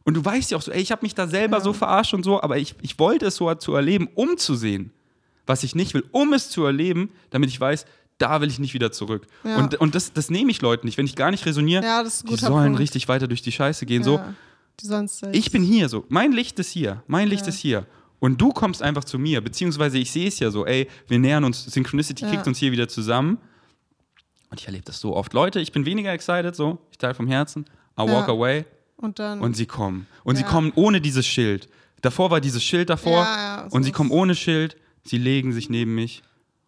[0.05, 2.23] und du weißt ja auch so, ey, ich habe mich da selber so verarscht und
[2.25, 4.91] so, aber ich, ich wollte es so zu erleben, um zu sehen,
[5.47, 7.87] was ich nicht will, um es zu erleben, damit ich weiß,
[8.19, 9.27] da will ich nicht wieder zurück.
[9.45, 9.57] Ja.
[9.57, 10.97] Und, und das, das nehme ich Leuten nicht.
[10.99, 12.79] Wenn ich gar nicht resoniere, Ja, das ist die sollen Punkt.
[12.81, 14.05] richtig weiter durch die Scheiße gehen.
[14.05, 17.49] So, Ja, ich bin hier so, mein Licht ist hier, mein Licht Ja.
[17.49, 17.87] ist hier.
[18.21, 21.45] Und du kommst einfach zu mir, beziehungsweise ich sehe es ja so, ey, wir nähern
[21.45, 22.31] uns, Synchronicity Ja.
[22.31, 23.39] kickt uns hier wieder zusammen.
[24.51, 25.33] Und ich erlebe das so oft.
[25.33, 27.67] Leute, ich bin weniger excited, so, ich teile vom Herzen,
[27.99, 28.35] I walk Ja.
[28.35, 28.65] away
[28.97, 29.41] Und dann.
[29.41, 30.07] und sie kommen.
[30.23, 30.49] Und sie Ja.
[30.49, 31.69] kommen ohne dieses Schild.
[32.01, 35.53] Davor war dieses Schild davor Ja, ja, so und sie kommen ohne Schild, sie legen
[35.53, 36.23] sich neben mich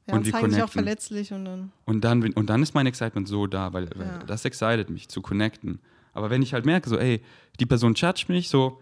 [0.06, 1.72] ja, und und wir zeigen sich auch verletzlich und dann.
[1.84, 5.20] Und dann, und dann ist mein Excitement so da, weil, weil das excited mich, zu
[5.20, 5.80] connecten.
[6.14, 7.20] Aber wenn ich halt merke, so, ey,
[7.60, 8.80] die Person judgt mich, so,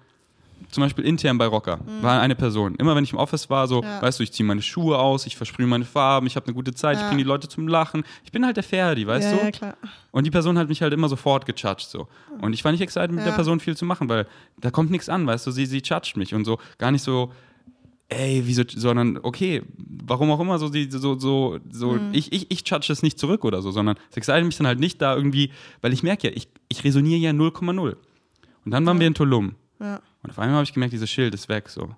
[0.71, 2.75] zum Beispiel intern bei Rocker, war eine Person.
[2.77, 3.85] Immer wenn ich im Office war, so, Mhm.
[3.89, 4.03] Ja.
[4.03, 6.75] weißt du, ich ziehe meine Schuhe aus, ich versprühe meine Farben, ich habe eine gute
[6.75, 7.09] Zeit, ich Ja.
[7.09, 8.05] bringe die Leute zum Lachen.
[8.25, 9.45] Ich bin halt der Ferdi, weißt ja, du?
[9.45, 9.77] ja, klar.
[10.11, 12.09] Und die Person hat mich halt immer sofort gejudged, so.
[12.41, 14.27] Und ich war nicht excited, mit der Person viel zu machen, weil
[14.61, 17.33] da kommt nichts an, weißt du, sie, sie judgt mich und so, gar nicht so,
[18.09, 22.09] ey, wieso, sondern, okay, warum auch immer so, die, so, so, so, Mhm.
[22.13, 24.79] ich, ich, ich judge es nicht zurück oder so, sondern es excited mich dann halt
[24.79, 25.51] nicht da irgendwie,
[25.81, 27.97] weil ich merke ja, ich, ich resoniere ja 0,0.
[28.65, 29.55] Und dann waren wir in Tulum.
[29.81, 30.01] Ja.
[30.25, 31.95] Und auf einmal habe ich gemerkt, dieses Schild ist weg, so.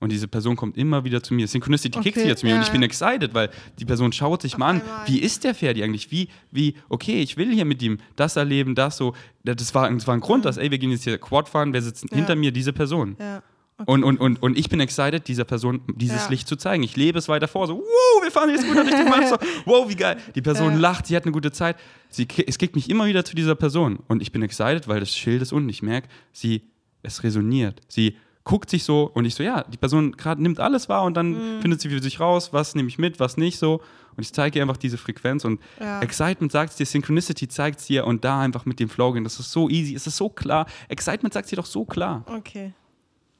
[0.00, 1.48] Und diese Person kommt immer wieder zu mir.
[1.48, 2.86] Synchronicity kickt Okay, wieder zu mir und ja, ich bin ja.
[2.86, 3.50] excited, weil
[3.80, 5.08] die Person schaut sich Auf mal an, einmal.
[5.08, 6.10] wie ist der Ferdi eigentlich?
[6.12, 9.14] Wie, wie, okay, ich will hier mit ihm das erleben, das so.
[9.44, 11.82] Das war, das war ein Grund, dass, ey, wir gehen jetzt hier Quad fahren, wer
[11.82, 12.16] sitzt Ja.
[12.16, 12.52] hinter mir?
[12.52, 13.16] Diese Person.
[13.18, 13.42] Ja.
[13.80, 13.92] Okay.
[13.92, 16.30] Und, und, und, und ich bin excited, dieser Person dieses Ja.
[16.30, 16.82] Licht zu zeigen.
[16.84, 19.94] Ich lebe es weiter vor, so, wow, wir fahren jetzt gut Richtung so, wow, wie
[19.96, 20.16] geil.
[20.34, 20.78] Die Person Ja.
[20.78, 21.76] lacht, sie hat eine gute Zeit.
[22.08, 23.98] Sie, es kickt mich immer wieder zu dieser Person.
[24.08, 25.68] Und ich bin excited, weil das Schild ist unten.
[25.68, 26.62] Ich merke, sie,
[27.02, 27.80] es resoniert.
[27.88, 31.14] Sie guckt sich so und ich so, ja, die Person gerade nimmt alles wahr und
[31.16, 31.60] dann Mhm.
[31.60, 33.74] findet sie für sich raus, was nehme ich mit, was nicht so.
[34.16, 36.00] Und ich zeige ihr einfach diese Frequenz und Ja.
[36.00, 39.22] Excitement sagt es dir, Synchronicity zeigt es dir und da einfach mit dem Flow gehen.
[39.24, 40.66] Das ist so easy, es ist so klar.
[40.88, 42.24] Excitement sagt es dir doch so klar.
[42.26, 42.72] Okay.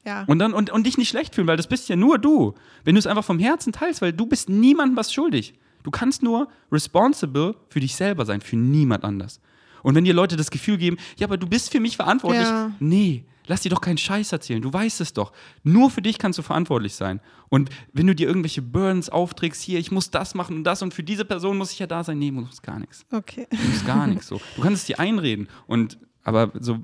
[0.04, 0.24] Ja.
[0.26, 2.54] Und, dann, und, und dich nicht schlecht fühlen, weil das bist ja nur du.
[2.84, 5.54] Wenn du es einfach vom Herzen teilst, weil du bist niemandem was schuldig.
[5.84, 9.40] Du kannst nur responsible für dich selber sein, für niemand anders.
[9.82, 12.72] Und wenn dir Leute das Gefühl geben, ja, aber du bist für mich verantwortlich, Ja.
[12.80, 14.62] nee, lass dir doch keinen Scheiß erzählen.
[14.62, 15.32] Du weißt es doch.
[15.64, 17.20] Nur für dich kannst du verantwortlich sein.
[17.49, 20.94] Und wenn du dir irgendwelche Burns aufträgst, hier, ich muss das machen und das und
[20.94, 23.05] für diese Person muss ich ja da sein, nee, du musst gar nichts.
[23.11, 23.46] Okay.
[23.51, 24.40] Du musst gar nichts so.
[24.55, 25.49] Du kannst es dir einreden.
[25.66, 26.78] Und aber so,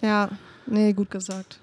[0.00, 0.30] Ja.
[0.66, 1.58] Nee, gut gesagt.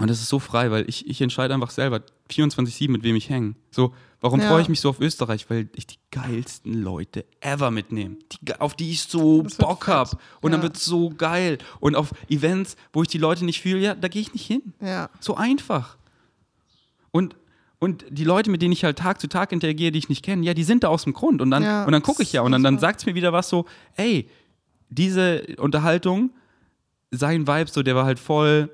[0.00, 3.28] Und es ist so frei, weil ich, ich entscheide einfach selber 24-7, mit wem ich
[3.30, 3.54] hänge.
[3.70, 4.48] So, warum Ja.
[4.48, 5.48] freue ich mich so auf Österreich?
[5.50, 8.16] Weil ich die geilsten Leute ever mitnehme.
[8.32, 10.16] Die, auf die ich so Bock habe.
[10.40, 10.64] Und dann Ja.
[10.64, 11.58] wird es so geil.
[11.80, 14.72] Und auf Events, wo ich die Leute nicht fühle, ja, da gehe ich nicht hin.
[14.80, 15.10] Ja.
[15.20, 15.96] So einfach.
[17.10, 17.36] Und,
[17.78, 20.44] und die Leute, mit denen ich halt Tag zu Tag interagiere, die ich nicht kenne,
[20.44, 21.40] ja, die sind da aus dem Grund.
[21.40, 23.32] Und dann, Ja, und dann gucke ich ja und dann, dann sagt es mir wieder
[23.32, 23.66] was so,
[23.96, 24.28] ey,
[24.90, 26.30] diese Unterhaltung,
[27.10, 28.70] sein Vibe so, der war halt voll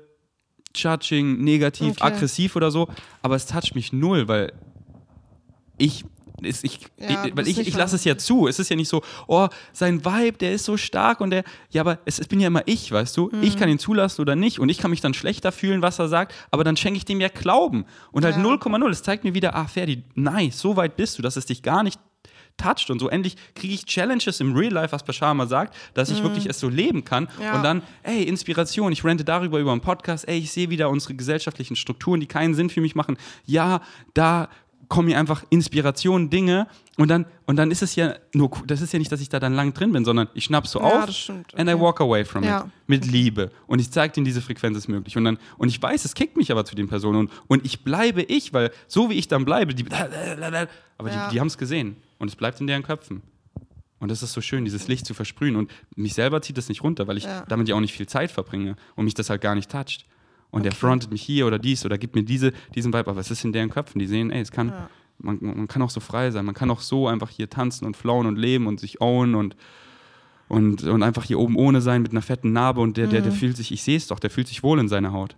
[0.75, 2.03] judging, negativ, Okay.
[2.03, 2.89] aggressiv oder so,
[3.21, 4.51] aber es toucht mich null, weil
[5.77, 6.05] ich
[6.43, 8.47] es, ich, Ja, ich, weil ich, ich lasse es ja zu.
[8.47, 11.81] Es ist ja nicht so, oh, sein Vibe, der ist so stark und der, ja,
[11.81, 13.29] aber es, es bin ja immer ich, weißt du?
[13.31, 13.43] Mhm.
[13.43, 16.07] Ich kann ihn zulassen oder nicht und ich kann mich dann schlechter fühlen, was er
[16.07, 17.85] sagt, aber dann schenke ich dem ja Glauben.
[18.11, 18.43] Und halt Ja.
[18.43, 21.63] 0,0, es zeigt mir wieder, ah, Ferdi, nice, so weit bist du, dass es dich
[21.63, 21.99] gar nicht
[22.57, 23.09] toucht und so.
[23.09, 26.57] Endlich kriege ich Challenges im Real Life, was Bashar mal sagt, dass ich wirklich es
[26.59, 27.27] so leben kann.
[27.41, 27.57] Ja.
[27.57, 31.15] Und dann, ey, Inspiration, ich rente darüber über einen Podcast, ey, ich sehe wieder unsere
[31.15, 33.17] gesellschaftlichen Strukturen, die keinen Sinn für mich machen.
[33.45, 33.81] Ja,
[34.13, 34.47] da
[34.87, 36.67] kommen mir einfach Inspirationen, Dinge
[36.97, 39.39] und dann, und dann ist es ja nur, das ist ja nicht, dass ich da
[39.39, 41.81] dann lang drin bin, sondern ich schnapp so Ja, auf stimmt, and I okay.
[41.81, 42.61] walk away from Ja.
[42.61, 42.65] it.
[42.87, 43.51] Mit Liebe.
[43.67, 45.17] Und ich zeige denen, diese Frequenz ist möglich.
[45.17, 47.17] Und, dann, und ich weiß, es kickt mich aber zu den Personen.
[47.19, 51.27] Und, und ich bleibe ich, weil so wie ich dann bleibe, die, aber Ja.
[51.27, 51.95] die, die haben es gesehen.
[52.19, 53.21] Und es bleibt in deren Köpfen.
[53.99, 55.55] Und das ist so schön, dieses Licht zu versprühen.
[55.55, 58.29] Und mich selber zieht das nicht runter, weil ich damit ja auch nicht viel Zeit
[58.31, 60.05] verbringe und mich das halt gar nicht toucht.
[60.55, 60.79] Und der Okay.
[60.79, 63.09] frontet mich hier oder dies oder gibt mir diese, diesen Vibe.
[63.11, 63.99] Aber es ist in deren Köpfen.
[63.99, 64.89] Die sehen, ey, es kann, Ja.
[65.19, 66.45] man, man kann auch so frei sein.
[66.45, 69.55] Man kann auch so einfach hier tanzen und flowen und leben und sich own und
[70.47, 73.31] und, und einfach hier oben ohne sein mit einer fetten Narbe und der, der, der
[73.31, 75.37] fühlt sich, ich sehe es doch, der fühlt sich wohl in seiner Haut.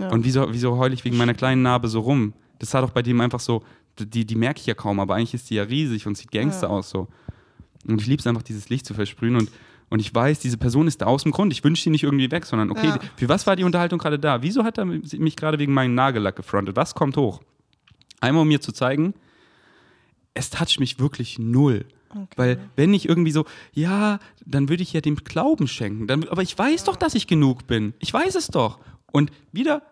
[0.00, 0.08] Ja.
[0.10, 2.32] Und wieso, wieso heule ich wegen meiner kleinen Narbe so rum?
[2.58, 3.62] Das war doch bei dem einfach so,
[4.00, 6.66] die, die merke ich ja kaum, aber eigentlich ist die ja riesig und sieht Gangster
[6.66, 6.72] Ja.
[6.72, 7.06] aus so.
[7.86, 9.48] Und ich liebe es einfach, dieses Licht zu versprühen und,
[9.90, 11.52] und ich weiß, diese Person ist da aus dem Grund.
[11.52, 12.98] Ich wünsche die nicht irgendwie weg, sondern okay, Ja.
[13.16, 14.42] für was war die Unterhaltung gerade da?
[14.42, 16.76] Wieso hat er mich gerade wegen meinem Nagellack gefrontet?
[16.76, 17.40] Was kommt hoch?
[18.20, 19.14] Einmal, um mir zu zeigen,
[20.34, 21.84] es toucht mich wirklich null.
[22.36, 26.06] Weil wenn ich irgendwie so, ja, dann würde ich ja dem Glauben schenken.
[26.06, 27.92] Dann, aber ich weiß doch, dass ich genug bin.
[27.98, 28.78] Ich weiß es doch.
[29.12, 29.82] Und wieder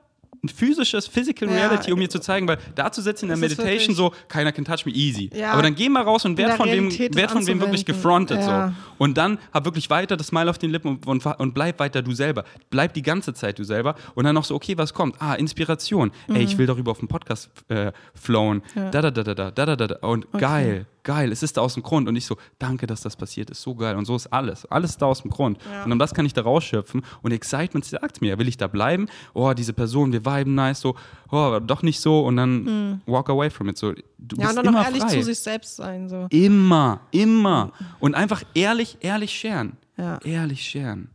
[0.46, 1.54] ein physisches, physical Ja.
[1.56, 4.64] reality, um mir zu zeigen, weil da zu sitzen in der Meditation so, keiner can
[4.64, 5.30] touch me easy.
[5.34, 5.52] Ja.
[5.52, 8.38] Aber dann geh mal raus und werd von wem, werd von wem wirklich gefrontet.
[8.40, 8.68] Ja.
[8.68, 8.74] So.
[8.98, 12.02] Und dann hab wirklich weiter das Smile auf den Lippen und, und, und bleib weiter
[12.02, 12.44] du selber.
[12.70, 13.94] Bleib die ganze Zeit du selber.
[14.14, 15.20] Und dann noch so, okay, was kommt?
[15.20, 16.10] Ah, Inspiration.
[16.28, 18.62] Ey, ich will darüber auf dem Podcast äh, flowen.
[18.74, 18.82] Mhm.
[18.82, 18.90] Ja.
[18.90, 19.94] Da, da, da, da, da, da, da, da.
[20.06, 21.30] Und geil, geil.
[21.32, 22.08] Es ist da aus dem Grund.
[22.08, 23.62] Und ich so, danke, dass das passiert ist.
[23.62, 23.96] So geil.
[23.96, 24.66] Und so ist alles.
[24.66, 25.58] Alles ist da aus dem Grund.
[25.72, 25.84] Ja.
[25.84, 27.02] Und um das kann ich da rausschöpfen.
[27.22, 29.06] Und Excitement sagt mir, will ich da bleiben?
[29.32, 30.80] Oh, diese Person, wir viben nice.
[30.80, 30.96] So,
[31.30, 32.20] oh, doch nicht so.
[32.26, 33.78] Und dann walk away from it.
[33.78, 34.40] So, du Mhm.
[34.42, 35.14] Ja, bist und dann immer auch ehrlich frei.
[35.18, 36.08] zu sich selbst sein.
[36.08, 36.26] So.
[36.30, 37.72] Immer, immer.
[38.00, 39.76] Und einfach ehrlich, ehrlich scheren.
[39.96, 40.18] Ja.
[40.24, 41.08] Ehrlich scheren.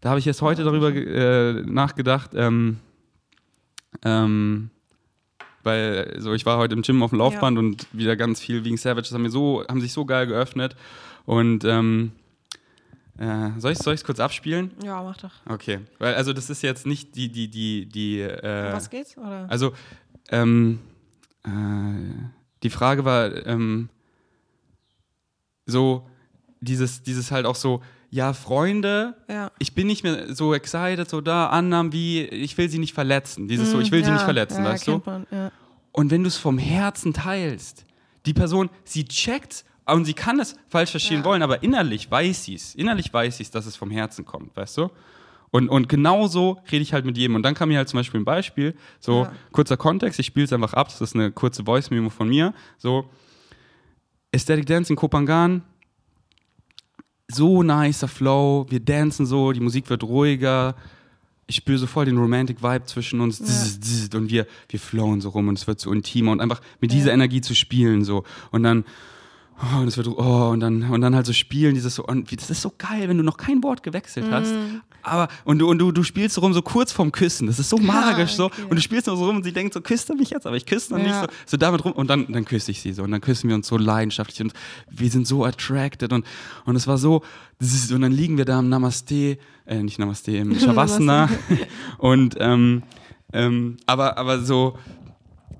[0.00, 2.78] Da habe ich jetzt heute darüber äh, nachgedacht, ähm,
[4.04, 4.70] ähm,
[5.68, 8.76] weil so ich war heute im Gym auf dem Laufband und wieder ganz viel wegen
[8.76, 10.74] Savages haben mir so haben sich so geil geöffnet
[11.26, 12.12] und ähm,
[13.18, 14.70] äh, soll ich es kurz abspielen?
[14.82, 15.32] Ja, mach doch.
[15.46, 19.16] Okay, weil also das ist jetzt nicht die die die die äh, Was geht's?
[19.16, 19.46] Oder?
[19.48, 19.72] also,
[20.30, 20.78] ähm,
[21.44, 21.48] äh,
[22.62, 23.88] die Frage war ähm,
[25.66, 26.08] so,
[26.60, 29.50] dieses, dieses halt auch so, ja, Freunde, Ja.
[29.58, 33.48] ich bin nicht mehr so excited, so da, Annahmen wie, ich will sie nicht verletzen.
[33.48, 35.02] Dieses so, ich will sie ja, nicht verletzen, ja, weißt du?
[35.04, 35.52] Man, ja.
[35.98, 37.84] Und wenn du es vom Herzen teilst,
[38.24, 41.24] die Person, sie checkt und sie kann es falsch verstehen Ja.
[41.24, 42.76] wollen, aber innerlich weiß sie es.
[42.76, 44.90] Innerlich weiß sie es, dass es vom Herzen kommt, weißt du?
[45.50, 47.34] Und, und genau so rede ich halt mit jedem.
[47.34, 49.32] Und dann kam mir halt zum Beispiel ein Beispiel, so Ja.
[49.50, 53.10] kurzer Kontext, ich spiele es einfach ab, das ist eine kurze Voice-Memo von mir, so
[54.32, 55.62] Aesthetic Dance in Kopangan,
[57.26, 60.76] so nicer Flow, wir dancen so, die Musik wird ruhiger,
[61.48, 63.42] ich spüre so voll den Romantic Vibe zwischen uns.
[63.42, 66.92] Zzz, und wir, wir flowen so rum und es wird so intimer und einfach mit
[66.92, 67.14] dieser Ja.
[67.14, 68.24] Energie zu spielen so.
[68.50, 68.84] Und dann
[69.60, 72.30] oh, und es wird oh und dann und dann halt so spielen dieses so und
[72.34, 74.52] das ist so geil, wenn du noch kein Wort gewechselt hast,
[75.02, 77.70] aber und du und du du spielst so rum so kurz vorm Küssen, das ist
[77.70, 78.46] so magisch so.
[78.46, 78.62] okay.
[78.62, 80.56] und du spielst nur so rum und sie denkt so küsst er mich jetzt, aber
[80.56, 81.22] ich küsse noch nicht Ja.
[81.22, 81.92] so so damit rum.
[81.92, 83.02] Und dann dann küsse ich sie so.
[83.02, 84.52] Und dann küssen wir uns so leidenschaftlich und
[84.90, 86.24] wir sind so attracted und
[86.64, 87.22] und es war so
[87.62, 91.28] zzz, und dann liegen wir da im Namaste, äh, nicht Namaste, im Shavasana.
[91.98, 92.82] Und ähm,
[93.32, 94.78] ähm, aber aber so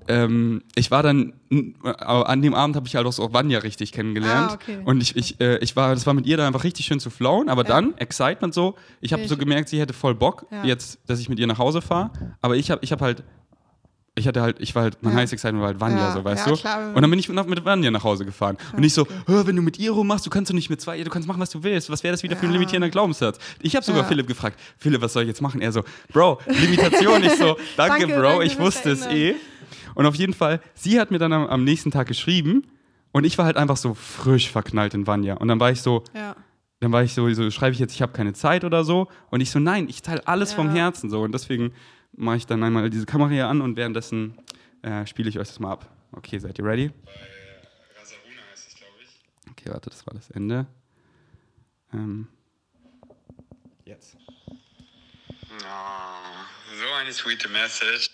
[0.09, 3.91] ähm, ich war dann äh, an dem Abend habe ich halt auch so Vanya richtig
[3.93, 4.81] kennengelernt Ah, okay.
[4.83, 7.09] und ich, ich, äh, ich war das war mit ihr da einfach richtig schön zu
[7.09, 10.63] flowen, aber dann Excitement so, ich habe Okay, so gemerkt, sie hätte voll Bock Ja.
[10.65, 13.23] jetzt, dass ich mit ihr nach Hause fahre, aber ich habe ich habe halt
[14.15, 15.19] ich hatte halt, ich war halt, mein Ja.
[15.19, 16.59] heißes Excitement war halt Vanya, Ja, so, weißt ja, du?
[16.59, 18.57] klar, und dann bin ich mit, Vanya nach Hause gefahren.
[18.75, 21.01] und ich so, "Hör, wenn du mit ihr rummachst, du kannst doch nicht mit zwei,
[21.01, 21.89] du kannst machen, was du willst.
[21.89, 22.53] Was wäre das wieder für ein Ja.
[22.53, 23.39] limitierender Glaubenssatz?
[23.61, 24.07] Ich habe sogar Ja.
[24.09, 25.61] Philipp gefragt, Philipp, was soll ich jetzt machen?
[25.61, 27.23] Er so, Bro, Limitation.
[27.23, 29.35] ich so, danke, Danke, Bro, danke ich wusste es eh.
[29.95, 32.67] Und auf jeden Fall, sie hat mir dann am, am nächsten Tag geschrieben
[33.11, 35.35] und ich war halt einfach so frisch verknallt in Vanya.
[35.35, 36.35] Und dann war ich so, Ja.
[36.79, 39.07] dann war ich so, so schreibe ich jetzt, ich habe keine Zeit oder so.
[39.29, 40.55] Und ich so, nein, ich teile alles Ja.
[40.57, 41.21] vom Herzen so.
[41.21, 41.73] Und deswegen
[42.13, 44.37] mache ich dann einmal diese Kamera hier an und währenddessen
[44.81, 45.89] äh, spiele ich euch das mal ab.
[46.11, 46.91] Okay, seid ihr ready?
[47.99, 49.51] Rasaruna heißt es, glaube ich.
[49.51, 50.65] Okay, warte, das war das Ende.
[51.93, 52.27] Ähm,
[53.85, 54.17] jetzt.
[54.47, 55.55] Oh,
[56.79, 58.09] so eine sweete Message.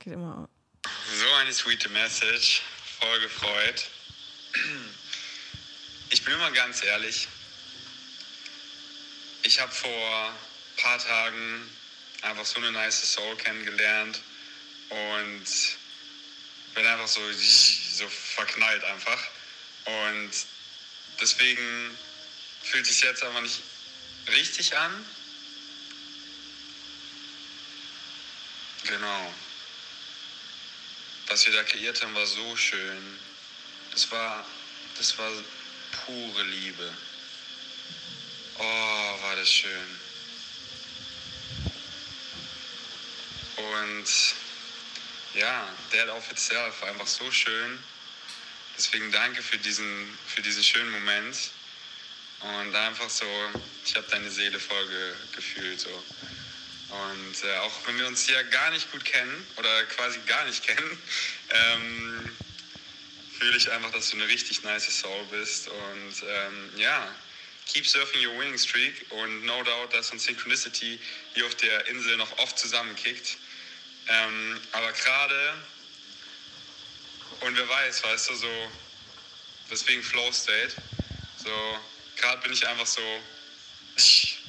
[0.00, 0.48] Geht immer.
[1.14, 2.62] So eine sweete Message.
[3.00, 3.84] Voll gefreut.
[6.08, 7.28] Ich bin immer ganz ehrlich.
[9.42, 11.70] Ich habe vor ein paar Tagen
[12.22, 14.20] einfach so eine nice Soul kennengelernt
[14.88, 15.44] und
[16.74, 19.22] bin einfach so, so verknallt einfach.
[19.84, 20.30] Und
[21.20, 21.96] deswegen
[22.62, 23.60] fühlt sich jetzt einfach nicht
[24.28, 25.04] richtig an.
[28.84, 29.34] Genau.
[31.30, 33.18] Was wir da kreiert haben, war so schön.
[33.92, 34.44] Das war,
[34.98, 35.30] das war
[36.04, 36.92] pure Liebe.
[38.58, 40.00] Oh, war das schön.
[43.56, 44.06] Und
[45.34, 47.78] ja, Dead of Itself war einfach so schön.
[48.76, 51.36] Deswegen danke für diesen, für diesen schönen Moment.
[52.40, 53.26] Und einfach so,
[53.84, 55.78] ich habe deine Seele voll ge gefühlt.
[55.78, 56.04] So.
[56.90, 60.66] Und äh, auch wenn wir uns ja gar nicht gut kennen oder quasi gar nicht
[60.66, 60.98] kennen,
[61.50, 62.36] ähm,
[63.38, 65.68] fühle ich einfach, dass du eine richtig nice Soul bist.
[65.68, 67.14] Und ähm, ja,
[67.66, 69.06] keep surfing your winning streak.
[69.10, 70.98] Und no doubt, dass uns Synchronicity
[71.34, 73.36] hier auf der Insel noch oft zusammenkickt.
[74.08, 75.54] Ähm, aber gerade,
[77.40, 78.72] und wer weiß, weißt du, so,
[79.70, 80.74] deswegen Flow State,
[81.42, 81.78] so,
[82.16, 83.22] gerade bin ich einfach so,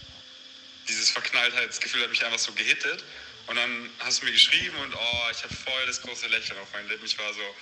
[0.87, 3.03] dieses Verknalltheitsgefühl hat mich einfach so gehittet.
[3.47, 6.71] Und dann hast du mir geschrieben und oh, ich hatte voll das große Lächeln auf
[6.73, 7.05] meinen Lippen.
[7.05, 7.55] Ich war so,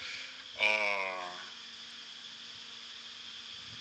[0.59, 1.23] oh.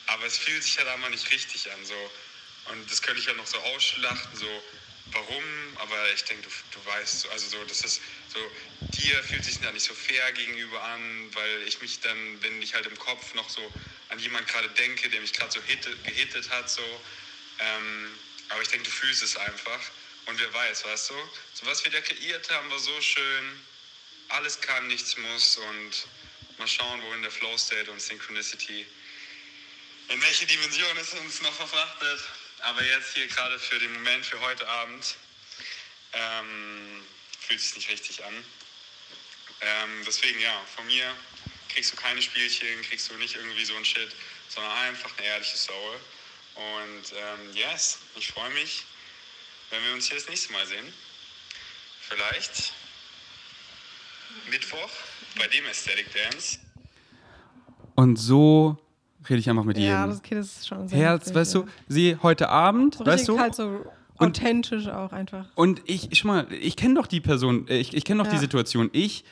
[0.06, 1.84] Aber es fühlt sich halt einfach nicht richtig an.
[1.84, 2.10] So.
[2.70, 4.62] Und das könnte ich halt noch so ausschlachten, so,
[5.12, 5.44] warum,
[5.76, 8.00] aber ich denke, du, du weißt, so, also so, das ist
[8.32, 8.38] so,
[8.80, 12.74] dir fühlt sich da nicht so fair gegenüber an, weil ich mich dann, wenn ich
[12.74, 13.72] halt im Kopf noch so
[14.10, 16.82] an jemanden gerade denke, der mich gerade so hittet, gehittet hat, so,
[17.58, 18.10] ähm,
[18.48, 19.80] aber ich denke, du fühlst es einfach.
[20.26, 21.14] Und wer weiß, weißt du?
[21.54, 23.60] So was wir da kreiert haben, war so schön.
[24.28, 25.56] Alles kann, nichts muss.
[25.56, 26.06] Und
[26.58, 28.86] mal schauen, wohin der Flow State und Synchronicity,
[30.08, 32.20] in welche Dimension es uns noch verfrachtet.
[32.60, 35.16] Aber jetzt hier gerade für den Moment, für heute Abend,
[36.12, 37.02] ähm,
[37.40, 38.44] fühlt sich nicht richtig an.
[39.60, 41.16] Ähm, deswegen, ja, von mir
[41.68, 44.14] kriegst du keine Spielchen, kriegst du nicht irgendwie so ein Shit,
[44.48, 46.00] sondern einfach eine ehrliche Soul.
[46.58, 48.84] Und ähm, yes, ich freue mich,
[49.70, 50.84] wenn wir uns hier das nächste Mal sehen.
[52.00, 52.72] Vielleicht
[54.50, 54.90] Mittwoch
[55.38, 56.58] bei dem Aesthetic Dance.
[57.94, 58.76] Und so
[59.28, 60.10] rede ich einfach mit Ja, jedem.
[60.10, 61.60] das, okay, das ist schon sehr Herz, weißt ja.
[61.62, 63.84] du, sie heute Abend, So weißt du, halt so
[64.16, 65.46] authentisch auch einfach.
[65.54, 68.36] Und ich, schau mal, ich kenne doch die Person, äh, ich, ich kenne doch die
[68.36, 68.40] Ja.
[68.40, 68.90] Situation.
[68.92, 69.24] Ich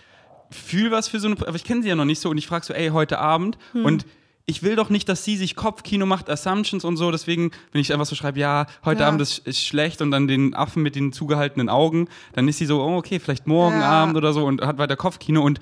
[0.51, 2.47] fühle was für so eine, aber ich kenne sie ja noch nicht so und ich
[2.47, 3.85] frage so, ey, heute Abend Hm.
[3.85, 4.07] und
[4.49, 7.93] ich will doch nicht, dass sie sich Kopfkino macht, Assumptions und so, deswegen, wenn ich
[7.93, 9.09] einfach so schreibe, ja, heute Ja.
[9.09, 12.67] Abend ist, ist schlecht und dann den Affen mit den zugehaltenen Augen, dann ist sie
[12.67, 13.91] so, oh, okay, vielleicht morgen Ja.
[13.91, 15.59] Abend oder so und hat weiter Kopfkino und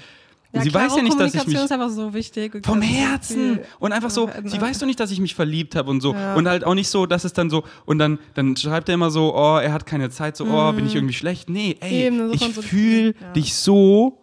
[0.53, 2.61] Ja, sie weiß ja nicht, dass ich mich ist einfach so wichtig.
[2.65, 6.01] vom Herzen und einfach so, sie weiß doch nicht, dass ich mich verliebt habe und
[6.03, 6.35] so Ja.
[6.35, 9.11] und halt auch nicht so, dass es dann so und dann dann schreibt er immer
[9.11, 11.49] so, oh, er hat keine Zeit, so, oh, bin ich irgendwie schlecht?
[11.51, 12.17] Nee, ey, Mhm.
[12.21, 13.33] Eben, ich so- fühle ja.
[13.33, 14.21] dich so,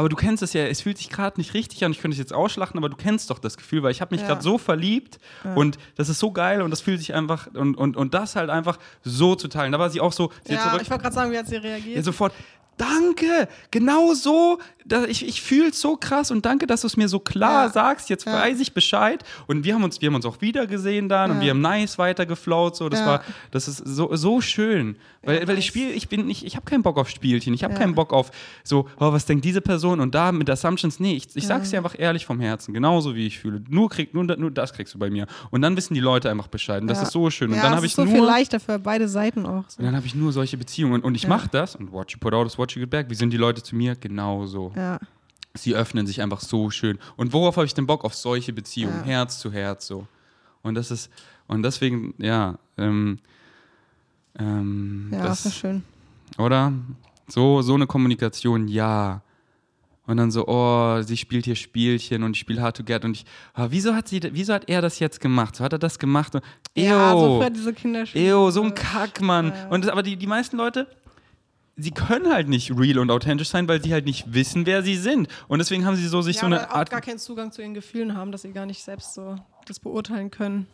[0.00, 2.18] aber du kennst es ja, es fühlt sich gerade nicht richtig an, ich könnte es
[2.18, 4.28] jetzt ausschlachten, aber du kennst doch das Gefühl, weil ich habe mich Ja.
[4.28, 5.18] gerade so verliebt
[5.54, 8.50] und das ist so geil und das fühlt sich einfach und, und, und das halt
[8.50, 9.72] einfach so zu teilen.
[9.72, 11.56] Da war sie auch so, sie Ja, zurück, ich wollte gerade sagen, wie hat sie
[11.56, 11.96] reagiert?
[11.96, 12.32] ja, sofort,
[12.80, 14.58] danke, genau so,
[15.08, 17.70] ich, ich fühle es so krass und danke, dass du es mir so klar Ja.
[17.70, 18.32] sagst, jetzt Ja.
[18.32, 19.22] weiß ich Bescheid.
[19.46, 21.42] Und wir haben uns, wir haben uns auch wieder gesehen dann und Ja.
[21.42, 25.66] wir haben nice weitergeflowt, so, das war, das ist so, so schön, weil, weil ich
[25.66, 28.30] spiele, ich bin nicht, ich habe keinen Bock auf Spielchen, ich habe keinen Bock auf
[28.64, 30.00] so, oh, was denkt diese Person?
[30.00, 33.26] Und da mit Assumptions, nee, ich, ich sag's dir einfach ehrlich vom Herzen, genauso wie
[33.26, 35.26] ich fühle, nur, krieg, nur, nur das kriegst du bei mir.
[35.50, 36.80] Und dann wissen die Leute einfach Bescheid.
[36.80, 37.52] Und das ist so schön.
[37.52, 38.14] Und dann habe ich so nur...
[38.14, 39.64] viel leichter für beide Seiten auch.
[39.68, 39.78] So.
[39.78, 41.02] Und dann habe ich nur solche Beziehungen.
[41.02, 41.76] Und ich mache das.
[41.76, 43.10] Und what you put out is what back.
[43.10, 43.94] Wie sind die Leute zu mir?
[43.96, 44.72] Genauso.
[44.76, 44.98] Ja.
[45.54, 46.98] Sie öffnen sich einfach so schön.
[47.16, 48.04] Und worauf habe ich den Bock?
[48.04, 49.00] Auf solche Beziehungen.
[49.00, 49.04] Ja.
[49.06, 50.06] Herz zu Herz so.
[50.62, 51.10] Und das ist,
[51.48, 53.18] und deswegen, ja, ähm,
[54.38, 55.82] ähm, Ja, das, ist schön.
[56.38, 56.72] oder?
[57.28, 59.22] So, so eine Kommunikation, ja.
[60.06, 63.12] Und dann so, oh, sie spielt hier Spielchen und ich spiele Hard to Get und
[63.12, 65.54] ich, ah, wieso hat sie, wieso hat er das jetzt gemacht?
[65.54, 66.34] So hat er das gemacht?
[66.34, 66.42] Und,
[66.76, 68.32] Ja, so diese Kinderspiele.
[68.32, 69.52] Ew, so ein Kack, Mann.
[69.70, 70.88] Und das, aber die, die meisten Leute,
[71.76, 74.96] sie können halt nicht real und authentisch sein, weil sie halt nicht wissen, wer sie
[74.96, 75.28] sind.
[75.48, 76.90] Und deswegen haben sie so sich ja, so eine auch Art.
[76.90, 80.30] gar keinen Zugang zu ihren Gefühlen haben, dass sie gar nicht selbst so das beurteilen
[80.30, 80.66] können,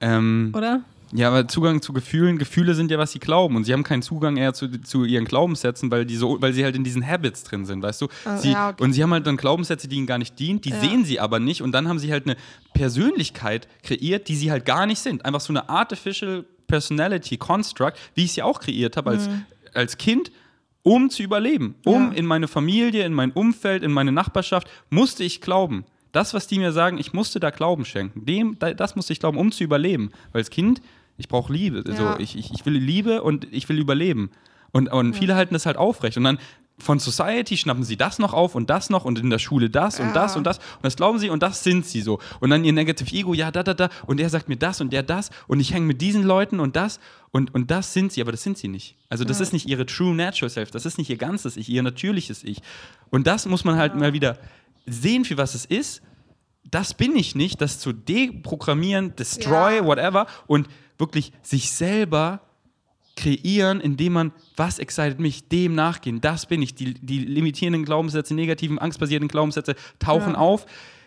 [0.00, 0.82] Ähm, oder?
[1.12, 3.56] ja, aber Zugang zu Gefühlen, Gefühle sind ja, was sie glauben.
[3.56, 6.62] Und sie haben keinen Zugang eher zu, zu ihren Glaubenssätzen, weil, die so, weil sie
[6.64, 8.08] halt in diesen Habits drin sind, weißt du?
[8.24, 8.82] Ah, sie, ja, okay.
[8.84, 10.78] Und sie haben halt dann Glaubenssätze, die ihnen gar nicht dienen, die Ja.
[10.80, 11.62] sehen sie aber nicht.
[11.62, 12.36] Und dann haben sie halt eine
[12.74, 15.24] Persönlichkeit kreiert, die sie halt gar nicht sind.
[15.24, 19.28] Einfach so eine Artificial Personality Construct, wie ich sie auch kreiert habe als,
[19.74, 20.30] als Kind.
[20.84, 22.12] Um zu überleben, um Mhm.
[22.12, 22.18] Ja.
[22.18, 25.84] in meine Familie, in mein Umfeld, in meine Nachbarschaft, musste ich glauben.
[26.12, 28.24] Das, was die mir sagen, ich musste da Glauben schenken.
[28.24, 30.10] Dem, da- das musste ich glauben, um zu überleben.
[30.32, 30.80] Weil als Kind,
[31.18, 31.84] ich brauche Liebe.
[31.86, 31.94] Ja.
[31.94, 34.30] So, ich, ich, ich will Liebe und ich will überleben.
[34.70, 36.16] Und, und viele halten das halt aufrecht.
[36.16, 36.38] Und dann
[36.80, 39.98] von Society schnappen sie das noch auf und das noch und in der Schule das
[40.00, 40.12] und Ja.
[40.12, 40.58] das und das.
[40.58, 42.20] Und das glauben sie und das sind sie so.
[42.40, 43.88] Und dann ihr Negative Ego, ja, da, da, da.
[44.06, 45.30] Und der sagt mir das und der das.
[45.48, 47.00] Und ich hänge mit diesen Leuten und das.
[47.30, 48.96] Und, und das sind sie, aber das sind sie nicht.
[49.08, 50.70] Also das ist nicht ihre True Natural Self.
[50.70, 52.58] Das ist nicht ihr ganzes Ich, ihr natürliches Ich.
[53.10, 54.38] Und das muss man halt mal wieder
[54.86, 56.02] sehen, für was es ist
[56.70, 59.86] das bin ich nicht, das zu deprogrammieren, destroy, Ja.
[59.86, 60.68] whatever und
[60.98, 62.40] wirklich sich selber
[63.18, 66.74] kreieren, indem man, was excited mich, dem nachgehen, das bin ich.
[66.74, 70.38] Die, die limitierenden Glaubenssätze, negativen, angstbasierten Glaubenssätze tauchen Ja.
[70.38, 70.66] auf.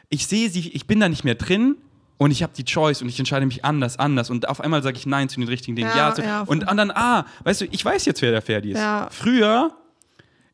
[0.10, 1.78] Ich sehe sie, ich bin da nicht mehr drin
[2.18, 4.98] und ich habe die Choice und ich entscheide mich anders, anders und auf einmal sage
[4.98, 7.66] ich Nein zu den richtigen Dingen, Ja, Ja, zu, ja, und, dann, ah, weißt du,
[7.72, 8.78] ich weiß jetzt, wer der Ferdi ist.
[8.80, 9.08] Ja.
[9.10, 9.72] Früher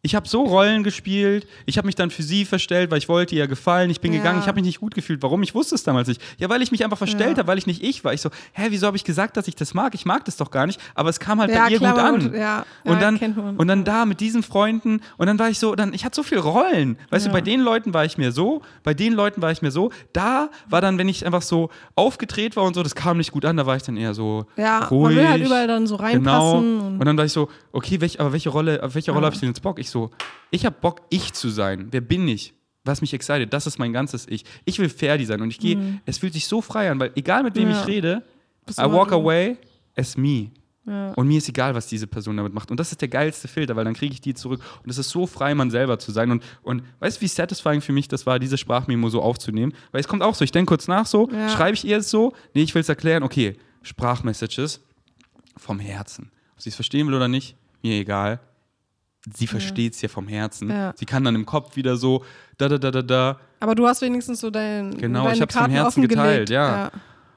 [0.03, 1.47] Ich habe so Rollen gespielt.
[1.65, 3.89] Ich habe mich dann für sie verstellt, weil ich wollte ihr gefallen.
[3.89, 4.19] Ich bin Ja.
[4.19, 4.39] gegangen.
[4.39, 5.21] Ich habe mich nicht gut gefühlt.
[5.23, 5.41] Warum?
[5.43, 6.21] Ich wusste es damals nicht.
[6.37, 7.37] Ja, weil ich mich einfach verstellt Ja.
[7.39, 8.13] habe, weil ich nicht ich war.
[8.13, 9.95] Ich so, hä, wieso habe ich gesagt, dass ich das mag?
[9.95, 10.79] Ich mag das doch gar nicht.
[10.93, 12.39] Aber es kam halt Ja, bei ihr klar, gut man an.
[12.39, 13.57] ja, und ja, dann man.
[13.57, 16.23] und dann da mit diesen Freunden und dann war ich so, dann ich hatte so
[16.23, 16.97] viel Rollen.
[17.09, 17.31] Weißt Ja.
[17.31, 19.91] du, bei den Leuten war ich mir so, bei den Leuten war ich mir so.
[20.13, 23.45] Da war dann, wenn ich einfach so aufgedreht war und so, das kam nicht gut
[23.45, 23.57] an.
[23.57, 25.15] Da war ich dann eher so Ja, man ruhig.
[25.17, 26.07] will halt überall dann so Genau.
[26.07, 26.79] reinpassen.
[26.81, 29.25] Und, Und, dann war ich so, okay, welch, aber welche Rolle, auf welche Rolle Ja.
[29.27, 29.79] habe ich denn jetzt Bock?
[29.79, 30.11] Ich so,
[30.51, 31.87] ich habe Bock, ich zu sein.
[31.91, 32.53] Wer bin ich?
[32.83, 34.45] Was mich excited, das ist mein ganzes Ich.
[34.63, 37.43] Ich will Ferdi sein und ich gehe, es fühlt sich so frei an, weil egal
[37.43, 37.71] mit wem Mhm.
[37.71, 37.81] Ja.
[37.81, 38.23] ich rede,
[38.65, 39.15] Bist I walk du.
[39.15, 39.57] away
[39.97, 40.51] as me.
[40.85, 41.11] ja.
[41.13, 42.71] Und mir ist egal, was diese Person damit macht.
[42.71, 44.61] Und das ist der geilste Filter, weil dann kriege ich die zurück.
[44.83, 46.31] Und es ist so frei, man selber zu sein.
[46.31, 49.73] Und, und weißt du, wie satisfying für mich das war, diese Sprachmemo so aufzunehmen?
[49.91, 51.49] Weil es kommt auch so, ich denke kurz nach so, Ja.
[51.49, 52.33] schreibe ich ihr es so?
[52.53, 53.21] Nee, ich will es erklären.
[53.23, 54.79] Okay, Sprachmessages
[55.57, 56.31] vom Herzen.
[56.53, 58.39] Ob sie es verstehen will oder nicht, mir egal.
[59.35, 60.69] Sie versteht es ja vom Herzen.
[60.69, 60.93] Ja.
[60.95, 62.23] Sie kann dann im Kopf wieder so,
[62.57, 63.39] da, da, da, da, da.
[63.59, 66.91] Aber du hast wenigstens so dein, Genau, deine ich hab's vom Karten Herzen geteilt, ja.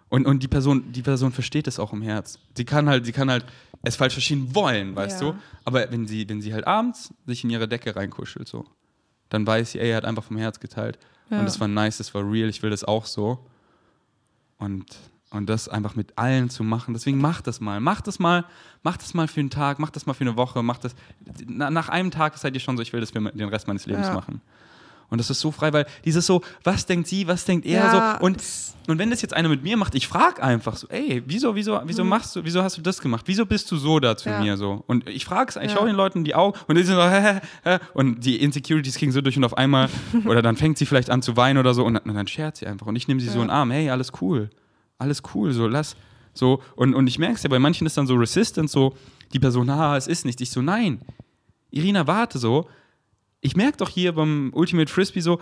[0.09, 2.39] Und, und die, Person, die Person versteht es auch im Herz.
[2.57, 3.44] Sie kann halt, sie kann halt
[3.82, 5.32] es falsch verstehen wollen, weißt Ja.
[5.32, 5.39] du?
[5.65, 8.66] Aber wenn sie, wenn sie halt abends sich in ihre Decke reinkuschelt, so,
[9.28, 10.98] dann weiß sie, ey, er hat einfach vom Herz geteilt.
[11.31, 11.39] Ja.
[11.39, 13.47] Und das war nice, das war real, ich will das auch so.
[14.59, 14.85] Und,
[15.31, 16.93] und das einfach mit allen zu machen.
[16.94, 17.81] Deswegen mach das mal.
[17.81, 18.44] Mach das mal,
[18.82, 20.94] mach das mal für einen Tag, mach das mal für eine Woche, mach das.
[21.47, 23.86] Na, nach einem Tag seid ihr schon so, ich will das für den Rest meines
[23.86, 24.15] Lebens Ja.
[24.15, 24.40] machen.
[25.09, 27.90] Und das ist so frei, weil dieses so, was denkt sie, was denkt er Ja,
[27.90, 28.24] so.
[28.24, 28.40] Und,
[28.86, 31.81] und wenn das jetzt einer mit mir macht, ich frage einfach so, ey, wieso, wieso,
[31.85, 33.24] wieso machst du, wieso hast du das gemacht?
[33.27, 34.35] Wieso bist du so da zu Mhm.
[34.36, 34.40] Ja.
[34.43, 34.85] mir so?
[34.86, 35.69] Und ich frage es, ich Ja.
[35.78, 38.40] schaue den Leuten in die Augen und die sind so, hä, hä, hä, und die
[38.40, 39.89] Insecurities kriegen so durch und auf einmal,
[40.27, 42.57] oder dann fängt sie vielleicht an zu weinen oder so und dann, und dann schert
[42.57, 42.86] sie einfach.
[42.86, 44.48] Und ich nehme sie so in den Arm, hey, alles cool,
[45.01, 45.97] alles cool, so lass.
[46.35, 48.94] So, und, und ich merke es ja, bei manchen ist dann so Resistance, so,
[49.32, 50.40] die Person, ah, es ist nicht.
[50.40, 51.01] Ich so, nein,
[51.70, 52.68] Irina, warte so.
[53.40, 55.40] Ich merke doch hier beim Ultimate Frisbee so,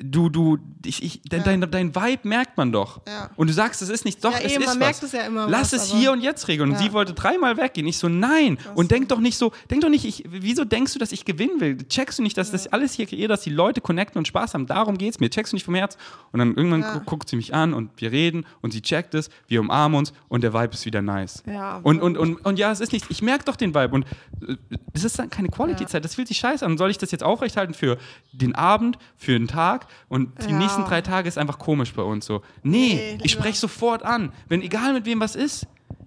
[0.00, 1.44] du, du, ich, ich, dein, Ja.
[1.66, 3.00] dein, dein Vibe merkt man doch.
[3.08, 3.30] Ja.
[3.34, 4.86] Und du sagst, es ist nicht, doch, Ja, es eben, ist man was.
[4.86, 6.70] merkt es ja immer Lass was, es hier und jetzt regeln.
[6.70, 7.86] Und sie wollte dreimal weggehen.
[7.88, 8.58] Ich so, nein.
[8.76, 11.60] Und denk doch nicht so, denk doch nicht, ich, wieso denkst du, dass ich gewinnen
[11.60, 11.78] will?
[11.78, 14.66] Checkst du nicht, dass das alles hier kreiert, dass die Leute connecten und Spaß haben?
[14.66, 15.30] Darum geht's mir.
[15.30, 15.96] Checkst du nicht vom Herz?
[16.30, 19.60] Und dann irgendwann guckt sie mich an und wir reden und sie checkt es, wir
[19.60, 21.42] umarmen uns und der Vibe ist wieder nice.
[21.46, 24.06] Ja, und, und, und, und ja, es ist nicht, ich merke doch den Vibe und
[24.46, 24.54] äh,
[24.92, 26.78] es ist dann keine Quality-Zeit, das fühlt sich scheiße an.
[26.78, 27.98] Soll ich das jetzt aufrechthalten für
[28.32, 30.58] den Abend, für den Tag und die Ja.
[30.58, 32.42] nächsten drei Tage ist einfach komisch bei uns so.
[32.62, 35.66] Nee, Nee, ich spreche sofort an, wenn egal mit wem was ist.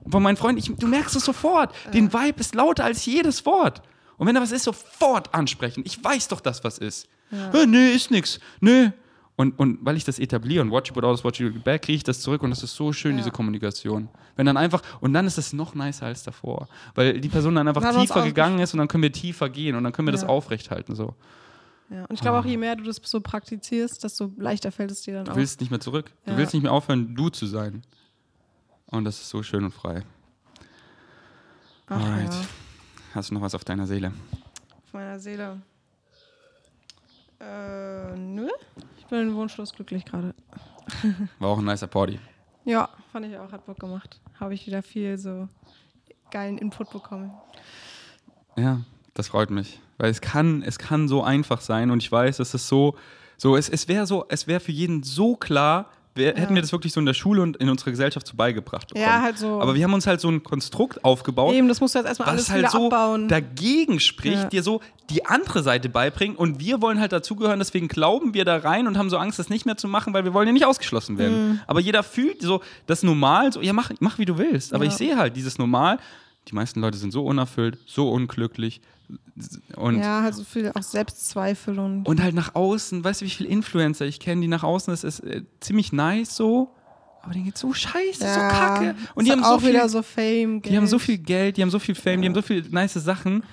[0.10, 1.74] Von meinen Freunden, ich, du merkst es sofort.
[1.94, 3.82] Den Vibe ist lauter als jedes Wort.
[4.18, 5.84] Und wenn da was ist, sofort ansprechen.
[5.86, 7.08] Ich weiß doch, dass was ist.
[7.32, 8.40] Äh, nee, ist nix.
[8.60, 8.91] Nee.
[9.38, 11.95] Und, und weil ich das etabliere und watch put out, watch you get back, kriege
[11.98, 13.18] ich das zurück und das ist so schön, Ja.
[13.18, 14.10] diese Kommunikation.
[14.36, 16.68] Wenn dann einfach, und dann ist es noch nicer als davor.
[16.94, 19.76] Weil die Person dann einfach Dann tiefer gegangen ist und dann können wir tiefer gehen
[19.76, 20.28] und dann können wir das Ja.
[20.30, 20.95] aufrechthalten.
[20.95, 21.16] So.
[21.91, 22.05] Ja.
[22.05, 25.15] Und ich glaube auch, je mehr du das so praktizierst, desto leichter fällt es dir
[25.15, 25.35] dann Du auch.
[25.35, 26.11] willst nicht mehr zurück.
[26.26, 26.38] Du Ja.
[26.38, 27.84] willst nicht mehr aufhören, du zu sein.
[28.85, 30.03] Und das ist so schön und frei.
[31.88, 32.34] Ach, Alright.
[32.34, 32.41] ja.
[33.13, 34.13] Hast du noch was auf deiner Seele?
[34.85, 35.61] Auf meiner Seele.
[37.39, 38.47] Äh, nö.
[38.97, 40.34] Ich bin wunschlos glücklich gerade.
[41.39, 42.19] War auch ein nicer Party.
[42.63, 44.22] Ja, fand ich auch, hat Bock gemacht.
[44.39, 45.49] Habe ich wieder viel so
[46.30, 47.31] geilen Input bekommen.
[48.55, 48.81] Ja,
[49.13, 49.79] das freut mich.
[49.97, 52.95] Weil es kann, es kann so einfach sein und ich weiß, es ist so,
[53.38, 56.71] so es, es wäre so, es wäre für jeden so klar, wär, hätten wir das
[56.71, 59.05] wirklich so in der Schule und in unserer Gesellschaft so beigebracht bekommen.
[59.05, 59.61] Ja, halt so.
[59.61, 62.29] Aber wir haben uns halt so ein Konstrukt aufgebaut, Eben, das musst du jetzt erstmal
[62.29, 63.27] alles was halt so abbauen.
[63.27, 64.45] dagegen spricht, Ja.
[64.45, 68.57] dir so die andere Seite beibringt und wir wollen halt dazugehören, deswegen glauben wir da
[68.57, 70.65] rein und haben so Angst, das nicht mehr zu machen, weil wir wollen ja nicht
[70.65, 71.49] ausgeschlossen werden.
[71.51, 71.59] Mhm.
[71.67, 74.73] Aber jeder fühlt so das Normal, so ja mach, mach wie du willst.
[74.73, 74.89] Aber Ja.
[74.89, 75.99] ich sehe halt dieses Normal,
[76.47, 78.81] die meisten Leute sind so unerfüllt, so unglücklich
[79.75, 82.07] und ja, halt so viel auch Selbstzweifel und.
[82.07, 85.03] und halt nach außen, weißt du, wie viele Influencer ich kenne, die nach außen ist,
[85.03, 86.73] ist äh, ziemlich nice so,
[87.21, 88.95] aber denen geht so scheiße, so kacke.
[89.13, 90.61] Und die haben so auch viel, wieder so Fame.
[90.61, 91.05] die haben so Geld.
[91.05, 93.43] viel Geld, die haben so viel Fame, die haben so viele nice Sachen.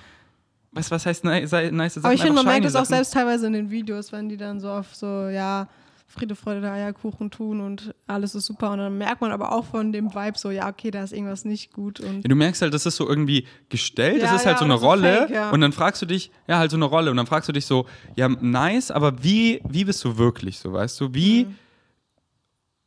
[0.71, 2.05] Weißt du, was heißt nice, Sachen?
[2.05, 4.59] Aber ich finde, man merkt es auch selbst teilweise in den Videos, wenn die dann
[4.59, 5.67] so auf so, ja,
[6.11, 8.71] Friede, Freude, der Eierkuchen tun und alles ist super.
[8.71, 11.45] Und dann merkt man aber auch von dem Vibe so, ja, okay, da ist irgendwas
[11.45, 11.99] nicht gut.
[11.99, 14.57] Und Ja, du merkst halt, das ist so irgendwie gestellt, das Ja, ist halt ja,
[14.59, 16.85] so eine oder so Rolle fake, und dann fragst du dich, ja, halt so eine
[16.85, 20.57] Rolle und dann fragst du dich so, ja, nice, aber wie, wie bist du wirklich
[20.57, 21.13] so, weißt du?
[21.13, 21.55] Wie, Mhm.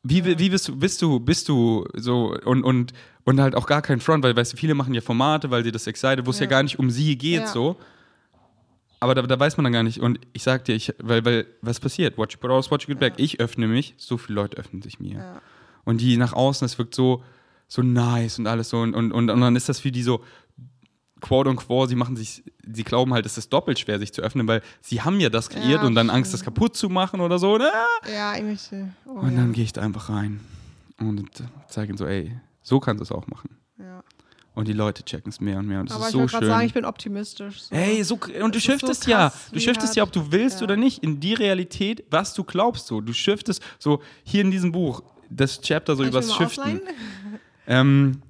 [0.02, 2.92] wie, wie bist du, bist du, bist du so und, und,
[3.24, 5.70] und halt auch gar kein Front, weil, weißt du, viele machen ja Formate, weil sie
[5.70, 6.46] das excited, wo es ja.
[6.46, 7.76] Gar nicht um sie geht, so.
[9.02, 9.98] Aber da, da weiß man dann gar nicht.
[10.00, 12.16] Und ich sag dir, ich, weil, weil, was passiert?
[12.18, 13.14] Watch put out, watch you get back.
[13.16, 15.16] Ich öffne mich, so viele Leute öffnen sich mir.
[15.18, 15.42] Ja.
[15.84, 17.24] Und die nach außen, es wirkt so,
[17.66, 18.78] so nice und alles so.
[18.80, 20.22] Und, und, und, und dann ist das für die so
[21.20, 24.22] quote und quo, sie machen sich, sie glauben halt, es ist doppelt schwer, sich zu
[24.22, 26.40] öffnen, weil sie haben ja das kreiert Ja, und dann Angst, stimmt.
[26.40, 27.58] das kaputt zu machen oder so.
[27.58, 27.70] Ne?
[28.12, 28.88] Ja, irgendwelche.
[29.06, 29.36] Oh, Und ja.
[29.38, 30.40] dann gehe ich da einfach rein
[30.98, 31.28] und
[31.68, 33.50] zeige ihnen so, ey, so kannst du es auch machen.
[33.78, 34.02] ja.
[34.54, 36.32] Und die Leute checken es mehr und mehr und das Aber ist ich so wollte
[36.32, 36.52] gerade schön.
[36.52, 37.62] sagen, ich bin optimistisch.
[37.62, 37.74] So.
[37.74, 39.32] Ey, so, und du shiftest so ja.
[39.50, 40.64] Du shiftest ja, ob du willst ja.
[40.64, 42.86] oder nicht, in die Realität, was du glaubst.
[42.86, 43.00] So.
[43.00, 46.80] Du shiftest so hier in diesem Buch, das Chapter so Kann ich übers Shiften.
[47.64, 48.20] Ähm,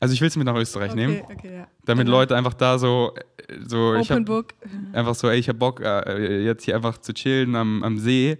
[0.00, 1.68] also ich will es mit nach Österreich nehmen, Okay, okay, ja.
[1.84, 2.18] damit Genau.
[2.18, 3.14] Leute einfach da so,
[3.48, 4.54] äh, so ich Open hab, Book.
[4.92, 8.38] einfach so, ey, ich hab Bock, äh, jetzt hier einfach zu chillen am, am See.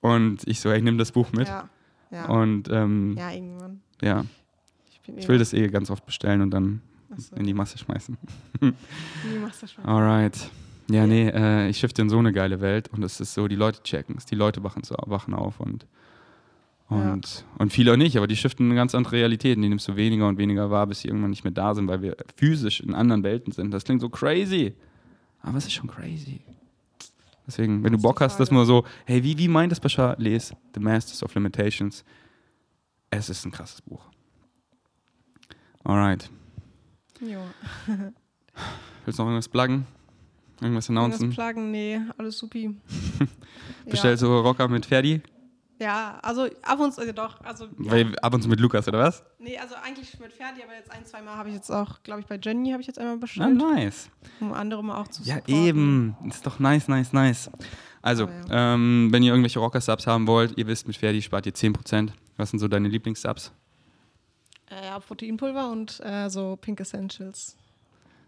[0.00, 1.48] Und ich so, ey, ich nehme das Buch mit.
[1.48, 1.68] Ja.
[2.10, 2.26] Ja.
[2.30, 3.82] Und ähm, ja, irgendwann.
[4.00, 4.24] ja,
[5.16, 8.16] Ich, will das eh ganz oft bestellen und dann Achso, in die Masse schmeißen.
[8.60, 9.84] Wie machst du schon?
[9.84, 10.50] Alright.
[10.90, 13.56] Ja, nee, äh, ich shifte in so eine geile Welt und es ist so, die
[13.56, 15.86] Leute checken es, die Leute wachen, so, wachen auf und,
[16.88, 19.88] und, und viele auch nicht, aber die shiften eine ganz andere Realität und die nimmst
[19.88, 22.80] du weniger und weniger wahr, bis sie irgendwann nicht mehr da sind, weil wir physisch
[22.80, 23.70] in anderen Welten sind.
[23.70, 24.74] Das klingt so crazy,
[25.40, 26.40] aber es ist schon crazy.
[27.46, 30.16] Deswegen, wenn du die Bock hast, dass man so, hey, wie, wie meint das Bashar?
[30.18, 32.04] Les The Masters of Limitations.
[33.10, 34.02] Es ist ein krasses Buch.
[35.84, 36.30] Alright.
[37.20, 37.40] Jo.
[39.04, 39.86] Willst du noch irgendwas pluggen?
[40.60, 41.30] Irgendwas Irgendwas announcen?
[41.30, 41.70] plagen?
[41.70, 42.74] Nee, alles supi.
[43.90, 45.20] Bestellst du Rocker mit Ferdi?
[45.80, 48.06] Ja, also ab und zu, äh, doch, also, ja.
[48.22, 49.24] Ab und zu mit Lukas, oder was?
[49.40, 52.20] nee, also eigentlich mit Ferdi, aber jetzt ein, zwei Mal habe ich jetzt auch, glaube
[52.20, 54.08] ich, bei Jenny habe ich jetzt einmal Ah, bestellt, nice.
[54.40, 55.54] um andere mal auch zu Ja, supporten.
[55.66, 56.16] eben.
[56.28, 57.50] Ist doch nice, nice, nice.
[58.02, 58.74] Also, Aber ja.
[58.74, 62.10] ähm, wenn ihr irgendwelche Rocker-Subs haben wollt, ihr wisst, mit Ferdi spart ihr 10%.
[62.36, 63.52] Was sind so deine Lieblings-Subs?
[64.70, 67.56] Äh, ja, Proteinpulver und äh, so Pink Essentials.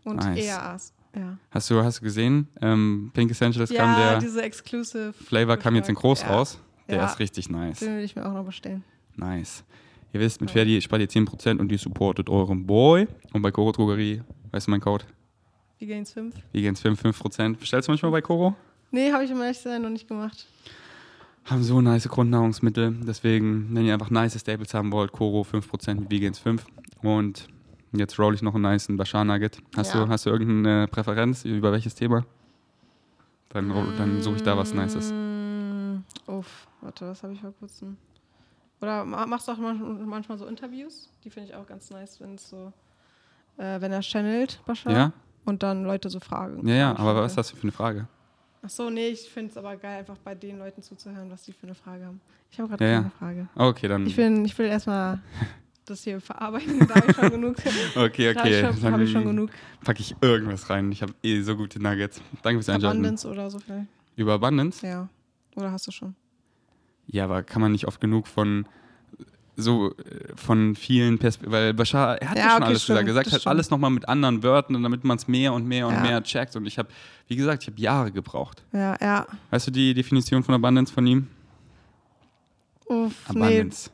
[0.05, 0.45] Und Nice.
[0.45, 0.93] EAAs.
[1.15, 2.47] Ja, Hast du, hast du gesehen?
[2.61, 5.13] Ähm, Pink Essentials kam ja der diese Exclusive.
[5.15, 6.29] Flavor kam jetzt in groß ja.
[6.29, 6.59] raus.
[6.89, 7.07] Der Ja.
[7.07, 7.81] ist richtig nice.
[7.81, 8.85] Den will ich mir auch noch bestellen.
[9.17, 9.65] Nice.
[10.13, 10.51] Ihr wisst, mit.
[10.51, 13.09] Ferdi spart ihr 10% und ihr supportet euren Boy.
[13.33, 14.23] Und bei Koro Drogerie,
[14.53, 15.05] weißt du mein Code?
[15.81, 16.35] Die Gains 5.
[16.53, 17.57] Vegan 5, 5%.
[17.57, 18.55] Bestellst du manchmal bei Koro?
[18.91, 20.47] Nee, habe ich im sein noch nicht gemacht.
[21.47, 22.93] Haben so nice Grundnahrungsmittel.
[23.07, 26.65] Deswegen, wenn ihr einfach nice Staples haben wollt, Koro 5% mit Vegans 5.
[27.03, 27.49] Und
[27.93, 29.59] jetzt roll ich noch einen nice Bashar Nugget.
[29.77, 30.05] Hast, Ja.
[30.05, 32.25] du, hast du irgendeine Präferenz über welches Thema?
[33.51, 35.13] Dann, dann suche ich da was Nices.
[35.13, 37.97] Mm, Uff, warte, was habe ich vor kurzem?
[38.83, 41.11] Oder ma- machst du auch manchmal, so Interviews?
[41.25, 42.73] Die finde ich auch ganz nice, wenn es so,
[43.57, 44.93] äh, wenn er channelt, Bashar.
[44.93, 45.13] Ja?
[45.47, 46.67] Und dann Leute so fragen.
[46.69, 48.09] Ja, ja, aber was ist das für eine Frage?
[48.67, 51.53] Ach so, nee, ich finde es aber geil, einfach bei den Leuten zuzuhören, was die
[51.53, 52.21] für eine Frage haben.
[52.51, 52.99] Ich habe gerade Ja, ja.
[52.99, 53.49] keine Frage.
[53.55, 54.07] Okay, dann.
[54.07, 55.21] Ich, bin, ich will erstmal
[55.85, 56.81] das hier verarbeiten.
[56.89, 57.57] Da habe ich schon genug.
[57.97, 58.75] okay, Da habe ich, okay.
[58.81, 59.51] schon- hab ich schon genug.
[59.85, 60.91] packe ich irgendwas rein.
[60.91, 62.21] Ich habe eh so gute Nuggets.
[62.43, 62.87] Danke fürs Einschalten.
[62.99, 63.87] Abundance oder so vielleicht.
[64.17, 64.85] Über Abundance?
[64.87, 65.09] Ja.
[65.55, 66.15] Oder hast du schon?
[67.07, 68.67] Ja, aber kann man nicht oft genug von
[69.57, 72.99] so äh, von vielen Perspektiven, weil Bashar, er hat ja, Ja, schon okay, alles stimmt,
[72.99, 73.09] gesagt.
[73.09, 73.51] Er sagt halt stimmt.
[73.51, 76.01] alles nochmal mit anderen Wörtern, damit man es mehr und mehr und Ja.
[76.03, 76.55] mehr checkt.
[76.57, 76.89] Und ich habe,
[77.29, 78.63] wie gesagt, ich habe Jahre gebraucht.
[78.73, 79.27] Ja, ja.
[79.51, 81.27] Weißt du die Definition von Abundance von ihm?
[82.89, 83.91] Uff, Abundance.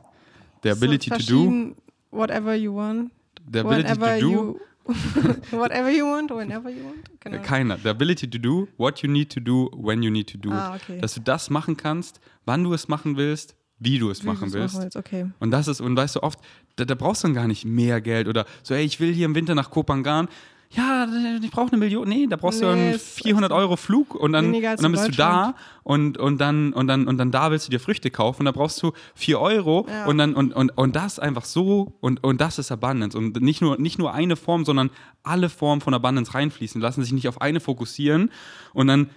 [0.63, 1.75] The ability so to do,
[2.11, 3.11] Whatever you want.
[3.51, 4.59] the ability whenever to do, you.
[5.51, 7.09] whatever you want, whenever you want.
[7.21, 7.41] Genau.
[7.41, 7.77] keiner.
[7.77, 10.75] The ability to do what you need to do when you need to do Ah,
[10.75, 10.99] okay.
[10.99, 14.53] Dass du das machen kannst, wann du es machen willst, wie du es Wie machen
[14.53, 14.79] willst.
[14.81, 15.27] willst, Okay.
[15.39, 16.39] Und das ist, und weißt du, oft,
[16.75, 19.25] da, da brauchst du dann gar nicht mehr Geld oder so, ey, ich will hier
[19.25, 20.27] im Winter nach Kopangan.
[20.75, 21.07] Ja,
[21.39, 22.09] ich brauche eine Million.
[22.09, 23.61] Nee, da brauchst du Nee, einen ist 400 echt so.
[23.61, 25.53] Euro Flug und dann, und dann bist du da
[25.83, 28.51] und, und, dann, und, dann, und dann da willst du dir Früchte kaufen und da
[28.53, 30.05] brauchst du 4 Euro Ja.
[30.07, 33.15] und, dann, und, und, und das einfach so und, und das ist Abundance.
[33.15, 34.89] Und nicht nur, nicht nur eine Form, sondern
[35.21, 38.31] alle Formen von Abundance reinfließen, lassen sich nicht auf eine fokussieren
[38.73, 39.11] und dann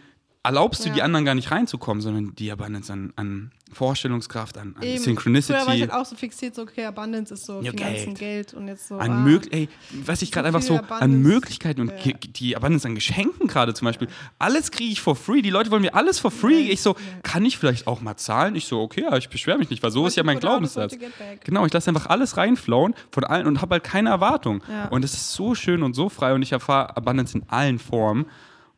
[0.47, 0.94] erlaubst du Ja.
[0.94, 5.02] die anderen gar nicht reinzukommen, sondern die Abundance an, an Vorstellungskraft, an, an Eben.
[5.02, 5.59] Synchronicity.
[5.59, 8.18] Früher war ich halt auch so fixiert, so, okay, Abundance ist so Ja, Finanzen, Geld.
[8.18, 8.97] Geld und jetzt so.
[8.97, 9.68] an ah, mög ey,
[10.05, 11.02] was ich so gerade einfach so Abundance.
[11.02, 12.12] an Möglichkeiten und Ja.
[12.14, 14.09] die Abundance an Geschenken gerade zum Beispiel.
[14.39, 15.43] Alles kriege ich for free.
[15.43, 16.62] Die Leute wollen mir alles for free.
[16.66, 16.97] Ja, Ich so, ja.
[17.23, 18.55] kann ich vielleicht auch mal zahlen?
[18.55, 20.97] Ich so, okay, ja, ich beschwere mich nicht, weil so what ist ja mein Glaubenssatz.
[21.44, 24.62] Genau, ich lasse einfach alles reinflowen von allen und habe halt keine Erwartung.
[24.68, 24.86] Ja.
[24.89, 28.27] Und es ist so schön und so frei und ich erfahre Abundance in allen Formen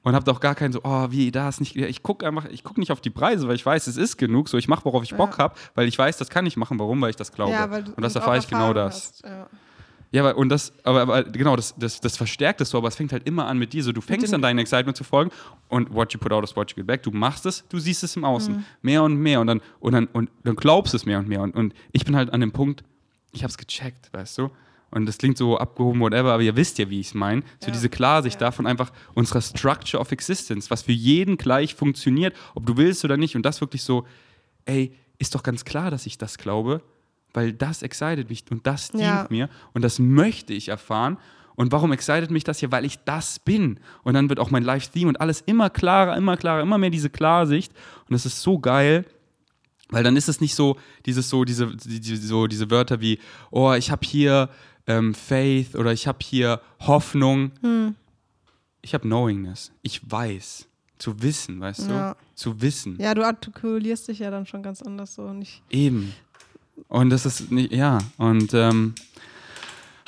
[0.03, 2.65] und habe auch gar keinen so, oh, wie, da ist nicht, ich gucke einfach, ich
[2.65, 5.03] gucke nicht auf die Preise, weil ich weiß, es ist genug, so ich mache, worauf
[5.03, 5.39] ich Bock Ja.
[5.39, 7.53] habe, weil ich weiß, das kann ich machen, warum, weil ich das glaube.
[7.53, 8.95] Ja, weil du und das erfahre ich genau das.
[8.95, 9.49] hast, Ja.
[10.11, 12.97] Ja, aber, und das, aber, aber genau, das, das, das verstärkt es so, aber es
[12.97, 13.85] fängt halt immer an mit dir.
[13.85, 15.31] So, du fängst an deinem Excitement zu folgen
[15.69, 17.03] und what you put out is what you get back.
[17.03, 18.55] Du machst es, du siehst es im Außen.
[18.57, 18.65] Mhm.
[18.81, 21.43] Mehr und mehr und dann, und dann, und dann glaubst es mehr und mehr.
[21.43, 22.85] Und, und ich bin halt an dem Punkt,
[23.33, 24.51] ich habe es gecheckt, weißt du?
[24.91, 27.43] Und das klingt so abgehoben, whatever, aber ihr wisst ja, wie ich es meine.
[27.61, 27.73] So Ja.
[27.73, 28.47] diese Klarsicht Ja.
[28.47, 33.17] davon einfach unserer Structure of Existence, was für jeden gleich funktioniert, ob du willst oder
[33.17, 33.37] nicht.
[33.37, 34.07] Und das wirklich so,
[34.65, 36.81] ey, ist doch ganz klar, dass ich das glaube,
[37.35, 39.27] weil das excited mich und das dient Ja.
[39.29, 41.19] mir und das möchte ich erfahren.
[41.55, 42.71] Und warum excited mich das hier?
[42.71, 43.81] Weil ich das bin.
[44.05, 47.11] Und dann wird auch mein Live-Theme und alles immer klarer, immer klarer, immer mehr diese
[47.11, 47.73] Klarsicht.
[48.09, 49.05] Und das ist so geil.
[49.91, 53.19] Weil dann ist es nicht so, dieses so, diese, die, die, so, diese Wörter wie,
[53.51, 54.51] oh, ich habe hier
[54.89, 57.53] ähm, Faith oder ich habe hier Hoffnung.
[57.61, 57.95] Hm.
[58.83, 59.71] Ich habe Knowingness.
[59.83, 60.67] Ich weiß.
[60.99, 62.15] Zu wissen, weißt Ja.
[62.15, 62.19] du?
[62.35, 62.97] Zu wissen.
[63.01, 65.33] Ja, du artikulierst dich ja dann schon ganz anders so.
[65.33, 65.63] Nicht.
[65.71, 66.13] Eben.
[66.89, 67.99] Und das ist nicht, ja.
[68.17, 68.95] Und ähm,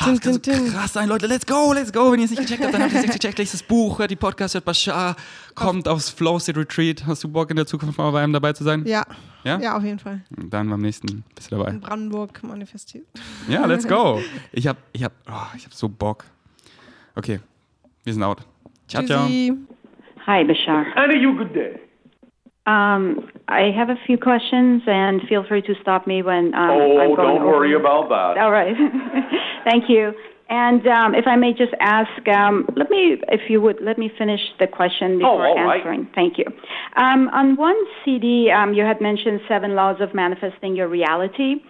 [0.05, 1.27] Ding, das kann so krass sein, Leute.
[1.27, 2.13] Let's go, let's go.
[2.13, 3.39] Wenn ihr es nicht gecheckt habt, dann habt ihr es nicht gecheckt.
[3.39, 5.17] Lest das Buch, hört die Podcast, hört Bashar,
[5.55, 7.07] kommt aufs Flow State Retreat.
[7.07, 8.85] Hast du Bock in der Zukunft mal bei einem dabei zu sein?
[8.87, 9.05] Ja.
[9.45, 9.59] Ja?
[9.59, 10.23] Ja, auf jeden Fall.
[10.31, 11.71] Dann beim nächsten bist du dabei.
[11.71, 13.07] In Brandenburg manifestiert.
[13.49, 14.21] Ja, let's go.
[14.53, 16.25] Ich hab, ich hab, oh, ich hab so Bock.
[17.15, 17.41] Okay,
[18.05, 18.39] wir sind out.
[18.89, 19.27] Ciao, ciao.
[19.27, 19.57] Tschüssi.
[20.27, 20.87] Hi, Bashar.
[20.97, 21.90] And you good day.
[22.67, 26.99] Um, I have a few questions, and feel free to stop me when um, Oh,
[26.99, 28.41] I'm going don't worry about that.
[28.41, 28.77] All right.
[29.65, 30.13] Thank you.
[30.51, 34.11] And um, if I may just ask, um, let me, if you would, let me
[34.19, 35.77] finish the question before all right.
[35.79, 36.09] answering.
[36.13, 36.45] Thank you.
[36.97, 41.63] Um, on one CD, um, you had mentioned seven laws of manifesting your reality.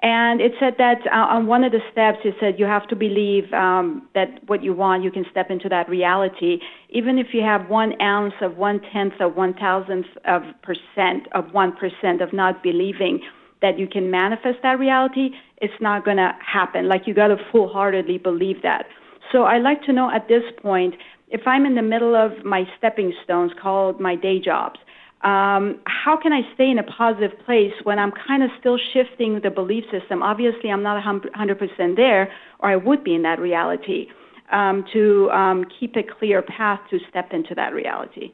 [0.00, 2.94] And it said that uh, on one of the steps, it said you have to
[2.94, 6.60] believe um, that what you want, you can step into that reality,
[6.90, 11.52] even if you have one ounce of one tenth of one thousandth of percent of
[11.52, 13.20] one percent of not believing
[13.60, 16.88] that you can manifest that reality, it's not going to happen.
[16.88, 18.86] Like you got to full heartedly believe that.
[19.32, 20.94] So I'd like to know at this point
[21.28, 24.78] if I'm in the middle of my stepping stones called my day jobs,
[25.22, 29.40] um, how can I stay in a positive place when I'm kind of still shifting
[29.42, 30.22] the belief system?
[30.22, 32.30] Obviously, I'm not 100% there,
[32.60, 34.06] or I would be in that reality,
[34.52, 38.32] um, to um, keep a clear path to step into that reality.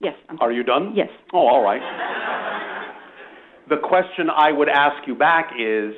[0.00, 0.14] Yes.
[0.28, 0.92] I'm Are you done?
[0.94, 1.08] Yes.
[1.32, 1.82] Oh, all right.
[3.68, 5.94] The question I would ask you back is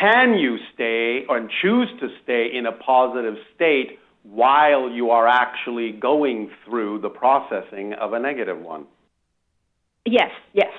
[0.00, 5.92] can you stay and choose to stay in a positive state while you are actually
[5.92, 8.86] going through the processing of a negative one?
[10.06, 10.72] Yes, yes.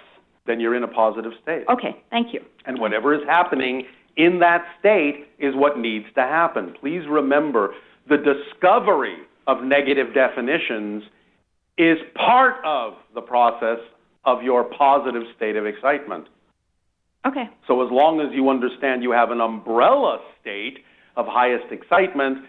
[0.45, 1.63] Then you're in a positive state.
[1.69, 2.41] Okay, thank you.
[2.65, 3.85] And whatever is happening
[4.17, 6.75] in that state is what needs to happen.
[6.79, 7.73] Please remember
[8.09, 9.17] the discovery
[9.47, 11.03] of negative definitions
[11.77, 13.79] is part of the process
[14.25, 16.27] of your positive state of excitement.
[17.25, 20.79] Okay, So as long as you understand you have an umbrella state
[21.15, 22.39] of highest excitement,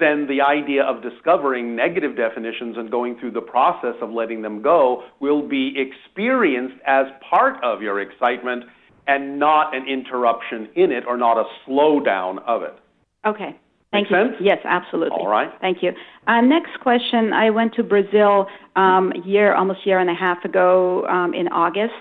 [0.00, 4.60] then the idea of discovering negative definitions and going through the process of letting them
[4.62, 8.64] go will be experienced as part of your excitement
[9.06, 12.74] and not an interruption in it or not a slowdown of it.
[13.24, 13.56] okay.
[13.92, 14.26] Thank Make you.
[14.26, 14.36] sense?
[14.40, 15.16] Yes, absolutely.
[15.18, 15.50] All right.
[15.60, 15.92] Thank you.
[16.26, 17.32] Uh, next question.
[17.32, 21.32] I went to Brazil um, a year, almost a year and a half ago um,
[21.32, 21.94] in August,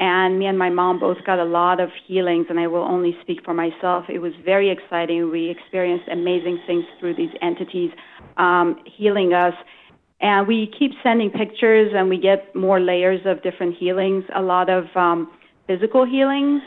[0.00, 3.16] and me and my mom both got a lot of healings, and I will only
[3.22, 4.06] speak for myself.
[4.08, 5.30] It was very exciting.
[5.30, 7.90] We experienced amazing things through these entities
[8.36, 9.54] um, healing us.
[10.22, 14.68] And we keep sending pictures, and we get more layers of different healings, a lot
[14.68, 15.30] of um,
[15.68, 16.62] physical healings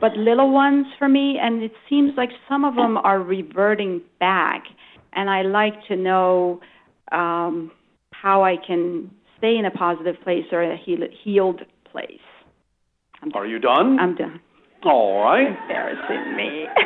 [0.00, 4.64] but little ones for me, and it seems like some of them are reverting back.
[5.12, 6.60] And I like to know
[7.10, 7.72] um,
[8.12, 12.20] how I can stay in a positive place or a heal- healed place.
[13.22, 13.50] I'm Are done.
[13.50, 13.98] you done?
[13.98, 14.40] I'm done.
[14.84, 15.48] All right.
[15.48, 16.66] Embarrassing me.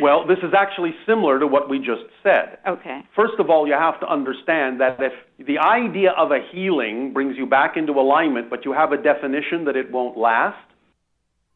[0.00, 2.58] Well, this is actually similar to what we just said.
[2.66, 3.00] okay.
[3.14, 5.12] First of all, you have to understand that if
[5.46, 9.64] the idea of a healing brings you back into alignment, but you have a definition
[9.66, 10.58] that it won't last,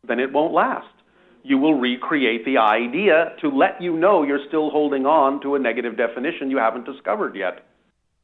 [0.06, 0.86] then it won't last.
[1.43, 5.59] You will recreate the idea to let you know you're still holding on to a
[5.59, 7.64] negative definition you haven't discovered yet,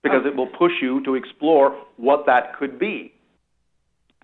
[0.03, 0.29] because oh.
[0.29, 3.13] it will push you to explore what that could be.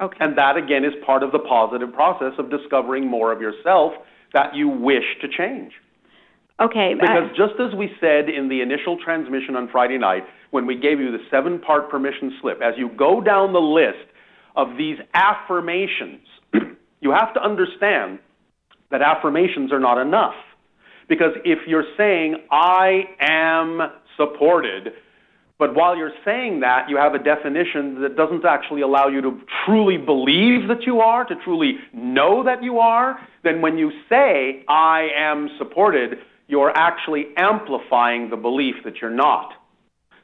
[0.00, 0.16] Okay.
[0.20, 3.92] And that, again, is part of the positive process of discovering more of yourself
[4.32, 5.72] that you wish to change.
[6.60, 6.94] okay.
[6.94, 11.00] Because just as we said in the initial transmission on Friday night, when we gave
[11.00, 14.06] you the seven part permission slip, as you go down the list
[14.56, 16.20] of these affirmations,
[17.00, 18.18] you have to understand
[18.90, 20.34] that affirmations are not enough.
[21.08, 23.80] Because if you're saying, I am
[24.16, 24.92] supported,
[25.58, 29.40] but while you're saying that, you have a definition that doesn't actually allow you to
[29.66, 34.64] truly believe that you are, to truly know that you are, then when you say,
[34.68, 39.50] I am supported, you're actually amplifying the belief that you're not.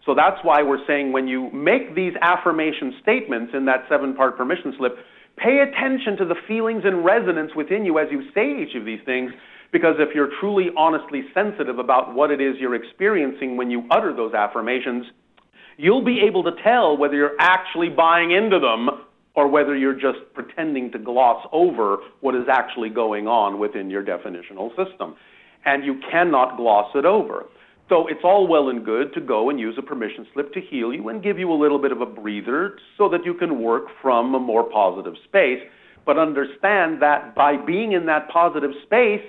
[0.07, 4.37] So that's why we're saying when you make these affirmation statements in that seven part
[4.37, 4.97] permission slip,
[5.37, 9.01] pay attention to the feelings and resonance within you as you say each of these
[9.05, 9.33] things,
[9.73, 14.15] because if you're truly honestly sensitive about what it is you're experiencing when you utter
[14.15, 15.05] those affirmations,
[15.77, 18.91] you'll be able to tell whether you're actually buying into them
[19.35, 24.03] or whether you're just pretending to gloss over what is actually going on within your
[24.03, 25.17] definitional system.
[25.65, 27.47] And you cannot gloss it over.
[27.89, 30.93] So it's all well and good to go and use a permission slip to heal
[30.93, 33.85] you and give you a little bit of a breather so that you can work
[34.01, 35.61] from a more positive space.
[36.07, 39.23] But understand that by being in that positive space,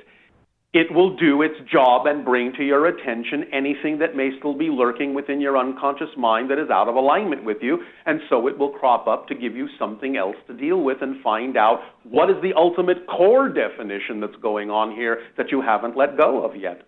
[0.76, 4.68] it will do its job and bring to your attention anything that may still be
[4.70, 7.78] lurking within your unconscious mind that is out of alignment with you.
[8.06, 11.24] And so it will crop up to give you something else to deal with and
[11.24, 15.96] find out what is the ultimate core definition that's going on here that you haven't
[15.96, 16.82] let go of yet.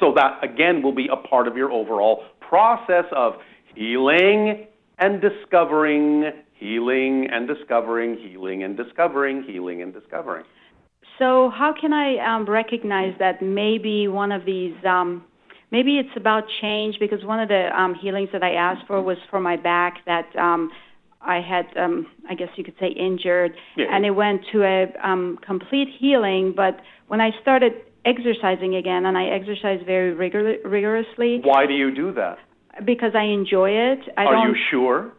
[0.00, 3.34] So that, again, will be a part of your overall process of
[3.74, 4.66] healing
[4.98, 10.44] and discovering, healing and discovering, healing and discovering, healing and discovering.
[11.20, 15.22] So, how can I um, recognize that maybe one of these, um,
[15.70, 16.96] maybe it's about change?
[16.98, 20.34] Because one of the um, healings that I asked for was for my back that
[20.36, 20.70] um,
[21.20, 23.84] I had, um, I guess you could say, injured, Yeah.
[23.90, 26.54] and it went to a um, complete healing.
[26.56, 27.72] But when I started
[28.06, 32.38] exercising again, and I exercise very rigor- rigorously Why do you do that?
[32.86, 33.98] because I enjoy it.
[34.16, 35.12] I Are you sure?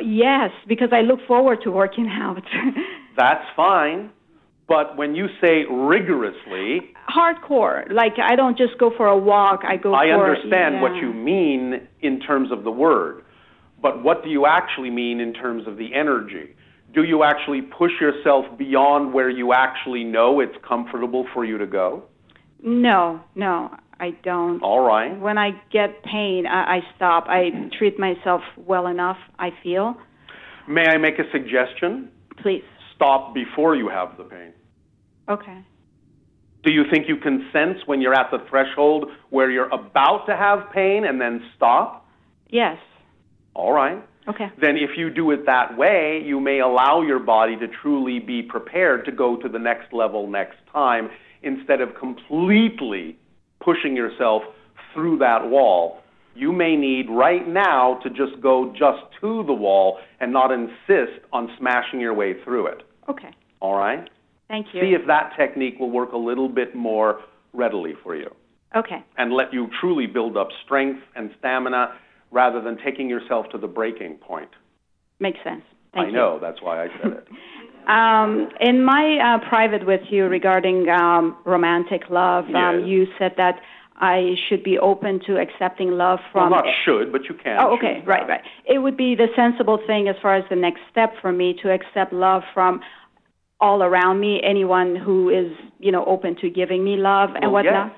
[0.00, 2.44] Yes, because I look forward to working out.
[3.16, 4.10] That's fine.
[4.70, 7.92] But when you say rigorously, Hardcore.
[7.92, 9.62] Like I don't just go for a walk.
[9.64, 9.92] I go.
[9.92, 13.24] I for, understand what you mean in terms of the word.
[13.82, 16.54] But what do you actually mean in terms of the energy?
[16.94, 21.66] Do you actually push yourself beyond where you actually know it's comfortable for you to
[21.66, 22.04] go?
[22.62, 24.62] No, no, I don't.
[24.62, 25.18] All right.
[25.18, 27.24] When I get pain, I, I stop.
[27.26, 29.18] I treat myself well enough.
[29.36, 29.96] I feel.
[30.68, 32.10] May I make a suggestion?
[32.40, 32.62] Please.
[32.94, 34.52] Stop before you have the pain.
[35.30, 35.64] Okay.
[36.64, 40.36] Do you think you can sense when you're at the threshold where you're about to
[40.36, 42.06] have pain and then stop?
[42.48, 42.76] Yes.
[43.54, 44.04] All right.
[44.28, 44.48] Okay.
[44.60, 48.42] Then, if you do it that way, you may allow your body to truly be
[48.42, 51.08] prepared to go to the next level next time
[51.42, 53.16] instead of completely
[53.60, 54.42] pushing yourself
[54.92, 56.00] through that wall.
[56.34, 61.24] You may need right now to just go just to the wall and not insist
[61.32, 62.82] on smashing your way through it.
[63.08, 63.30] Okay.
[63.60, 64.08] All right?
[64.50, 64.80] Thank you.
[64.80, 67.20] See if that technique will work a little bit more
[67.52, 68.34] readily for you
[68.74, 69.04] okay.
[69.16, 71.94] and let you truly build up strength and stamina
[72.30, 74.50] rather than taking yourself to the breaking point.
[75.18, 75.62] Makes sense.
[75.92, 76.02] Thank you.
[76.02, 76.12] I you.
[76.12, 77.28] know, that's why I said it.
[77.86, 83.62] Um, in my uh, private with you regarding um, romantic love, um, you said that
[83.96, 86.50] I should be open to accepting love well, from.
[86.50, 87.58] not should, but you can.
[87.58, 88.28] Oh, okay, right, that.
[88.28, 88.44] right.
[88.66, 91.72] It would be the sensible thing as far as the next step for me to
[91.72, 92.80] accept love from
[93.60, 97.52] all around me, anyone who is, you know, open to giving me love and Well,
[97.64, 97.88] whatnot.
[97.88, 97.96] yes.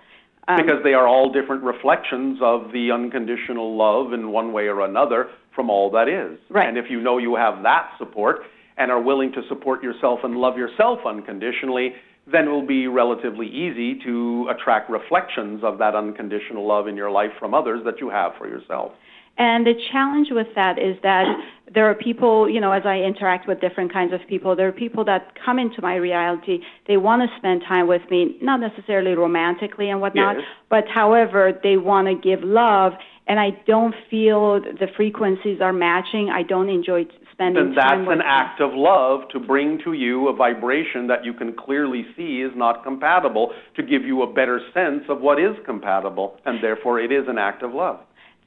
[0.48, 4.80] Um, because they are all different reflections of the unconditional love in one way or
[4.80, 6.36] another from all that is.
[6.51, 6.68] Right.
[6.68, 8.40] And if you know you have that support
[8.76, 11.93] and are willing to support yourself and love yourself unconditionally,
[12.26, 17.10] then it will be relatively easy to attract reflections of that unconditional love in your
[17.10, 18.93] life from others that you have for yourself.
[19.39, 21.27] And the challenge with that is that
[21.75, 24.73] there are people, you know, as I interact with different kinds of people, there are
[24.73, 26.61] people that come into my reality.
[26.87, 30.45] They want to spend time with me, not necessarily romantically and whatnot, Yes.
[30.69, 32.93] but however, they want to give love.
[33.27, 36.29] And I don't feel the frequencies are matching.
[36.29, 37.75] I don't enjoy spending time.
[37.75, 38.27] Then that's an them.
[38.27, 42.53] act of love to bring to you a vibration that you can clearly see is
[42.55, 47.11] not compatible to give you a better sense of what is compatible, and therefore it
[47.13, 48.01] is an act of love.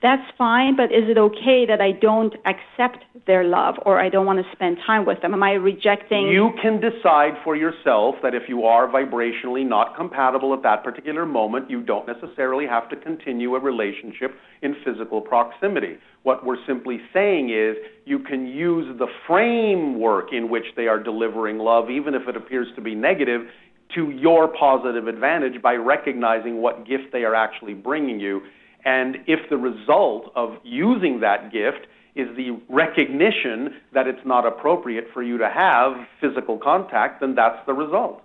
[0.05, 4.27] That's fine, but is it okay that I don't accept their love or I don't
[4.27, 5.33] want to spend time with them?
[5.33, 6.27] Am I rejecting?
[6.27, 11.25] You can decide for yourself that if you are vibrationally not compatible at that particular
[11.25, 15.97] moment, you don't necessarily have to continue a relationship in physical proximity.
[16.21, 17.75] What we're simply saying is
[18.05, 22.67] you can use the framework in which they are delivering love, even if it appears
[22.75, 23.47] to be negative,
[23.95, 28.41] to your positive advantage by recognizing what gift they are actually bringing you.
[28.85, 35.05] And if the result of using that gift is the recognition that it's not appropriate
[35.13, 38.21] for you to have physical contact, then that's the result.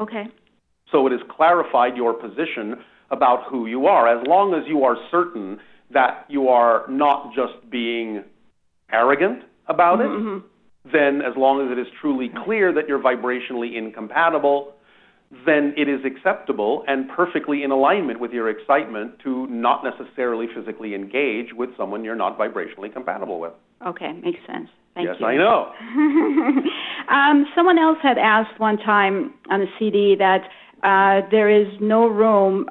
[0.00, 0.24] okay.
[0.92, 2.76] So it has clarified your position
[3.10, 4.06] about who you are.
[4.06, 5.58] As long as you are certain
[5.90, 8.24] that you are not just being
[8.92, 10.46] arrogant about it, mm-hmm.
[10.92, 14.74] then as long as it is truly clear that you're vibrationally incompatible,
[15.46, 20.94] then it is acceptable and perfectly in alignment with your excitement to not necessarily physically
[20.94, 23.52] engage with someone you're not vibrationally compatible with.
[23.86, 24.68] Okay, makes sense.
[24.94, 25.26] Thank yes, you.
[25.26, 25.72] I know.
[27.10, 30.42] um, someone else had asked one time on a CD that
[30.82, 32.68] uh, there is no room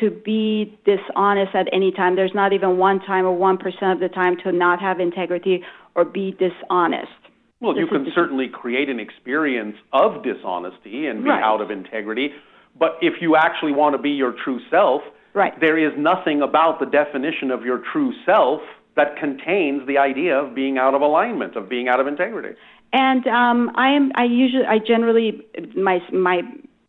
[0.00, 2.14] to be dishonest at any time.
[2.14, 5.62] There's not even one time or one percent of the time to not have integrity
[5.94, 7.08] or be dishonest.
[7.62, 11.42] Well, you can certainly create an experience of dishonesty and be Right.
[11.42, 12.34] out of integrity.
[12.78, 15.02] But if you actually want to be your true self,
[15.34, 15.58] Right.
[15.60, 18.60] There is nothing about the definition of your true self
[18.96, 22.54] that contains the idea of being out of alignment, of being out of integrity.
[22.92, 24.12] And um, I am.
[24.14, 24.66] I usually.
[24.66, 25.40] I generally.
[25.74, 26.42] My my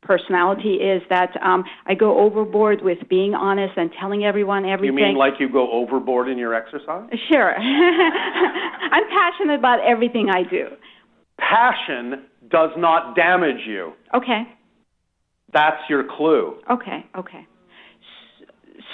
[0.05, 4.97] personality is that um, I go overboard with being honest and telling everyone everything.
[4.97, 7.09] You mean like you go overboard in your exercise?
[7.31, 7.55] Sure.
[7.57, 10.67] I'm passionate about everything I do.
[11.37, 13.93] Passion does not damage you.
[14.13, 14.43] Okay.
[15.53, 16.57] That's your clue.
[16.69, 17.05] Okay.
[17.17, 17.47] Okay.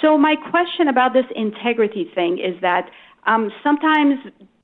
[0.02, 2.90] So my question about this integrity thing is that
[3.26, 4.14] um, sometimes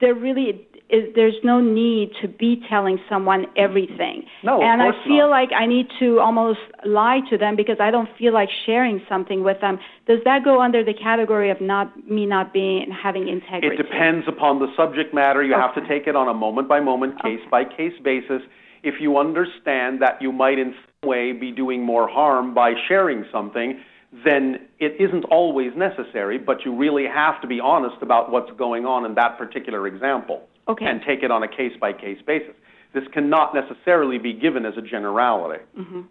[0.00, 4.24] there really is, there's no need to be telling someone everything.
[4.42, 5.30] No, of and I feel not.
[5.30, 9.42] like I need to almost lie to them because I don't feel like sharing something
[9.42, 9.78] with them.
[10.06, 13.74] Does that go under the category of not me not being having integrity?
[13.74, 15.42] It depends upon the subject matter.
[15.42, 18.42] You have to take it on a moment by moment, case by case basis.
[18.82, 23.24] If you understand that you might in some way be doing more harm by sharing
[23.32, 23.80] something,
[24.24, 28.86] then it isn't always necessary, but you really have to be honest about what's going
[28.86, 30.84] on in that particular example Okay.
[30.84, 32.54] and take it on a case by case basis.
[32.92, 35.62] This cannot necessarily be given as a generality.
[35.78, 36.02] Mm-hmm.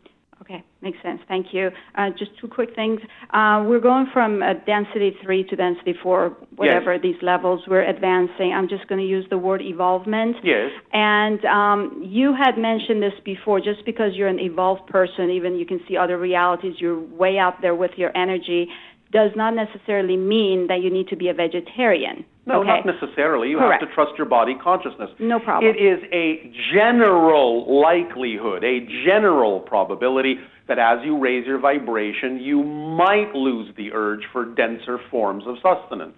[0.42, 1.22] Okay, makes sense.
[1.28, 1.72] Thank you.
[1.96, 3.00] Uh, just two quick things.
[3.32, 7.62] Uh, we're going from uh, density three to density four, whatever these levels.
[7.68, 8.54] We're advancing.
[8.54, 10.36] I'm just going to use the word evolvement.
[10.44, 10.72] Yes.
[10.92, 13.60] And um, you had mentioned this before.
[13.60, 17.62] Just because you're an evolved person, even you can see other realities, you're way out
[17.62, 18.68] there with your energy,
[19.12, 22.26] does not necessarily mean that you need to be a vegetarian.
[22.46, 22.68] No, okay?
[22.68, 23.50] not necessarily.
[23.50, 23.82] You Correct.
[23.82, 25.10] have to trust your body consciousness.
[25.20, 25.74] No problem.
[25.74, 30.36] It is a general likelihood, a general probability
[30.68, 35.56] that as you raise your vibration, you might lose the urge for denser forms of
[35.56, 36.18] sustenance.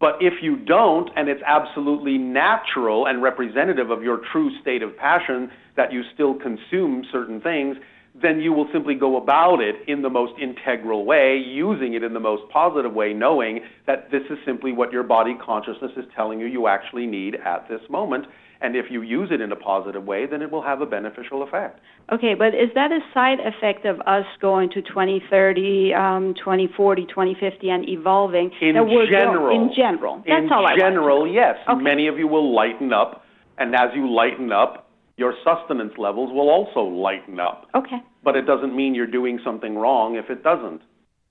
[0.00, 4.96] But if you don't, and it's absolutely natural and representative of your true state of
[4.96, 7.76] passion that you still consume certain things,
[8.22, 12.14] then you will simply go about it in the most integral way, using it in
[12.14, 16.40] the most positive way, knowing that this is simply what your body consciousness is telling
[16.40, 18.26] you you actually need at this moment.
[18.60, 21.42] And if you use it in a positive way, then it will have a beneficial
[21.42, 21.80] effect.
[22.12, 27.70] Okay, but is that a side effect of us going to 2030, um, 2040, 2050
[27.70, 28.52] and evolving?
[28.60, 29.50] In that we're go- general.
[29.50, 30.22] in general.
[30.24, 30.74] That's in all I.
[30.74, 31.56] In general, yes.
[31.68, 31.82] Okay.
[31.82, 33.24] Many of you will lighten up,
[33.58, 37.66] and as you lighten up, your sustenance levels will also lighten up.
[37.74, 38.00] Okay.
[38.22, 40.82] But it doesn't mean you're doing something wrong if it doesn't.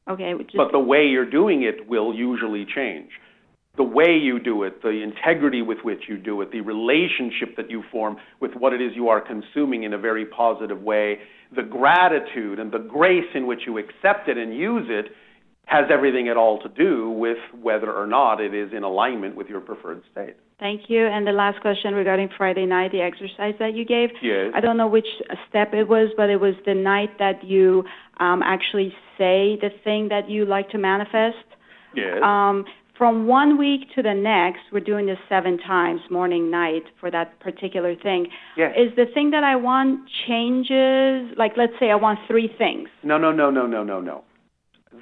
[0.09, 0.33] Okay.
[0.37, 3.09] Just, But the way you're doing it will usually change.
[3.77, 7.71] The way you do it, the integrity with which you do it, the relationship that
[7.71, 11.19] you form with what it is you are consuming in a very positive way,
[11.55, 15.13] the gratitude and the grace in which you accept it and use it
[15.71, 19.47] has everything at all to do with whether or not it is in alignment with
[19.47, 20.35] your preferred state.
[20.59, 21.07] Thank you.
[21.07, 24.09] And the last question regarding Friday night, the exercise that you gave.
[24.21, 24.51] Yes.
[24.53, 25.07] I don't know which
[25.47, 27.85] step it was, but it was the night that you
[28.19, 31.37] um, actually say the thing that you like to manifest.
[31.95, 32.17] Yes.
[32.21, 32.65] Um,
[32.97, 37.39] from one week to the next, we're doing this seven times, morning, night, for that
[37.39, 38.27] particular thing.
[38.57, 38.75] Yes.
[38.77, 41.33] Is the thing that I want changes?
[41.37, 42.89] Like, let's say I want three things.
[43.03, 44.25] No, no, no, no, no, no, no.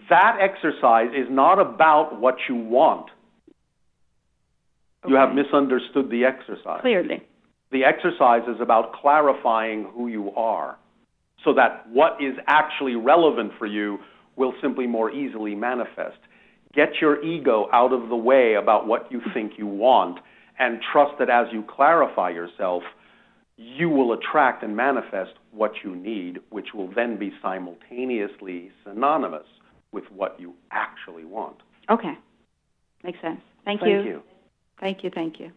[0.10, 3.08] That exercise is not about what you want.
[5.08, 6.82] You have misunderstood the exercise.
[6.82, 7.24] Clearly.
[7.72, 10.78] The exercise is about clarifying who you are
[11.44, 14.00] so that what is actually relevant for you
[14.36, 16.18] will simply more easily manifest.
[16.74, 20.20] Get your ego out of the way about what you think you want
[20.60, 22.84] and trust that as you clarify yourself,
[23.58, 29.46] you will attract and manifest what you need, which will then be simultaneously synonymous
[29.92, 31.58] with what you actually want.
[31.90, 32.18] Okay.
[33.04, 33.42] Makes sense.
[33.66, 33.88] Thank, you.
[33.88, 34.24] Thank you.
[34.80, 35.10] Thank you.
[35.10, 35.52] Thank you.